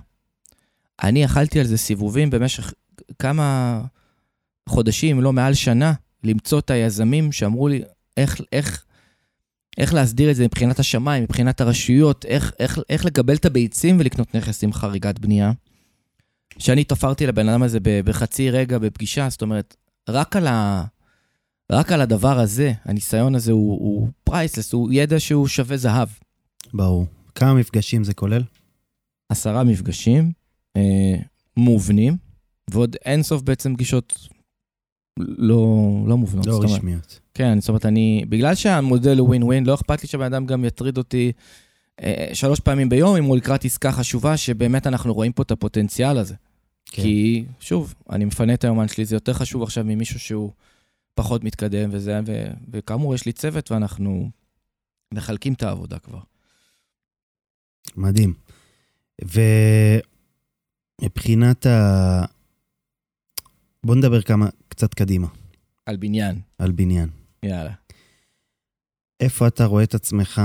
אני 1.04 1.26
אכלתי 1.26 1.60
על 1.60 1.66
זה 1.66 1.78
סיבובים 1.78 2.30
במשך 2.30 2.74
כמה 3.20 3.82
חודשים, 4.70 5.22
לא 5.22 5.34
מעל 5.34 5.54
שנה, 5.54 5.94
למצוא 6.24 6.60
את 6.60 6.70
היזמים 6.70 7.32
שאמרו 7.32 7.68
לי 7.68 7.82
איך, 8.18 8.42
איך, 8.52 8.86
איך 9.78 9.94
להסדיר 9.94 10.32
את 10.32 10.36
זה 10.36 10.44
מבחינת 10.44 10.80
השמיים, 10.80 11.24
מבחינת 11.24 11.62
הרשויות, 11.62 12.26
איך, 12.26 12.54
איך, 12.60 12.80
איך 12.90 13.06
לקבל 13.06 13.36
את 13.36 13.46
הביצים 13.46 14.00
ולקנות 14.00 14.36
נכס 14.36 14.64
עם 14.64 14.74
חריגת 14.74 15.20
בנייה. 15.20 15.52
שאני 16.58 16.84
תפרתי 16.84 17.28
לבן 17.28 17.50
אדם 17.50 17.64
הזה 17.64 17.80
בחצי 17.82 18.50
רגע 18.50 18.78
בפגישה, 18.78 19.30
זאת 19.30 19.42
אומרת, 19.42 19.76
רק 20.10 20.36
על, 20.36 20.48
ה... 20.48 20.84
רק 21.72 21.92
על 21.92 22.02
הדבר 22.02 22.40
הזה, 22.40 22.74
הניסיון 22.86 23.36
הזה 23.36 23.52
הוא, 23.52 23.80
הוא 23.80 24.08
פרייסלס, 24.24 24.74
הוא 24.74 24.90
ידע 24.94 25.20
שהוא 25.20 25.48
שווה 25.48 25.78
זהב. 25.78 26.10
ברור. 26.74 27.06
כמה 27.36 27.54
מפגשים 27.54 28.04
זה 28.04 28.14
כולל? 28.14 28.44
עשרה 29.30 29.64
מפגשים 29.64 30.32
אה, 30.78 31.16
מובנים, 31.58 32.18
ועוד 32.72 32.96
אינסוף 33.06 33.42
בעצם 33.42 33.74
פגישות 33.74 34.28
לא, 35.20 35.58
לא 36.08 36.18
מובנות. 36.18 36.46
לא 36.46 36.54
זאת 36.54 36.64
אומרת, 36.64 36.78
רשמיות. 36.78 37.20
כן, 37.34 37.60
זאת 37.60 37.70
אומרת, 37.70 37.86
אני, 37.86 38.26
בגלל 38.30 38.56
שהמודל 38.56 39.18
הוא 39.18 39.28
ווין 39.28 39.44
ווין, 39.44 39.66
לא 39.66 39.74
אכפת 39.74 40.02
לי 40.02 40.08
שהבן 40.08 40.26
אדם 40.26 40.46
גם 40.46 40.66
יטריד 40.66 40.98
אותי 40.98 41.32
אה, 42.02 42.30
שלוש 42.34 42.60
פעמים 42.60 42.90
ביום, 42.90 43.16
אם 43.16 43.24
הוא 43.24 43.38
לקראת 43.38 43.66
עסקה 43.66 43.92
חשובה, 43.92 44.38
שבאמת 44.38 44.88
אנחנו 44.88 45.14
רואים 45.14 45.32
פה 45.32 45.44
את 45.44 45.52
הפוטנציאל 45.52 46.18
הזה. 46.18 46.36
כן. 46.86 47.02
כי, 47.02 47.46
שוב, 47.60 47.94
אני 48.10 48.26
מפנה 48.26 48.54
את 48.54 48.64
היומן 48.64 48.88
שלי, 48.88 49.06
זה 49.06 49.16
יותר 49.16 49.34
חשוב 49.34 49.64
עכשיו 49.64 49.84
ממישהו 49.84 50.20
שהוא 50.20 50.52
פחות 51.16 51.44
מתקדם 51.44 51.90
וזה, 51.92 52.20
ו, 52.26 52.48
וכאמור, 52.72 53.16
יש 53.16 53.26
לי 53.26 53.32
צוות 53.32 53.72
ואנחנו 53.72 54.30
מחלקים 55.14 55.54
את 55.54 55.64
העבודה 55.64 56.00
כבר. 56.00 56.20
מדהים. 57.98 58.34
ומבחינת 61.02 61.66
ה... 61.66 62.26
בוא 63.86 63.96
נדבר 63.96 64.22
כמה, 64.22 64.50
קצת 64.68 64.94
קדימה, 64.94 65.28
על 65.86 65.98
בניין, 65.98 66.42
על 66.58 66.72
בניין. 66.72 67.10
יאללה. 67.44 67.74
איפה 69.20 69.48
אתה 69.48 69.66
רואה 69.66 69.84
את 69.84 69.96
עצמך, 69.96 70.42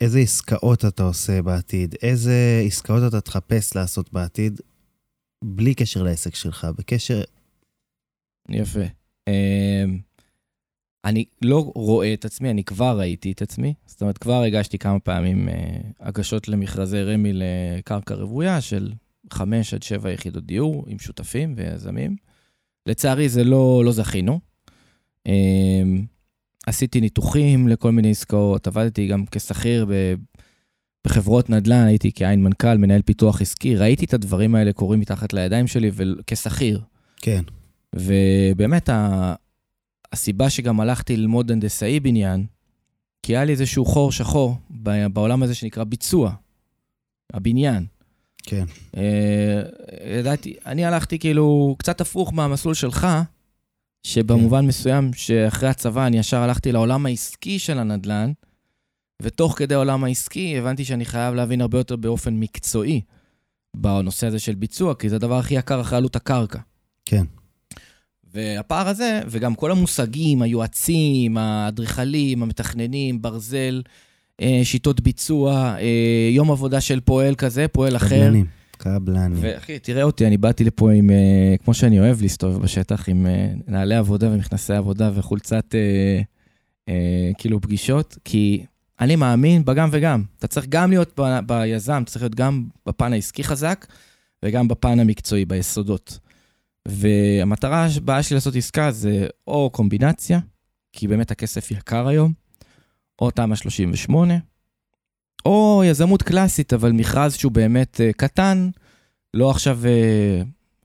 איזה 0.00 0.18
עסקאות 0.18 0.84
אתה 0.84 1.02
עושה 1.02 1.42
בעתיד, 1.42 1.94
איזה 2.02 2.62
עסקאות 2.66 3.02
אתה 3.08 3.20
תחפש 3.20 3.76
לעשות 3.76 4.12
בעתיד, 4.12 4.60
בלי 5.44 5.74
קשר 5.74 6.02
לעסק 6.02 6.34
שלך, 6.34 6.66
בקשר... 6.78 7.22
יפה. 8.48 8.80
אמ, 9.28 9.98
אני 11.04 11.24
לא 11.42 11.72
רואה 11.74 12.14
את 12.14 12.24
עצמי, 12.24 12.50
אני 12.50 12.64
כבר 12.64 12.98
ראיתי 12.98 13.32
את 13.32 13.42
עצמי. 13.42 13.74
זאת 13.86 14.00
אומרת, 14.00 14.18
כבר 14.18 14.42
הגשתי 14.42 14.78
כמה 14.78 15.00
פעמים 15.00 15.48
אה, 15.48 15.76
הגשות 16.00 16.48
למכרזי 16.48 17.02
רמ"י 17.02 17.32
לקרקע 17.32 18.14
רוויה 18.14 18.60
של 18.60 18.92
חמש 19.32 19.74
עד 19.74 19.82
שבע 19.82 20.10
יחידות 20.10 20.46
דיור 20.46 20.84
עם 20.88 20.98
שותפים 20.98 21.54
ויזמים. 21.56 22.16
לצערי, 22.86 23.28
זה 23.28 23.44
לא, 23.44 23.82
לא 23.84 23.92
זכינו. 23.92 24.40
אמ, 25.26 26.04
עשיתי 26.66 27.00
ניתוחים 27.00 27.68
לכל 27.68 27.92
מיני 27.92 28.10
עסקאות, 28.10 28.66
עבדתי 28.66 29.06
גם 29.06 29.24
כשכיר 29.30 29.86
ב- 29.90 30.14
בחברות 31.06 31.50
נדל"ן, 31.50 31.86
הייתי 31.86 32.10
כעין 32.14 32.44
מנכ"ל, 32.44 32.76
מנהל 32.76 33.02
פיתוח 33.02 33.40
עסקי, 33.40 33.76
ראיתי 33.76 34.04
את 34.04 34.14
הדברים 34.14 34.54
האלה 34.54 34.72
קורים 34.72 35.00
מתחת 35.00 35.32
לידיים 35.32 35.66
שלי 35.66 35.90
וכשכיר. 35.94 36.80
כן, 37.16 37.42
ובאמת, 37.94 38.88
ה... 38.88 39.34
הסיבה 40.12 40.50
שגם 40.50 40.80
הלכתי 40.80 41.16
ללמוד 41.16 41.50
הנדסאי 41.50 42.00
בניין, 42.00 42.46
כי 43.22 43.36
היה 43.36 43.44
לי 43.44 43.52
איזשהו 43.52 43.84
חור 43.84 44.12
שחור 44.12 44.56
בעולם 45.12 45.42
הזה 45.42 45.54
שנקרא 45.54 45.84
ביצוע, 45.84 46.32
הבניין. 47.32 47.86
כן. 48.46 48.64
אה, 48.96 49.62
ידעתי, 50.18 50.54
אני 50.66 50.84
הלכתי 50.84 51.18
כאילו 51.18 51.76
קצת 51.78 52.00
הפוך 52.00 52.32
מהמסלול 52.34 52.74
שלך, 52.74 53.06
שבמובן 54.02 54.66
מסוים 54.66 55.10
שאחרי 55.12 55.68
הצבא 55.68 56.06
אני 56.06 56.18
ישר 56.18 56.36
הלכתי 56.36 56.72
לעולם 56.72 57.06
העסקי 57.06 57.58
של 57.58 57.78
הנדל"ן, 57.78 58.32
ותוך 59.22 59.58
כדי 59.58 59.74
העולם 59.74 60.04
העסקי 60.04 60.58
הבנתי 60.58 60.84
שאני 60.84 61.04
חייב 61.04 61.34
להבין 61.34 61.60
הרבה 61.60 61.78
יותר 61.78 61.96
באופן 61.96 62.34
מקצועי 62.34 63.00
בנושא 63.76 64.26
הזה 64.26 64.38
של 64.38 64.54
ביצוע, 64.54 64.94
כי 64.94 65.08
זה 65.08 65.16
הדבר 65.16 65.38
הכי 65.38 65.54
יקר 65.54 65.80
אחרי 65.80 65.98
עלות 65.98 66.16
הקרקע. 66.16 66.58
כן. 67.04 67.24
והפער 68.34 68.88
הזה, 68.88 69.20
וגם 69.26 69.54
כל 69.54 69.70
המושגים, 69.70 70.42
היועצים, 70.42 71.36
האדריכלים, 71.36 72.42
המתכננים, 72.42 73.22
ברזל, 73.22 73.82
שיטות 74.64 75.00
ביצוע, 75.00 75.76
אה, 75.78 76.28
יום 76.30 76.50
עבודה 76.50 76.80
של 76.80 77.00
פועל 77.00 77.34
כזה, 77.34 77.68
פועל 77.68 77.96
אחר. 77.96 78.08
קבלנים. 78.08 78.46
קבלנים. 78.76 79.38
ואחי, 79.40 79.78
תראה 79.78 80.02
אותי, 80.02 80.26
אני 80.26 80.36
באתי 80.36 80.64
לפה 80.64 80.92
עם, 80.92 81.10
אה, 81.10 81.54
כמו 81.64 81.74
שאני 81.74 82.00
אוהב 82.00 82.22
להסתובב 82.22 82.62
בשטח, 82.62 83.08
עם 83.08 83.26
אה, 83.26 83.52
נעלי 83.66 83.94
עבודה 83.94 84.30
ומכנסי 84.30 84.72
עבודה 84.72 85.10
וחולצת 85.14 85.74
אה, 85.74 86.20
אה, 86.88 87.30
כאילו 87.38 87.60
פגישות, 87.60 88.18
כי 88.24 88.64
אני 89.00 89.16
מאמין 89.16 89.64
בגם 89.64 89.88
וגם. 89.92 90.22
אתה 90.38 90.46
צריך 90.46 90.66
גם 90.68 90.90
להיות 90.90 91.20
ב, 91.20 91.38
ביזם, 91.46 92.02
אתה 92.02 92.10
צריך 92.10 92.22
להיות 92.22 92.34
גם 92.34 92.64
בפן 92.86 93.12
העסקי 93.12 93.44
חזק 93.44 93.86
וגם 94.44 94.68
בפן 94.68 95.00
המקצועי, 95.00 95.44
ביסודות. 95.44 96.18
והמטרה 96.88 97.86
הבאה 97.96 98.22
שלי 98.22 98.34
לעשות 98.34 98.56
עסקה 98.56 98.90
זה 98.90 99.26
או 99.46 99.70
קומבינציה, 99.70 100.38
כי 100.92 101.08
באמת 101.08 101.30
הכסף 101.30 101.70
יקר 101.70 102.08
היום, 102.08 102.32
או 103.18 103.30
תמ"א 103.30 103.56
38, 103.56 104.34
או 105.46 105.82
יזמות 105.86 106.22
קלאסית, 106.22 106.72
אבל 106.72 106.92
מכרז 106.92 107.34
שהוא 107.34 107.52
באמת 107.52 108.00
uh, 108.00 108.12
קטן, 108.16 108.70
לא 109.34 109.50
עכשיו 109.50 109.78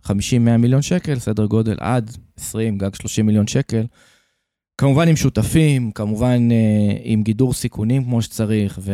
uh, 0.03 0.07
50-100 0.07 0.11
מיליון 0.59 0.81
שקל, 0.81 1.19
סדר 1.19 1.45
גודל 1.45 1.75
עד 1.79 2.17
20, 2.37 2.77
גג 2.77 2.95
30 2.95 3.25
מיליון 3.25 3.47
שקל. 3.47 3.85
כמובן 4.77 5.07
עם 5.07 5.15
שותפים, 5.15 5.91
כמובן 5.91 6.49
uh, 6.49 7.01
עם 7.03 7.23
גידור 7.23 7.53
סיכונים 7.53 8.03
כמו 8.03 8.21
שצריך, 8.21 8.79
ו... 8.81 8.93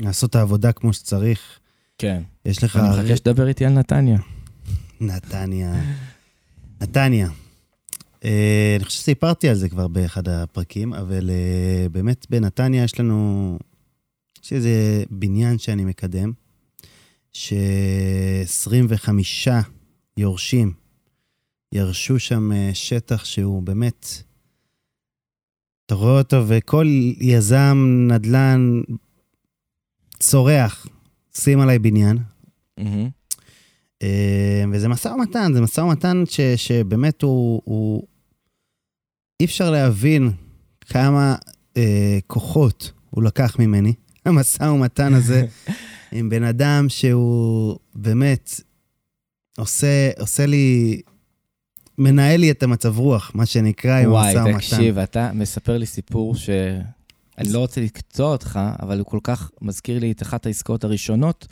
לעשות 0.00 0.30
את 0.30 0.34
העבודה 0.34 0.72
כמו 0.72 0.92
שצריך. 0.92 1.58
כן. 1.98 2.22
יש 2.44 2.64
לך... 2.64 2.76
אני 2.76 2.88
מחכה 2.88 3.16
שתדבר 3.16 3.48
איתי 3.48 3.66
על 3.66 3.72
נתניה. 3.72 4.18
נתניה. 5.00 5.74
נתניה. 6.80 7.28
אה, 8.24 8.74
אני 8.76 8.84
חושב 8.84 8.98
שסיפרתי 8.98 9.48
על 9.48 9.54
זה 9.54 9.68
כבר 9.68 9.88
באחד 9.88 10.28
הפרקים, 10.28 10.94
אבל 10.94 11.30
אה, 11.30 11.86
באמת 11.88 12.26
בנתניה 12.30 12.84
יש 12.84 13.00
לנו... 13.00 13.58
יש 14.44 14.52
איזה 14.52 15.04
בניין 15.10 15.58
שאני 15.58 15.84
מקדם, 15.84 16.32
ש-25 17.32 19.08
יורשים 20.16 20.72
ירשו 21.72 22.18
שם 22.18 22.52
אה, 22.52 22.70
שטח 22.74 23.24
שהוא 23.24 23.62
באמת... 23.62 24.06
אתה 25.86 25.94
רואה 25.94 26.18
אותו, 26.18 26.44
וכל 26.48 26.86
יזם 27.20 28.06
נדל"ן 28.10 28.80
צורח, 30.18 30.86
שים 31.34 31.60
עליי 31.60 31.78
בניין. 31.78 32.18
אה, 34.02 34.64
וזה 34.72 34.88
משא 34.88 35.08
ומתן, 35.08 35.52
זה 35.54 35.60
משא 35.60 35.80
ומתן 35.80 36.22
ש, 36.30 36.40
שבאמת 36.40 37.22
הוא, 37.22 37.62
הוא... 37.64 38.06
אי 39.42 39.46
אפשר 39.46 39.70
להבין 39.70 40.30
כמה 40.80 41.36
אה, 41.76 42.18
כוחות 42.26 42.92
הוא 43.10 43.22
לקח 43.22 43.56
ממני, 43.58 43.92
המשא 44.26 44.62
ומתן 44.62 45.14
הזה, 45.14 45.46
עם 46.12 46.28
בן 46.28 46.42
אדם 46.42 46.88
שהוא 46.88 47.76
באמת 47.94 48.60
עושה, 49.58 50.10
עושה 50.18 50.46
לי 50.46 51.00
מנהל 51.98 52.40
לי 52.40 52.50
את 52.50 52.62
המצב 52.62 52.98
רוח, 52.98 53.30
מה 53.34 53.46
שנקרא, 53.46 53.98
עם 53.98 54.12
המשא 54.12 54.38
וואי, 54.38 54.38
ומתן. 54.38 54.58
תקשיב, 54.58 54.98
אתה 54.98 55.30
מספר 55.34 55.78
לי 55.78 55.86
סיפור 55.86 56.36
ש... 56.36 56.50
אני 57.38 57.52
לא 57.52 57.58
רוצה 57.58 57.80
לקטוע 57.80 58.32
אותך, 58.32 58.60
אבל 58.82 58.98
הוא 58.98 59.06
כל 59.06 59.20
כך 59.22 59.50
מזכיר 59.62 59.98
לי 59.98 60.12
את 60.12 60.22
אחת 60.22 60.46
העסקאות 60.46 60.84
הראשונות 60.84 61.46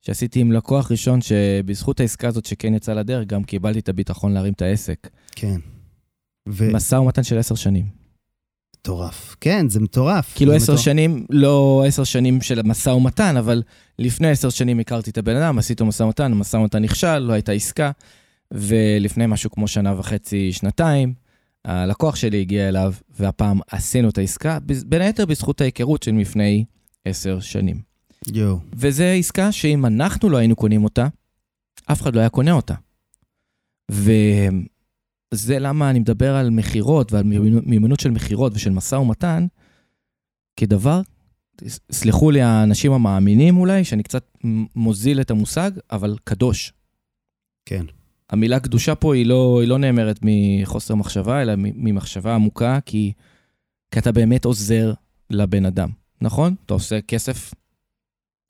שעשיתי 0.00 0.40
עם 0.40 0.52
לקוח 0.52 0.90
ראשון, 0.90 1.20
שבזכות 1.20 2.00
העסקה 2.00 2.28
הזאת 2.28 2.46
שכן 2.46 2.74
יצא 2.74 2.92
לדרך, 2.92 3.26
גם 3.26 3.44
קיבלתי 3.44 3.78
את 3.78 3.88
הביטחון 3.88 4.32
להרים 4.32 4.52
את 4.52 4.62
העסק. 4.62 5.08
כן. 5.32 5.60
ו- 6.48 6.72
משא 6.72 6.94
ומתן 6.94 7.22
של 7.22 7.38
עשר 7.38 7.54
שנים. 7.54 8.02
מטורף. 8.76 9.36
כן, 9.40 9.68
זה 9.68 9.80
מטורף. 9.80 10.34
כאילו 10.36 10.52
עשר. 10.52 10.76
שנים, 10.76 11.26
לא 11.30 11.84
עשר 11.86 12.04
שנים 12.04 12.40
של 12.40 12.62
משא 12.62 12.88
ומתן, 12.90 13.36
אבל 13.36 13.62
לפני 13.98 14.30
עשר 14.30 14.50
שנים 14.50 14.78
הכרתי 14.80 15.10
את 15.10 15.18
הבן 15.18 15.36
אדם, 15.36 15.58
עשיתי 15.58 15.84
משא 15.84 16.02
ומתן, 16.02 16.32
המשא 16.32 16.56
ומתן 16.56 16.82
נכשל, 16.82 17.18
לא 17.18 17.32
הייתה 17.32 17.52
עסקה, 17.52 17.90
ולפני 18.50 19.26
משהו 19.26 19.50
כמו 19.50 19.68
שנה 19.68 19.98
וחצי, 19.98 20.52
שנתיים, 20.52 21.14
הלקוח 21.64 22.16
שלי 22.16 22.40
הגיע 22.40 22.68
אליו, 22.68 22.94
והפעם 23.18 23.60
עשינו 23.70 24.08
את 24.08 24.18
העסקה, 24.18 24.58
בין 24.86 25.02
היתר 25.02 25.26
בזכות 25.26 25.60
ההיכרות 25.60 26.02
של 26.02 26.14
לפני 26.14 26.64
עשר 27.04 27.40
שנים. 27.40 27.80
יואו. 28.34 28.58
וזו 28.72 29.04
עסקה 29.04 29.52
שאם 29.52 29.86
אנחנו 29.86 30.28
לא 30.28 30.36
היינו 30.36 30.56
קונים 30.56 30.84
אותה, 30.84 31.08
אף 31.92 32.02
אחד 32.02 32.14
לא 32.14 32.20
היה 32.20 32.28
קונה 32.28 32.52
אותה. 32.52 32.74
וזה 35.32 35.58
למה 35.58 35.90
אני 35.90 35.98
מדבר 35.98 36.36
על 36.36 36.50
מכירות 36.50 37.12
ועל 37.12 37.24
מיומנות- 37.66 38.00
של 38.00 38.10
מכירות 38.10 38.52
ושל 38.54 38.70
משא 38.70 38.94
ומתן, 38.94 39.46
כדבר, 40.56 41.00
סלחו 41.92 42.30
לי 42.30 42.42
האנשים 42.42 42.92
המאמינים 42.92 43.56
אולי, 43.56 43.84
שאני 43.84 44.02
קצת 44.02 44.24
מוזיל 44.74 45.20
את 45.20 45.30
המושג, 45.30 45.70
אבל 45.90 46.16
קדוש. 46.24 46.72
כן. 47.66 47.86
המילה 48.30 48.60
קדושה 48.60 48.94
פה 48.94 49.14
היא 49.14 49.26
לא, 49.26 49.58
היא 49.60 49.68
לא 49.68 49.78
נאמרת 49.78 50.18
מחוסר 50.22 50.94
מחשבה, 50.94 51.42
אלא 51.42 51.52
ממחשבה 51.56 52.34
עמוקה, 52.34 52.78
כי, 52.86 53.12
כי 53.90 53.98
אתה 53.98 54.12
באמת 54.12 54.44
עוזר 54.44 54.92
לבן 55.30 55.66
אדם, 55.66 55.88
נכון? 56.20 56.54
אתה 56.66 56.74
עושה 56.74 57.00
כסף 57.00 57.54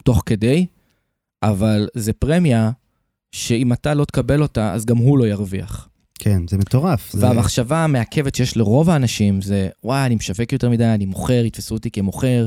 תוך 0.04 0.22
כדי, 0.26 0.66
אבל 1.42 1.88
זה 1.94 2.12
פרמיה 2.12 2.70
שאם 3.32 3.72
אתה 3.72 3.94
לא 3.94 4.04
תקבל 4.04 4.42
אותה, 4.42 4.72
אז 4.72 4.84
גם 4.84 4.96
הוא 4.96 5.18
לא 5.18 5.24
ירוויח. 5.26 5.88
כן, 6.24 6.42
זה 6.50 6.58
מטורף. 6.58 7.12
זה- 7.12 7.26
והמחשבה 7.26 7.84
המעכבת 7.84 8.34
שיש 8.34 8.56
לרוב 8.56 8.90
האנשים 8.90 9.42
זה, 9.42 9.68
וואי, 9.84 10.06
אני 10.06 10.14
משווק 10.14 10.52
יותר 10.52 10.70
מדי, 10.70 10.84
אני 10.84 11.06
מוכר, 11.06 11.44
יתפסו 11.44 11.74
אותי 11.74 11.90
כמוכר, 11.90 12.46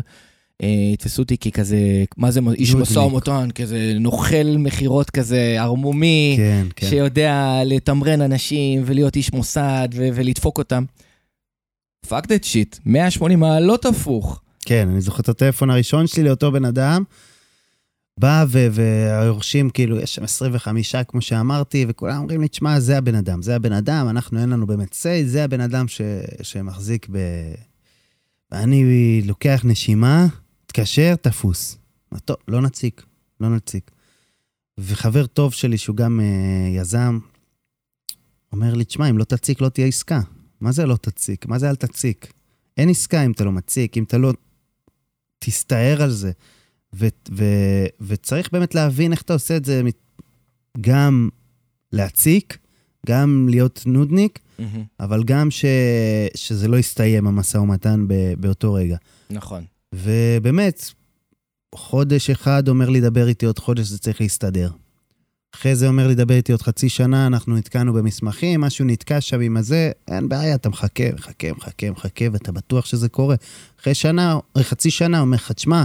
אה, 0.64 0.68
יתפסו 0.94 1.22
אותי 1.22 1.38
ככזה, 1.38 1.78
מה 2.18 2.32
זה 2.32 2.40
איש. 2.54 2.76
משא 2.76 3.00
ומתן, 3.00 3.48
כזה 3.56 3.94
נוכל 4.00 4.56
מכירות 4.60 5.10
כזה 5.10 5.56
ערמומי. 5.60 6.34
כן, 6.38 6.66
כן. 6.76 6.88
שיודע 6.90 7.62
לתמרן 7.66 8.22
אנשים 8.22 8.82
ולהיות 8.86 9.16
איש 9.16 9.34
מוסד 9.34 9.90
ו- 9.96 10.08
ולדפוק 10.14 10.58
אותם. 10.58 10.84
fuck 12.08 12.24
that 12.26 12.44
shit, 12.44 12.80
180 12.86 13.40
מעלות 13.40 13.86
הפוך. 13.86 14.42
כן, 14.66 14.88
אני 14.92 15.02
זוכר 15.02 15.22
את 15.22 15.30
הטלפון 15.30 15.70
הראשון 15.70 16.08
שלי 16.08 16.24
לאותו 16.24 16.52
בן 16.52 16.66
אדם. 16.66 17.04
בא 18.20 18.46
והיורשים, 18.50 19.70
כאילו, 19.70 20.00
יש 20.00 20.16
שם 20.16 20.24
25, 20.24 20.96
כמו 20.96 21.22
שאמרתי, 21.22 21.86
וכולם 21.88 22.18
אומרים 22.18 22.42
לי, 22.42 22.48
תשמע, 22.48 22.80
זה 22.80 22.98
הבן 22.98 23.16
אדם, 23.16 23.42
זה 23.42 23.56
הבן 23.56 23.72
אדם, 23.72 24.08
אנחנו, 24.10 24.40
אין 24.40 24.50
לנו 24.50 24.68
באמת 24.68 24.92
say, 24.92 25.26
זה 25.26 25.44
הבן 25.44 25.62
אדם 25.62 25.88
ש- 25.88 26.02
שמחזיק 26.42 27.08
ב... 27.12 27.18
ואני 28.52 29.22
לוקח 29.26 29.62
נשימה, 29.64 30.28
מתקשר, 30.64 31.16
תפוס. 31.16 31.78
טוב, 32.26 32.38
לא 32.48 32.62
נציק, 32.62 33.04
לא 33.40 33.50
נציק. 33.50 33.92
וחבר 34.78 35.26
טוב 35.26 35.54
שלי, 35.54 35.78
שהוא 35.78 35.96
גם 35.96 36.20
uh, 36.20 36.82
יזם, 36.82 37.20
אומר 38.52 38.74
לי, 38.74 38.86
תשמע, 38.86 39.10
אם 39.10 39.18
לא 39.18 39.24
תציק, 39.24 39.62
לא 39.62 39.70
תהיה 39.70 39.88
עסקה. 39.88 40.22
מה 40.62 40.72
זה 40.72 40.86
לא 40.86 40.96
תציק? 40.96 41.46
מה 41.46 41.60
זה 41.60 41.70
אל 41.70 41.76
תציק? 41.76 42.34
אין 42.78 42.90
עסקה 42.90 43.26
אם 43.26 43.32
אתה 43.32 43.44
לא 43.44 43.52
מציק, 43.52 43.98
אם 43.98 44.04
אתה 44.04 44.18
לא 44.18 44.34
תסתער 45.40 46.02
על 46.02 46.12
זה. 46.12 46.32
ו- 46.96 47.08
ו- 47.32 47.86
וצריך 48.02 48.50
באמת 48.52 48.76
להבין 48.76 49.12
איך 49.12 49.22
אתה 49.22 49.34
עושה 49.34 49.58
את 49.58 49.66
זה, 49.66 49.82
גם 50.82 51.30
להציק, 51.92 52.58
גם 53.08 53.48
להיות 53.50 53.84
נודניק, 53.86 54.40
אבל 55.00 55.24
גם 55.24 55.52
ש- 55.52 55.66
שזה 56.36 56.68
לא 56.68 56.78
יסתיים, 56.78 57.28
המשא 57.28 57.58
ומתן 57.58 58.06
ב- 58.08 58.34
באותו 58.40 58.74
רגע. 58.74 58.98
נכון. 59.30 59.64
ובאמת, 59.96 60.92
חודש 61.76 62.30
אחד 62.30 62.68
אומר 62.68 62.90
לי, 62.90 63.02
דבר 63.02 63.28
איתי 63.28 63.46
עוד 63.46 63.60
חודש, 63.60 63.88
זה 63.88 63.98
צריך 64.00 64.22
להסתדר. 64.22 64.70
אחרי 65.56 65.76
זה 65.76 65.88
אומר 65.88 66.08
לי, 66.08 66.16
דבר 66.16 66.34
איתי 66.36 66.52
עוד 66.52 66.62
חצי 66.62 66.90
שנה, 66.90 67.28
אנחנו 67.28 67.56
נתקענו 67.56 67.94
במסמכים, 67.94 68.62
משהו 68.62 68.86
נתקע 68.86 69.22
שם 69.22 69.42
עם 69.42 69.58
הזה, 69.58 69.92
אין 70.08 70.30
בעיה, 70.30 70.56
אתה 70.56 70.70
מחכה, 70.70 71.04
מחכה, 71.14 71.52
מחכה, 71.52 71.92
מחכה, 71.92 72.26
ואתה 72.32 72.52
בטוח 72.52 72.86
שזה 72.86 73.10
קורה. 73.10 73.36
אחרי 73.82 73.94
שנה, 73.94 74.40
אחרי 74.54 74.64
חצי 74.64 74.92
שנה, 74.92 75.20
אומר 75.20 75.36
לך, 75.36 75.52
תשמע, 75.52 75.84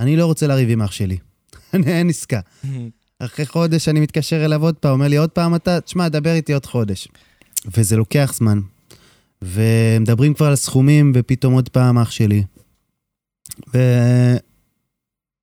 אני 0.00 0.16
לא 0.16 0.26
רוצה 0.26 0.46
לריב 0.46 0.70
עם 0.70 0.82
אח 0.82 0.92
שלי. 0.92 1.18
אין 1.72 2.08
עסקה. 2.08 2.40
אחרי 3.18 3.46
חודש 3.46 3.88
אני 3.88 4.00
מתקשר 4.00 4.44
אליו 4.44 4.62
עוד 4.62 4.74
פעם, 4.74 4.92
אומר 4.92 5.08
לי, 5.08 5.16
עוד 5.16 5.30
פעם 5.30 5.54
אתה, 5.54 5.80
תשמע, 5.80 6.08
דבר 6.08 6.32
איתי 6.32 6.52
עוד 6.52 6.66
חודש. 6.66 7.08
וזה 7.76 7.96
לוקח 7.96 8.32
זמן. 8.36 8.60
ומדברים 9.42 10.34
כבר 10.34 10.46
על 10.46 10.56
סכומים, 10.56 11.12
ופתאום 11.14 11.54
עוד 11.54 11.68
פעם 11.68 11.98
אח 11.98 12.10
שלי. 12.10 12.42
ו... 13.74 13.78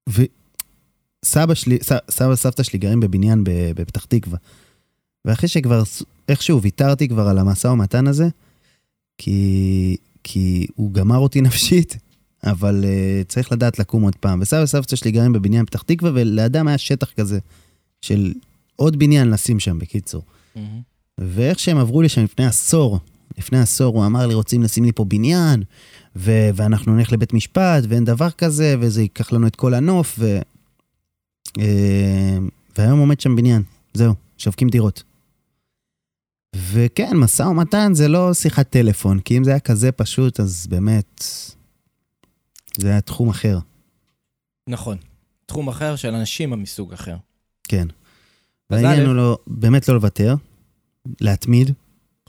וסבא 0.10 1.54
שלי, 1.54 1.78
ס... 1.84 1.92
סבא 2.12 2.30
וסבתא 2.30 2.64
שלי 2.64 2.80
גרים 2.80 3.00
בבניין 3.00 3.44
בפתח 3.76 4.06
תקווה. 4.06 4.38
ואחרי 5.26 5.50
שכבר 5.50 5.84
איכשהו 6.30 6.62
ויתרתי 6.62 7.08
כבר 7.08 7.28
על 7.28 7.38
המשא 7.38 7.68
ומתן 7.68 8.08
הזה, 8.08 8.28
כי, 9.18 9.98
כי 10.24 10.68
הוא 10.76 10.94
גמר 10.94 11.18
אותי 11.18 11.42
נפשית, 11.48 11.98
אבל 12.44 12.84
uh, 12.84 13.28
צריך 13.28 13.52
לדעת 13.52 13.80
לקום 13.80 14.04
עוד 14.04 14.16
פעם. 14.16 14.40
וסבא 14.42 14.64
וסבתא 14.64 14.96
שלי 14.96 15.12
גרים 15.12 15.34
בבניין 15.34 15.66
פתח 15.66 15.82
תקווה, 15.82 16.12
ולידם 16.14 16.68
היה 16.68 16.78
שטח 16.78 17.12
כזה 17.12 17.40
של 18.02 18.34
עוד 18.76 19.00
בניין 19.00 19.30
לשים 19.30 19.60
שם, 19.60 19.80
בקיצור. 19.80 20.22
ואיך 21.18 21.60
שהם 21.60 21.78
עברו 21.78 22.02
לי 22.02 22.10
שם 22.10 22.24
לפני 22.24 22.46
עשור, 22.46 23.00
לפני 23.38 23.60
עשור 23.60 23.98
הוא 23.98 24.06
אמר 24.06 24.28
לי, 24.28 24.34
רוצים 24.34 24.64
לשים 24.64 24.84
לי 24.84 24.92
פה 24.92 25.06
בניין, 25.06 25.64
ו- 26.16 26.50
ואנחנו 26.56 26.96
נלך 26.96 27.12
לבית 27.12 27.34
משפט, 27.34 27.84
ואין 27.90 28.06
דבר 28.06 28.30
כזה, 28.30 28.76
וזה 28.80 29.02
ייקח 29.02 29.32
לנו 29.32 29.48
את 29.48 29.56
כל 29.56 29.74
הנוף, 29.74 30.16
ו... 30.20 30.40
אה, 31.60 32.38
והיום 32.78 33.00
עומד 33.00 33.20
שם 33.20 33.36
בניין, 33.36 33.62
זהו, 33.94 34.14
שווקים 34.38 34.70
דירות. 34.70 35.04
וכן, 36.56 37.18
משא 37.18 37.44
ומתן 37.44 37.94
זה 37.94 38.08
לא 38.08 38.34
שיחת 38.34 38.70
טלפון, 38.70 39.20
כי 39.20 39.38
אם 39.38 39.44
זה 39.44 39.50
היה 39.52 39.60
כזה 39.60 39.92
פשוט, 39.92 40.40
אז 40.40 40.68
באמת, 40.70 41.24
זה 42.78 42.90
היה 42.90 43.02
תחום 43.02 43.30
אחר, 43.30 43.60
נכון. 44.70 44.98
תחום 45.46 45.68
אחר 45.68 45.96
של 45.96 46.16
אנשים 46.16 46.62
מסוג 46.62 46.94
אחר. 46.94 47.16
כן. 47.68 47.88
והעניין 48.70 49.06
הוא 49.06 49.16
לא, 49.16 49.38
באמת 49.48 49.88
לא 49.88 49.96
לוותר, 49.96 50.36
להתמיד. 51.22 51.72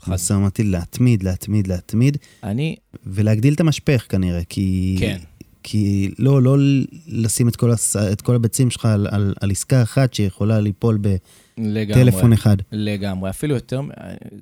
משא 0.07 0.33
ומתן 0.33 0.67
להתמיד, 0.67 1.23
להתמיד, 1.23 1.67
להתמיד, 1.67 2.17
אני, 2.43 2.75
ולהגדיל 3.03 3.53
את 3.53 3.59
המשפך 3.59 4.05
כנראה, 4.09 4.43
כי... 4.49 4.95
כן. 4.99 5.17
כי 5.63 6.11
לא, 6.19 6.41
לא 6.41 6.57
לשים 7.07 7.47
את 7.47 7.55
כל, 7.55 7.71
הס... 7.71 7.95
את 7.95 8.21
כל 8.21 8.35
הביצים 8.35 8.69
שלך 8.69 8.85
על, 8.85 9.07
על, 9.11 9.33
על 9.41 9.51
עסקה 9.51 9.83
אחת 9.83 10.13
שיכולה 10.13 10.59
ליפול 10.59 10.99
לגמרי. 11.57 12.03
בטלפון 12.03 12.33
אחד. 12.33 12.57
לגמרי. 12.71 13.29
אפילו 13.29 13.55
יותר, 13.55 13.81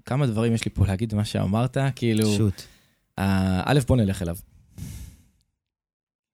כמה 0.06 0.28
דברים 0.28 0.54
יש 0.54 0.66
לי 0.66 0.72
פה 0.74 0.86
להגיד 0.88 1.16
מה 1.16 1.26
שאמרת, 1.26 1.78
כאילו... 1.96 2.34
פשוט. 2.34 2.62
אה, 3.20 3.62
א', 3.66 3.80
בוא 3.88 3.98
נלך 3.98 4.22
אליו. 4.22 4.36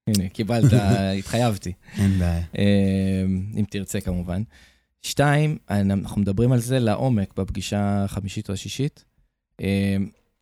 הנה, 0.08 0.30
קיבלת, 0.30 0.74
התחייבתי. 1.20 1.74
אין 1.98 2.20
בעיה. 2.20 2.44
אה, 2.58 3.24
אם 3.60 3.64
תרצה 3.70 4.02
כמובן. 4.02 4.44
שתיים, 5.02 5.58
אנחנו 5.70 6.22
מדברים 6.22 6.52
על 6.52 6.60
זה 6.60 6.80
לעומק 6.80 7.34
בפגישה 7.38 8.04
החמישית 8.04 8.50
או 8.50 8.54
השישית, 8.54 9.06
אה, 9.62 9.98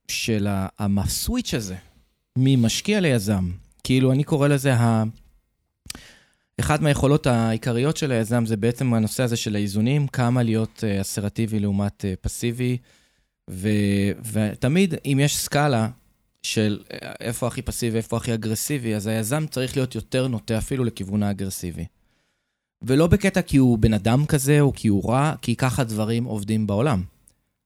של 0.07 0.47
הסוויץ' 0.80 1.53
הזה, 1.53 1.76
ממשקיע 2.38 2.99
ליזם. 2.99 3.51
כאילו, 3.84 4.12
אני 4.12 4.24
קורא 4.24 4.47
לזה 4.47 4.74
ה... 4.74 5.03
אחת 6.59 6.82
מהיכולות 6.82 7.28
העיקריות 7.28 7.97
של 7.97 8.12
היזם 8.12 8.45
זה 8.45 8.57
בעצם 8.57 8.93
הנושא 8.93 9.24
הזה 9.24 9.38
של 9.38 9.55
האיזונים, 9.55 10.07
כמה 10.07 10.43
להיות 10.43 10.84
אה, 10.88 11.01
אסרטיבי 11.01 11.59
לעומת 11.59 12.05
פסיבי. 12.22 12.78
ו, 13.49 13.70
ותמיד, 14.32 14.93
אם 15.05 15.20
יש 15.22 15.38
סקאלה 15.38 15.88
של 16.43 16.79
אה, 16.93 17.11
איפה 17.19 17.47
הכי 17.47 17.61
פסיבי 17.61 17.93
ואיפה 17.93 18.17
הכי 18.17 18.33
אגרסיבי, 18.33 18.95
אז 18.95 19.07
היזם 19.07 19.45
צריך 19.47 19.77
להיות 19.77 19.95
יותר 19.95 20.27
נוטה 20.27 20.57
אפילו 20.57 20.83
לכיוון 20.83 21.23
האגרסיבי. 21.23 21.85
ולא 22.81 23.07
בקטע 23.07 23.41
כי 23.41 23.57
הוא 23.57 23.77
בן 23.77 23.93
אדם 23.93 24.25
כזה, 24.25 24.61
או 24.61 24.73
כי 24.73 24.87
הוא 24.87 25.11
רע, 25.11 25.33
כי 25.41 25.55
ככה 25.55 25.83
דברים 25.83 26.23
עובדים 26.23 26.67
בעולם. 26.67 27.03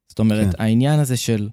זאת 0.08 0.20
אומרת, 0.20 0.56
כן. 0.56 0.64
העניין 0.64 1.00
הזה 1.00 1.18
של 1.18 1.50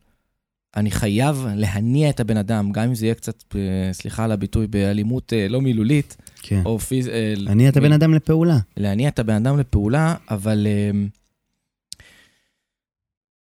אני 0.76 0.90
חייב 0.90 1.46
להניע 1.54 2.10
את 2.10 2.20
הבן 2.20 2.36
אדם, 2.36 2.72
גם 2.72 2.84
אם 2.84 2.94
זה 2.94 3.06
יהיה 3.06 3.14
קצת, 3.14 3.44
אה, 3.54 3.92
סליחה 3.92 4.24
על 4.24 4.32
הביטוי, 4.32 4.66
באלימות 4.66 5.32
אה, 5.32 5.48
לא 5.48 5.60
מילולית, 5.60 6.16
כן. 6.42 6.62
או 6.64 6.78
פיז... 6.78 7.08
אני 7.46 7.68
את 7.68 7.76
הבן 7.76 7.92
אדם 7.92 8.14
לפעולה. 8.14 8.58
להניע 8.76 9.08
את 9.08 9.18
הבן 9.18 9.34
אדם 9.34 9.58
לפעולה, 9.58 10.14
אבל... 10.30 10.66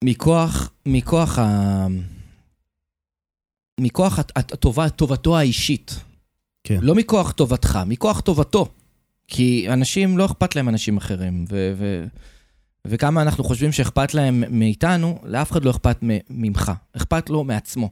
מכוח, 0.05 0.73
מכוח 0.87 1.39
ה... 1.39 1.87
מכוח 3.81 4.19
הט- 4.19 4.33
הט- 4.37 4.53
הטובה, 4.53 4.89
טובתו 4.89 5.39
האישית. 5.39 6.01
כן. 6.65 6.79
לא 6.83 6.95
מכוח 6.95 7.33
טובתך, 7.33 7.79
מכוח 7.87 8.21
טובתו. 8.21 8.69
כי 9.29 9.67
אנשים, 9.69 10.19
לא 10.19 10.27
אכפת 10.27 10.57
להם 10.57 10.69
אנשים 10.69 10.97
אחרים, 10.97 11.45
ו- 11.51 11.73
ו- 11.79 12.05
וכמה 12.87 13.23
אנחנו 13.23 13.45
חושבים 13.45 13.73
שאכפת 13.73 14.15
להם 14.15 14.45
מאיתנו, 14.51 15.19
לאף 15.25 15.53
אחד 15.53 15.65
לא 15.65 15.71
אכפת 15.71 15.99
ממך, 16.31 16.73
אכפת 16.97 17.31
לו 17.31 17.45
מעצמו. 17.45 17.91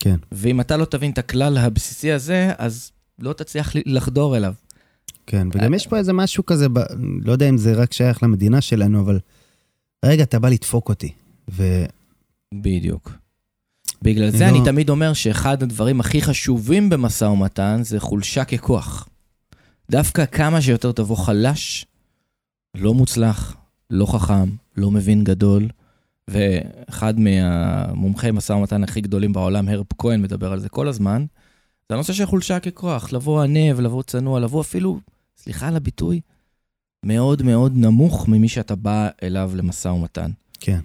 כן. 0.00 0.16
ואם 0.32 0.60
אתה 0.60 0.76
לא 0.76 0.84
תבין 0.84 1.10
את 1.10 1.18
הכלל 1.18 1.58
הבסיסי 1.58 2.12
הזה, 2.12 2.52
אז 2.58 2.92
לא 3.18 3.32
תצליח 3.32 3.72
לחדור 3.86 4.36
אליו. 4.36 4.54
כן, 5.26 5.48
וגם 5.52 5.74
יש 5.74 5.86
פה 5.86 5.96
איזה 5.96 6.12
משהו 6.12 6.46
כזה, 6.46 6.68
ב... 6.68 6.78
לא 7.24 7.32
יודע 7.32 7.48
אם 7.48 7.58
זה 7.58 7.74
רק 7.74 7.92
שייך 7.92 8.22
למדינה 8.22 8.60
שלנו, 8.60 9.00
אבל 9.00 9.18
רגע, 10.04 10.22
אתה 10.22 10.38
בא 10.38 10.48
לדפוק 10.48 10.88
אותי. 10.88 11.12
ו... 11.50 11.84
בדיוק. 12.54 13.10
בגלל 14.02 14.30
זה 14.30 14.44
לא- 14.44 14.48
אני 14.48 14.64
תמיד 14.64 14.90
אומר 14.90 15.12
שאחד 15.12 15.62
הדברים 15.62 16.00
הכי 16.00 16.22
חשובים 16.22 16.90
במשא 16.90 17.24
ומתן 17.24 17.80
זה 17.82 18.00
חולשה 18.00 18.44
ככוח. 18.44 19.08
דווקא 19.90 20.26
כמה 20.26 20.60
שיותר 20.62 20.92
תבוא 20.92 21.16
חלש, 21.16 21.86
לא 22.74 22.94
מוצלח, 22.94 23.56
לא 23.90 24.06
חכם, 24.06 24.50
לא 24.76 24.90
מבין 24.90 25.24
גדול, 25.24 25.68
ואחד 26.30 27.18
מהמומחי 27.20 28.30
משא 28.30 28.52
ומתן 28.52 28.84
הכי 28.84 29.00
גדולים 29.00 29.32
בעולם, 29.32 29.68
הרב 29.68 29.86
כהן, 29.98 30.22
מדבר 30.22 30.52
על 30.52 30.60
זה 30.60 30.68
כל 30.68 30.88
הזמן, 30.88 31.24
זה 31.88 31.94
הנושא 31.94 32.12
של 32.12 32.26
חולשה 32.26 32.60
ככוח, 32.60 33.12
לבוא 33.12 33.42
ענב, 33.42 33.80
לבוא 33.80 34.02
צנוע, 34.02 34.40
לבוא 34.40 34.60
אפילו, 34.60 35.00
סליחה 35.36 35.68
על 35.68 35.76
הביטוי, 35.76 36.20
מאוד 37.06 37.42
מאוד 37.42 37.72
נמוך 37.76 38.28
ממי 38.28 38.48
שאתה 38.48 38.74
בא 38.74 39.08
אליו 39.22 39.52
למשא 39.54 39.88
ומתן. 39.88 40.30
כן. 40.60 40.80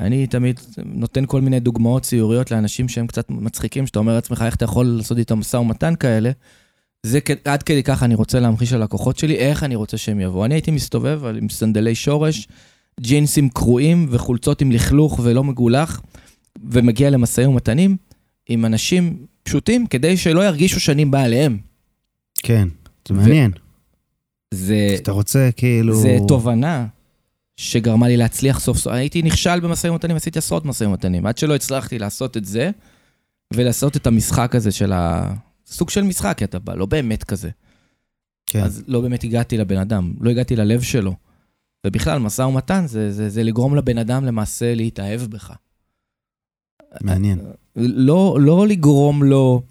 אני 0.00 0.26
תמיד 0.26 0.60
נותן 0.84 1.24
כל 1.26 1.40
מיני 1.40 1.60
דוגמאות 1.60 2.02
ציוריות 2.02 2.50
לאנשים 2.50 2.88
שהם 2.88 3.06
קצת 3.06 3.30
מצחיקים, 3.30 3.86
שאתה 3.86 3.98
אומר 3.98 4.14
לעצמך, 4.14 4.42
איך 4.46 4.54
אתה 4.54 4.64
יכול 4.64 4.86
לעשות 4.86 5.18
איתם 5.18 5.38
משא 5.38 5.56
ומתן 5.56 5.94
כאלה. 6.00 6.30
זה 7.02 7.18
עד 7.44 7.62
כדי 7.62 7.82
כך 7.82 8.02
אני 8.02 8.14
רוצה 8.14 8.40
להמחיש 8.40 8.72
ללקוחות 8.72 9.18
שלי, 9.18 9.36
איך 9.36 9.62
אני 9.62 9.74
רוצה 9.74 9.96
שהם 9.98 10.20
יבואו. 10.20 10.44
אני 10.44 10.54
הייתי 10.54 10.70
מסתובב 10.70 11.24
עם 11.24 11.48
סנדלי 11.48 11.94
שורש, 11.94 12.48
ג'ינסים 13.00 13.48
קרועים 13.48 14.06
וחולצות 14.10 14.60
עם 14.60 14.72
לכלוך 14.72 15.20
ולא 15.22 15.44
מגולח, 15.44 16.00
ומגיע 16.70 17.10
למשאים 17.10 17.50
ומתנים 17.50 17.96
עם 18.48 18.64
אנשים 18.64 19.26
פשוטים, 19.42 19.86
כדי 19.86 20.16
שלא 20.16 20.46
ירגישו 20.46 20.80
שאני 20.80 21.04
בא 21.04 21.22
עליהם. 21.22 21.58
כן, 22.42 22.68
זה 23.08 23.14
מעניין. 23.14 23.50
זה, 24.54 24.96
אתה 25.02 25.12
רוצה 25.12 25.48
כאילו... 25.56 25.94
זה 26.02 26.18
תובנה 26.28 26.86
שגרמה 27.58 28.08
לי 28.08 28.16
להצליח 28.16 28.60
סוף 28.60 28.78
סוף. 28.78 28.92
הייתי 28.92 29.22
נכשל 29.22 29.60
במשאים 29.60 29.92
ומתנים, 29.92 30.16
עשיתי 30.16 30.38
עשרות 30.38 30.64
משאים 30.64 30.90
ומתנים, 30.90 31.26
עד 31.26 31.38
שלא 31.38 31.54
הצלחתי 31.54 31.98
לעשות 31.98 32.36
את 32.36 32.44
זה, 32.44 32.70
ולעשות 33.54 33.96
את 33.96 34.06
המשחק 34.06 34.54
הזה 34.54 34.72
של 34.72 34.92
ה... 34.92 35.34
סוג 35.66 35.90
של 35.90 36.02
משחק, 36.02 36.34
כי 36.38 36.44
אתה 36.44 36.58
בא, 36.58 36.74
לא 36.74 36.86
באמת 36.86 37.24
כזה. 37.24 37.50
כן. 38.46 38.62
אז 38.62 38.84
לא 38.86 39.00
באמת 39.00 39.24
הגעתי 39.24 39.58
לבן 39.58 39.76
אדם, 39.76 40.12
לא 40.20 40.30
הגעתי 40.30 40.56
ללב 40.56 40.82
שלו. 40.82 41.14
ובכלל, 41.86 42.18
משא 42.18 42.42
ומתן 42.42 42.86
זה, 42.86 43.12
זה, 43.12 43.28
זה 43.28 43.42
לגרום 43.42 43.74
לבן 43.76 43.98
אדם 43.98 44.24
למעשה 44.24 44.74
להתאהב 44.74 45.20
בך. 45.20 45.52
מעניין. 47.00 47.40
לא, 47.76 48.38
לא 48.40 48.66
לגרום 48.66 49.22
לו... 49.22 49.62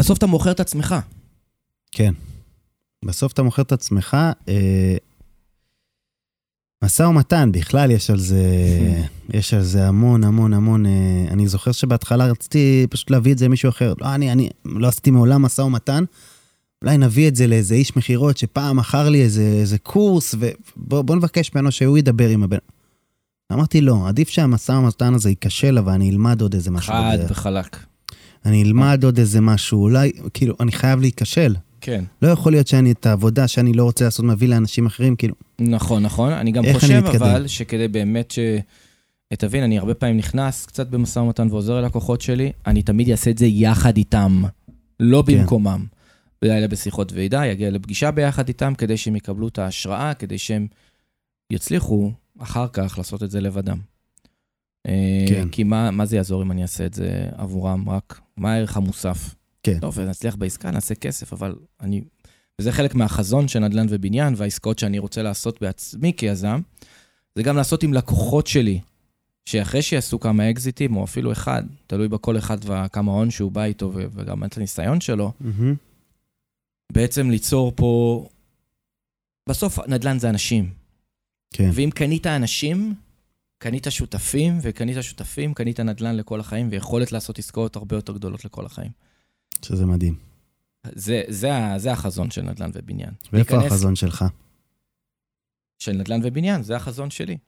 בסוף 0.00 0.18
אתה 0.18 0.26
מוכר 0.26 0.50
את 0.50 0.60
עצמך. 0.60 0.94
כן. 1.92 2.14
בסוף 3.04 3.32
אתה 3.32 3.42
מוכר 3.42 3.62
את 3.62 3.72
עצמך. 3.72 4.16
משא 6.84 7.02
ומתן, 7.02 7.52
בכלל 7.52 7.90
יש 7.90 8.10
על 8.10 8.18
זה, 8.18 8.42
יש 9.38 9.54
על 9.54 9.62
זה 9.62 9.86
המון 9.86 10.24
המון 10.24 10.54
המון, 10.54 10.86
אה, 10.86 11.26
אני 11.30 11.48
זוכר 11.48 11.72
שבהתחלה 11.72 12.26
רציתי 12.26 12.86
פשוט 12.90 13.10
להביא 13.10 13.32
את 13.32 13.38
זה 13.38 13.44
למישהו 13.44 13.68
אחר. 13.68 13.94
לא, 14.00 14.14
אני, 14.14 14.32
אני 14.32 14.48
לא 14.64 14.88
עשיתי 14.88 15.10
מעולם 15.10 15.42
משא 15.42 15.62
ומתן, 15.62 16.04
אולי 16.82 16.98
נביא 16.98 17.28
את 17.28 17.36
זה 17.36 17.46
לאיזה 17.46 17.74
איש 17.74 17.96
מכירות 17.96 18.38
שפעם 18.38 18.76
מכר 18.76 19.08
לי 19.08 19.22
איזה, 19.22 19.42
איזה 19.60 19.78
קורס, 19.78 20.34
ובוא 20.76 21.16
נבקש 21.16 21.54
ממנו 21.54 21.72
שהוא 21.72 21.98
ידבר 21.98 22.28
עם 22.28 22.42
הבן. 22.42 22.58
אמרתי 23.52 23.80
לא, 23.80 24.08
עדיף 24.08 24.28
שהמשא 24.28 24.72
ומתן 24.72 25.14
הזה 25.14 25.28
ייכשל, 25.28 25.78
אבל 25.78 25.92
אני 25.92 26.10
אלמד 26.10 26.40
עוד 26.40 26.54
איזה 26.54 26.70
משהו. 26.70 26.92
חד. 26.92 27.18
וחלק. 27.28 27.76
אני 28.44 28.62
אלמד 28.62 29.04
עוד 29.04 29.18
איזה 29.18 29.40
משהו, 29.40 29.82
אולי, 29.82 30.12
כאילו, 30.34 30.54
אני 30.60 30.72
חייב 30.72 31.00
להיכשל. 31.00 31.54
כן. 31.88 32.04
לא 32.22 32.28
יכול 32.28 32.52
להיות 32.52 32.66
שאני, 32.66 32.92
את 32.92 33.06
העבודה 33.06 33.48
שאני 33.48 33.72
לא 33.72 33.84
רוצה 33.84 34.04
לעשות, 34.04 34.24
מביא 34.24 34.48
לאנשים 34.48 34.86
אחרים, 34.86 35.16
כאילו, 35.16 35.34
נכון, 35.60 36.02
נכון. 36.02 36.32
אני 36.32 36.52
גם 36.52 36.64
אני 36.64 36.74
חושב 36.74 37.00
מתקדם? 37.04 37.22
אבל 37.22 37.46
שכדי 37.46 37.88
באמת 37.88 38.30
ש... 38.30 38.38
תבין, 39.34 39.62
אני 39.62 39.78
הרבה 39.78 39.94
פעמים 39.94 40.16
נכנס 40.16 40.66
קצת 40.66 40.86
במשא 40.86 41.18
ומתן 41.18 41.48
ועוזר 41.50 41.80
ללקוחות 41.80 42.20
שלי, 42.20 42.52
אני 42.66 42.82
תמיד 42.82 43.10
אעשה 43.10 43.30
את 43.30 43.38
זה 43.38 43.46
יחד 43.46 43.96
איתם, 43.96 44.42
לא 45.00 45.24
כן. 45.26 45.38
במקומם. 45.38 45.86
בלילה 46.42 46.68
בשיחות 46.68 47.12
ועידה, 47.12 47.46
יגיע 47.46 47.70
לפגישה 47.70 48.10
ביחד 48.10 48.48
איתם, 48.48 48.74
כדי 48.78 48.96
שהם 48.96 49.16
יקבלו 49.16 49.48
את 49.48 49.58
ההשראה, 49.58 50.14
כדי 50.14 50.38
שהם 50.38 50.66
יצליחו 51.50 52.12
אחר 52.38 52.66
כך 52.72 52.94
לעשות 52.98 53.22
את 53.22 53.30
זה 53.30 53.40
לבדם. 53.40 53.78
אה, 54.86 55.24
כן. 55.28 55.48
כי 55.48 55.64
מה, 55.64 55.90
מה 55.90 56.06
זה 56.06 56.16
יעזור 56.16 56.42
אם 56.42 56.52
אני 56.52 56.62
אעשה 56.62 56.86
את 56.86 56.94
זה 56.94 57.26
עבורם? 57.36 57.88
רק 57.88 58.20
מה 58.36 58.52
הערך 58.52 58.76
המוסף? 58.76 59.34
כן. 59.62 59.78
טוב, 59.80 60.00
נצליח 60.00 60.36
בעסקה, 60.36 60.70
נעשה 60.70 60.94
כסף, 60.94 61.32
אבל 61.32 61.56
אני... 61.80 62.02
וזה 62.60 62.72
חלק 62.72 62.94
מהחזון 62.94 63.48
של 63.48 63.58
נדל"ן 63.58 63.86
ובניין 63.90 64.34
והעסקאות 64.36 64.78
שאני 64.78 64.98
רוצה 64.98 65.22
לעשות 65.22 65.60
בעצמי 65.60 66.12
כיזם, 66.16 66.60
זה 67.34 67.42
גם 67.42 67.56
לעשות 67.56 67.82
עם 67.82 67.94
לקוחות 67.94 68.46
שלי, 68.46 68.80
שאחרי 69.48 69.82
שיעשו 69.82 70.20
כמה 70.20 70.50
אקזיטים, 70.50 70.96
או 70.96 71.04
אפילו 71.04 71.32
אחד, 71.32 71.62
תלוי 71.86 72.08
בכל 72.08 72.38
אחד 72.38 72.58
וכמה 72.62 73.12
הון 73.12 73.30
שהוא 73.30 73.52
בא 73.52 73.64
איתו 73.64 73.92
וגם 73.94 74.44
את 74.44 74.56
הניסיון 74.56 75.00
שלו, 75.00 75.32
מהמם. 75.40 75.74
בעצם 76.92 77.30
ליצור 77.30 77.72
פה... 77.76 78.24
בסוף 79.48 79.78
נדל"ן 79.88 80.18
זה 80.18 80.30
אנשים. 80.30 80.70
כן, 81.54 81.70
ואם 81.72 81.90
קנית 81.94 82.26
אנשים, 82.26 82.94
קנית 83.58 83.86
שותפים, 83.90 84.58
וקנית 84.62 84.96
שותפים, 85.00 85.54
קנית 85.54 85.80
נדל"ן 85.80 86.16
לכל 86.16 86.40
החיים, 86.40 86.68
ויכולת 86.70 87.12
לעשות 87.12 87.38
עסקאות 87.38 87.76
הרבה 87.76 87.96
יותר 87.96 88.12
גדולות 88.12 88.44
לכל 88.44 88.66
החיים. 88.66 88.90
שזה 89.64 89.86
מדהים. 89.86 90.14
זה, 90.94 91.22
זה, 91.28 91.50
זה 91.76 91.92
החזון 91.92 92.30
של 92.30 92.42
נדל"ן 92.42 92.70
ובניין. 92.74 93.10
ואיפה 93.32 93.54
להיכנס- 93.56 93.72
החזון 93.72 93.96
שלך? 93.96 94.24
של 95.78 95.92
נדל"ן 95.92 96.20
ובניין, 96.24 96.62
זה 96.62 96.76
החזון 96.76 97.10
שלי. 97.10 97.38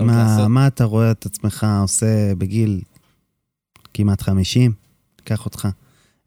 מה, 0.00 0.06
לעשות- 0.06 0.48
מה 0.48 0.66
אתה 0.66 0.84
רואה 0.84 1.10
את 1.10 1.26
עצמך 1.26 1.66
עושה 1.82 2.34
בגיל 2.38 2.80
כמעט 3.94 4.22
50? 4.22 4.72
קח 5.24 5.44
אותך. 5.44 5.68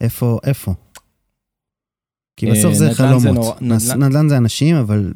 איפה, 0.01 0.39
איפה? 0.43 0.73
כי 2.37 2.47
אה, 2.47 2.51
בסוף 2.51 2.73
זה 2.73 2.85
נדל"ן 2.85 2.95
זה 2.95 2.97
חלומות. 3.19 3.35
נורא- 3.61 3.75
נס- 3.75 3.89
נדל"ן- 3.89 4.03
נדל"ן 4.03 4.29
זה 4.29 4.37
אנשים, 4.37 4.75
אבל 4.75 5.13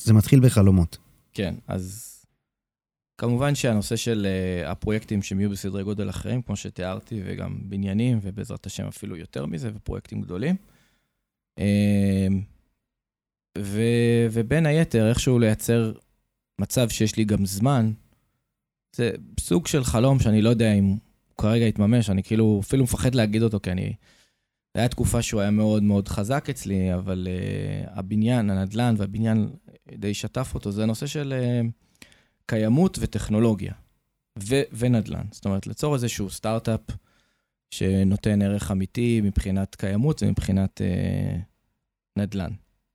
זה 0.00 0.12
מתחיל 0.12 0.40
בחלומות. 0.46 0.98
כן, 1.32 1.54
אז 1.68 2.15
כמובן 3.18 3.54
שהנושא 3.54 3.96
של 3.96 4.26
uh, 4.26 4.68
הפרויקטים 4.68 5.22
שהם 5.22 5.40
יהיו 5.40 5.50
בסדרי 5.50 5.84
גודל 5.84 6.10
אחרים, 6.10 6.42
כמו 6.42 6.56
שתיארתי, 6.56 7.22
וגם 7.24 7.58
בניינים, 7.62 8.18
ובעזרת 8.22 8.66
השם 8.66 8.86
אפילו 8.86 9.16
יותר 9.16 9.46
מזה, 9.46 9.70
ופרויקטים 9.74 10.20
גדולים. 10.20 10.56
אה, 11.58 12.26
ו, 13.58 13.80
ובין 14.30 14.66
היתר, 14.66 15.08
איכשהו 15.08 15.38
לייצר 15.38 15.92
מצב 16.60 16.88
שיש 16.88 17.16
לי 17.16 17.24
גם 17.24 17.46
זמן, 17.46 17.92
זה 18.96 19.10
סוג 19.40 19.66
של 19.66 19.84
חלום 19.84 20.18
שאני 20.20 20.42
לא 20.42 20.48
יודע 20.48 20.72
אם 20.72 20.84
הוא 20.84 20.98
כרגע 21.38 21.64
יתממש, 21.64 22.10
אני 22.10 22.22
כאילו 22.22 22.60
אפילו 22.64 22.84
מפחד 22.84 23.14
להגיד 23.14 23.42
אותו, 23.42 23.60
כי 23.60 23.70
אני... 23.70 23.92
הייתה 24.74 24.94
תקופה 24.94 25.22
שהוא 25.22 25.40
היה 25.40 25.50
מאוד 25.50 25.82
מאוד 25.82 26.08
חזק 26.08 26.50
אצלי, 26.50 26.94
אבל 26.94 27.28
uh, 27.28 27.90
הבניין, 27.90 28.50
הנדל"ן 28.50 28.94
והבניין 28.98 29.50
די 29.92 30.14
שטף 30.14 30.54
אותו, 30.54 30.70
זה 30.70 30.82
הנושא 30.82 31.06
של 31.06 31.34
uh, 31.36 31.85
קיימות 32.46 32.98
וטכנולוגיה 33.00 33.72
ו- 34.38 34.62
ונדל"ן. 34.72 35.24
זאת 35.30 35.44
אומרת, 35.44 35.66
ליצור 35.66 35.94
איזשהו 35.94 36.30
סטארט-אפ 36.30 36.80
שנותן 37.70 38.42
ערך 38.42 38.70
אמיתי 38.70 39.20
מבחינת 39.24 39.74
קיימות 39.74 40.22
ומבחינת 40.22 40.80
uh, 40.80 41.38
נדל"ן. 42.16 42.50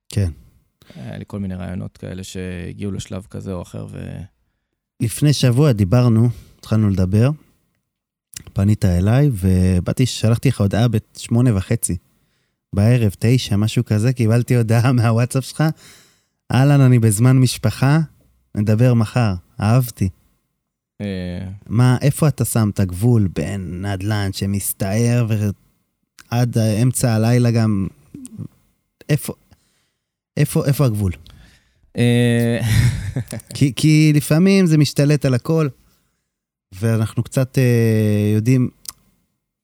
כן. 0.08 0.30
היה 0.94 1.18
לי 1.18 1.24
כל 1.26 1.40
מיני 1.40 1.54
רעיונות 1.54 1.96
כאלה 1.96 2.24
שהגיעו 2.24 2.92
לשלב 2.92 3.26
כזה 3.30 3.52
או 3.52 3.62
אחר, 3.62 3.86
ו... 3.90 4.16
לפני 5.00 5.32
שבוע 5.32 5.72
דיברנו, 5.72 6.28
התחלנו 6.58 6.88
לדבר, 6.88 7.30
פנית 8.52 8.84
אליי, 8.84 9.30
ובאתי, 9.32 10.06
שלחתי 10.06 10.48
לך 10.48 10.60
הודעה 10.60 10.86
בשמונה 10.88 11.56
וחצי. 11.56 11.96
בערב, 12.74 13.14
תשע, 13.18 13.56
משהו 13.56 13.84
כזה, 13.84 14.12
קיבלתי 14.12 14.56
הודעה 14.56 14.92
מהוואטסאפ 14.92 15.44
שלך, 15.44 15.64
אהלן, 16.52 16.80
אני 16.80 16.98
בזמן 16.98 17.38
משפחה, 17.38 18.00
נדבר 18.54 18.94
מחר. 18.94 19.34
אהבתי. 19.60 20.08
אה, 21.00 21.48
מה, 21.66 21.96
איפה 22.02 22.28
אתה 22.28 22.44
שם 22.44 22.70
את 22.74 22.80
הגבול 22.80 23.28
בין 23.34 23.86
נדל"ן 23.86 24.32
שמסתער 24.32 25.26
ועד 25.28 26.58
אמצע 26.58 27.12
הלילה 27.12 27.50
גם... 27.50 27.86
איפה, 29.08 29.32
איפה, 30.36 30.66
איפה 30.66 30.84
הגבול? 30.86 31.12
אה, 31.98 32.60
כי, 33.54 33.72
כי 33.76 34.12
לפעמים 34.14 34.66
זה 34.66 34.78
משתלט 34.78 35.24
על 35.24 35.34
הכל, 35.34 35.68
ואנחנו 36.72 37.22
קצת 37.22 37.58
אה, 37.58 38.32
יודעים, 38.34 38.68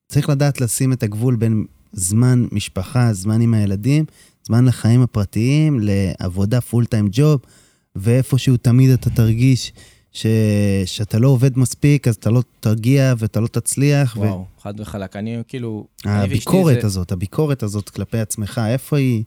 צריך 0.09 0.29
לדעת 0.29 0.61
לשים 0.61 0.93
את 0.93 1.03
הגבול 1.03 1.37
בין 1.37 1.65
זמן 1.93 2.45
משפחה, 2.53 3.13
זמן 3.13 3.41
עם 3.41 3.55
הילדים, 3.55 4.05
זמן 4.47 4.65
לחיים 4.65 5.03
הפרטיים, 5.03 5.81
לעבודה 5.83 6.61
פול 6.61 6.87
טיים 6.87 7.09
ג'וב, 7.13 7.41
ואיפשהו 8.01 8.57
תמיד 8.57 8.91
אתה 8.91 9.11
תרגיש 9.11 9.73
ש... 10.13 10.27
שאתה 10.87 11.19
לא 11.19 11.29
עובד 11.29 11.59
מספיק, 11.59 12.09
אז 12.09 12.15
אתה 12.15 12.31
לא 12.31 12.43
תגיע 12.61 13.15
ואתה 13.19 13.41
לא 13.41 13.47
תצליח. 13.47 14.17
וואו, 14.17 14.47
ו... 14.59 14.61
חד 14.61 14.81
וחלק. 14.81 15.17
אני 15.17 15.37
כאילו... 15.49 15.87
הביקורת 16.05 16.85
הזאת, 16.85 17.09
זה... 17.09 17.15
הביקורת 17.15 17.63
הזאת 17.63 17.89
כלפי 17.89 18.19
עצמך, 18.19 18.61
איפה 18.67 18.97
היא... 18.97 19.25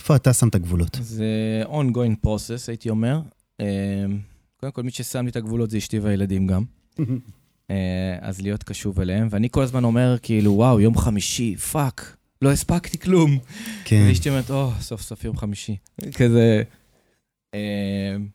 איפה 0.00 0.16
אתה 0.16 0.32
שם 0.32 0.48
את 0.48 0.54
הגבולות? 0.54 0.98
זה 1.00 1.62
ongoing 1.66 2.26
process, 2.26 2.64
הייתי 2.68 2.90
אומר. 2.90 3.20
אמ, 3.60 3.66
קודם 4.56 4.72
כל, 4.72 4.82
מי 4.82 4.90
ששם 4.90 5.24
לי 5.24 5.30
את 5.30 5.36
הגבולות 5.36 5.70
זה 5.70 5.78
אשתי 5.78 5.98
והילדים 5.98 6.46
גם. 6.46 6.64
אה, 7.70 8.16
אז 8.20 8.40
להיות 8.40 8.62
קשוב 8.62 9.00
אליהם. 9.00 9.28
ואני 9.30 9.48
כל 9.50 9.62
הזמן 9.62 9.84
אומר, 9.84 10.16
כאילו, 10.22 10.52
וואו, 10.52 10.80
יום 10.80 10.96
חמישי, 10.96 11.56
פאק, 11.56 12.16
לא 12.42 12.52
הספקתי 12.52 12.98
כלום. 12.98 13.38
כן. 13.84 14.06
ואשתי 14.08 14.28
אומרת, 14.28 14.50
או, 14.50 14.70
סוף 14.80 15.02
סוף 15.02 15.24
יום 15.24 15.36
חמישי. 15.36 15.76
כזה... 16.14 16.62
אמ, 17.54 18.28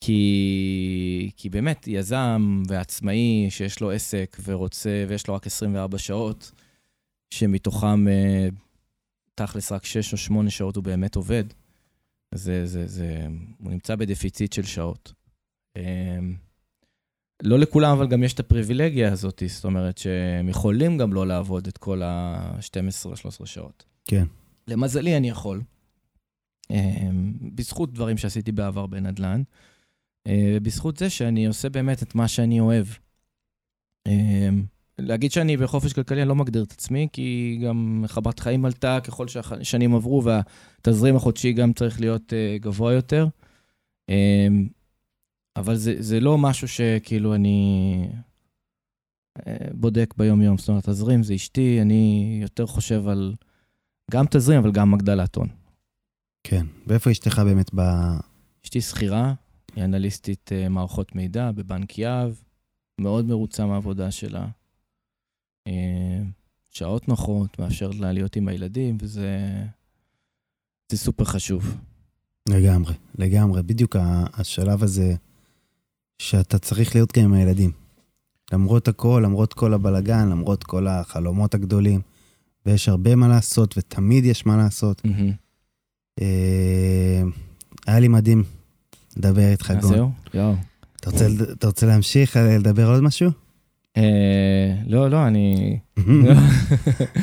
כי, 0.00 1.30
כי 1.36 1.48
באמת, 1.48 1.88
יזם 1.88 2.62
ועצמאי 2.68 3.46
שיש 3.50 3.80
לו 3.80 3.90
עסק 3.90 4.36
ורוצה, 4.44 5.04
ויש 5.08 5.26
לו 5.26 5.34
רק 5.34 5.46
24 5.46 5.98
שעות, 5.98 6.52
שמתוכם 7.30 8.08
אה, 8.08 8.48
תכלס 9.34 9.72
רק 9.72 9.84
6 9.84 10.12
או 10.12 10.18
8 10.18 10.50
שעות 10.50 10.76
הוא 10.76 10.84
באמת 10.84 11.14
עובד, 11.14 11.44
זה, 12.34 12.66
זה, 12.66 12.86
זה, 12.86 13.26
הוא 13.58 13.70
נמצא 13.70 13.96
בדפיציט 13.96 14.52
של 14.52 14.62
שעות. 14.62 15.12
אה, 15.76 16.18
לא 17.42 17.58
לכולם, 17.58 17.96
אבל 17.96 18.06
גם 18.06 18.22
יש 18.22 18.34
את 18.34 18.40
הפריבילגיה 18.40 19.12
הזאת, 19.12 19.42
זאת 19.46 19.64
אומרת 19.64 19.98
שהם 19.98 20.48
יכולים 20.48 20.98
גם 20.98 21.12
לא 21.12 21.26
לעבוד 21.26 21.66
את 21.66 21.78
כל 21.78 22.02
ה-12-13 22.02 23.46
שעות. 23.46 23.84
כן. 24.04 24.24
למזלי, 24.68 25.16
אני 25.16 25.28
יכול. 25.28 25.62
אה, 26.70 27.08
בזכות 27.54 27.92
דברים 27.92 28.16
שעשיתי 28.16 28.52
בעבר 28.52 28.86
בנדל"ן. 28.86 29.42
אה, 30.26 30.58
בזכות 30.62 30.96
זה 30.96 31.10
שאני 31.10 31.46
עושה 31.46 31.68
באמת 31.68 32.02
את 32.02 32.14
מה 32.14 32.28
שאני 32.28 32.60
אוהב. 32.60 32.86
אה, 34.06 34.48
להגיד 34.98 35.32
שאני 35.32 35.56
בחופש 35.56 35.92
כלכלי, 35.92 36.22
אני 36.22 36.28
לא 36.28 36.34
מגדיר 36.34 36.62
את 36.62 36.72
עצמי, 36.72 37.08
כי 37.12 37.58
גם 37.64 38.04
חבת 38.06 38.40
חיים 38.40 38.64
עלתה 38.64 38.98
ככל 39.04 39.28
שהשנים 39.28 39.94
עברו, 39.94 40.22
והתזרים 40.24 41.16
החודשי 41.16 41.52
גם 41.52 41.72
צריך 41.72 42.00
להיות 42.00 42.32
אה, 42.32 42.56
גבוה 42.60 42.92
יותר. 42.92 43.28
אבל 45.56 45.76
זה, 45.76 45.94
זה 45.98 46.20
לא 46.20 46.38
משהו 46.38 46.68
שכאילו 46.68 47.34
אני 47.34 48.08
בודק 49.74 50.14
ביום-יום. 50.16 50.58
זאת 50.58 50.68
אומרת, 50.68 50.88
תזרים 50.88 51.22
זה 51.22 51.34
אשתי, 51.34 51.78
אני 51.82 52.38
יותר 52.42 52.66
חושב 52.66 53.08
על 53.08 53.34
גם 54.10 54.24
תזרים, 54.30 54.58
אבל 54.58 54.72
גם 54.72 54.94
הגדלת 54.94 55.36
הון. 55.36 55.48
כן, 56.44 56.66
ואיפה 56.86 57.10
אשתך 57.10 57.38
באמת 57.38 57.70
ב... 57.74 57.80
אשתי 58.64 58.80
שכירה, 58.80 59.34
היא 59.76 59.84
אנליסטית 59.84 60.50
אה, 60.52 60.68
מערכות 60.68 61.14
מידע 61.14 61.50
בבנק 61.52 61.98
יהב, 61.98 62.32
מאוד 63.00 63.24
מרוצה 63.24 63.66
מהעבודה 63.66 64.10
שלה. 64.10 64.46
אה, 65.66 66.22
שעות 66.70 67.08
נוחות, 67.08 67.58
מאפשרת 67.58 67.94
לה 67.94 68.12
להיות 68.12 68.36
עם 68.36 68.48
הילדים, 68.48 68.98
וזה 69.00 69.38
זה 70.92 70.98
סופר 70.98 71.24
חשוב. 71.24 71.76
לגמרי, 72.48 72.94
לגמרי. 73.18 73.62
בדיוק 73.62 73.96
השלב 74.32 74.82
הזה 74.82 75.14
שאתה 76.18 76.58
צריך 76.58 76.94
להיות 76.94 77.18
גם 77.18 77.24
עם 77.24 77.32
הילדים. 77.32 77.72
למרות 78.52 78.88
הכל, 78.88 79.22
למרות 79.24 79.52
כל 79.52 79.74
הבלגן, 79.74 80.28
למרות 80.28 80.64
כל 80.64 80.86
החלומות 80.86 81.54
הגדולים, 81.54 82.00
ויש 82.66 82.88
הרבה 82.88 83.16
מה 83.16 83.28
לעשות, 83.28 83.78
ותמיד 83.78 84.24
יש 84.24 84.46
מה 84.46 84.56
לעשות. 84.56 85.02
Mm-hmm. 85.04 85.32
היה 87.86 88.00
לי 88.00 88.08
מדהים 88.08 88.42
לדבר 89.16 89.50
איתך, 89.50 89.72
גון. 89.80 89.94
זהו? 89.94 90.10
יואו. 90.34 90.54
אתה 91.52 91.66
רוצה 91.66 91.86
להמשיך 91.86 92.36
אה, 92.36 92.58
לדבר 92.58 92.90
עוד 92.90 93.02
משהו? 93.02 93.30
אה, 93.96 94.74
לא, 94.86 95.10
לא, 95.10 95.26
אני... 95.26 95.78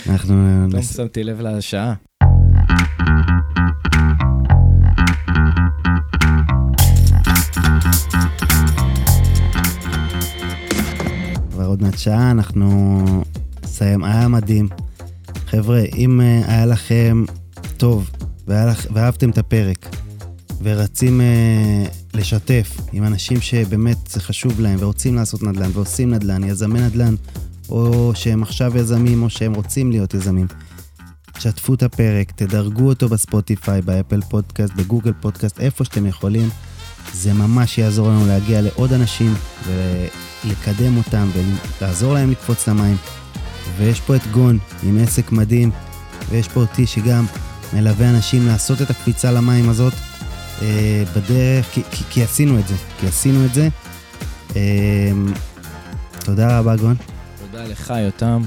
אנחנו... 0.10 0.68
לא 0.70 0.82
שמתי 0.82 1.24
לב 1.24 1.42
לשעה. 1.42 1.94
כבר 11.52 11.66
עוד 11.66 11.82
מעט 11.82 11.98
שעה, 11.98 12.32
אנחנו 12.32 13.04
נסיים. 13.64 14.04
היה 14.04 14.28
מדהים. 14.28 14.68
חבר'ה, 15.48 15.82
אם 15.96 16.22
אה, 16.22 16.42
היה 16.48 16.66
לכם 16.66 17.24
טוב 17.78 18.10
ואהבתם 18.94 19.30
את 19.30 19.38
הפרק, 19.38 19.96
ורצים 20.62 21.22
אה, 21.22 21.86
לשתף 22.14 22.78
עם 22.94 23.04
אנשים 23.04 23.42
שבאמת 23.42 23.98
זה 24.08 24.20
חשוב 24.20 24.60
להם 24.60 24.78
ורוצים 24.80 25.16
לעשות 25.16 25.44
נדל"ן 25.44 25.70
ועושים 25.74 26.14
נדל"ן, 26.14 26.44
יזמי 26.44 26.82
נדל"ן, 26.82 27.16
או 27.70 28.12
שהם 28.16 28.44
עכשיו 28.44 28.78
יזמים 28.78 29.24
או 29.24 29.30
שהם 29.30 29.54
רוצים 29.54 29.92
להיות 29.92 30.14
יזמים. 30.14 30.48
שתפו 31.40 31.74
את 31.74 31.84
הפרק, 31.84 32.32
תדרגו 32.32 32.88
אותו 32.88 33.10
בספוטיפיי, 33.10 33.82
באפל 33.82 34.22
פודקאסט, 34.22 34.74
בגוגל 34.74 35.14
פודקאסט, 35.22 35.60
איפה 35.60 35.86
שאתם 35.86 36.06
יכולים. 36.06 36.50
זה 37.14 37.34
ממש 37.34 37.78
יעזור 37.78 38.08
לנו 38.08 38.28
להגיע 38.28 38.62
לעוד 38.62 38.94
אנשים 38.94 39.34
ולקדם 39.66 40.98
אותם 40.98 41.30
ולעזור 41.82 42.14
להם 42.14 42.32
לקפוץ 42.32 42.68
למים. 42.68 42.98
ויש 43.78 44.02
פה 44.02 44.16
את 44.16 44.28
גון 44.32 44.58
עם 44.84 44.98
עסק 44.98 45.32
מדהים, 45.32 45.72
ויש 46.30 46.48
פה 46.48 46.60
אותי 46.60 46.88
שגם 46.88 47.26
מלווה 47.74 48.10
אנשים 48.10 48.48
לעשות 48.48 48.82
את 48.82 48.90
הקפיצה 48.90 49.32
למים 49.32 49.70
הזאת. 49.70 49.94
אה, 50.62 51.04
בדרך, 51.16 51.66
כי, 51.72 51.82
כי, 51.92 52.04
כי 52.10 52.24
עשינו 52.24 52.60
את 52.60 52.68
זה, 52.68 52.76
כי 53.00 53.08
עשינו 53.08 53.46
את 53.46 53.54
זה. 53.54 53.70
אה, 54.56 55.12
תודה 56.20 56.60
רבה, 56.60 56.76
גון. 56.76 56.96
תודה 57.40 57.66
לך, 57.66 57.94
יותם. 58.06 58.42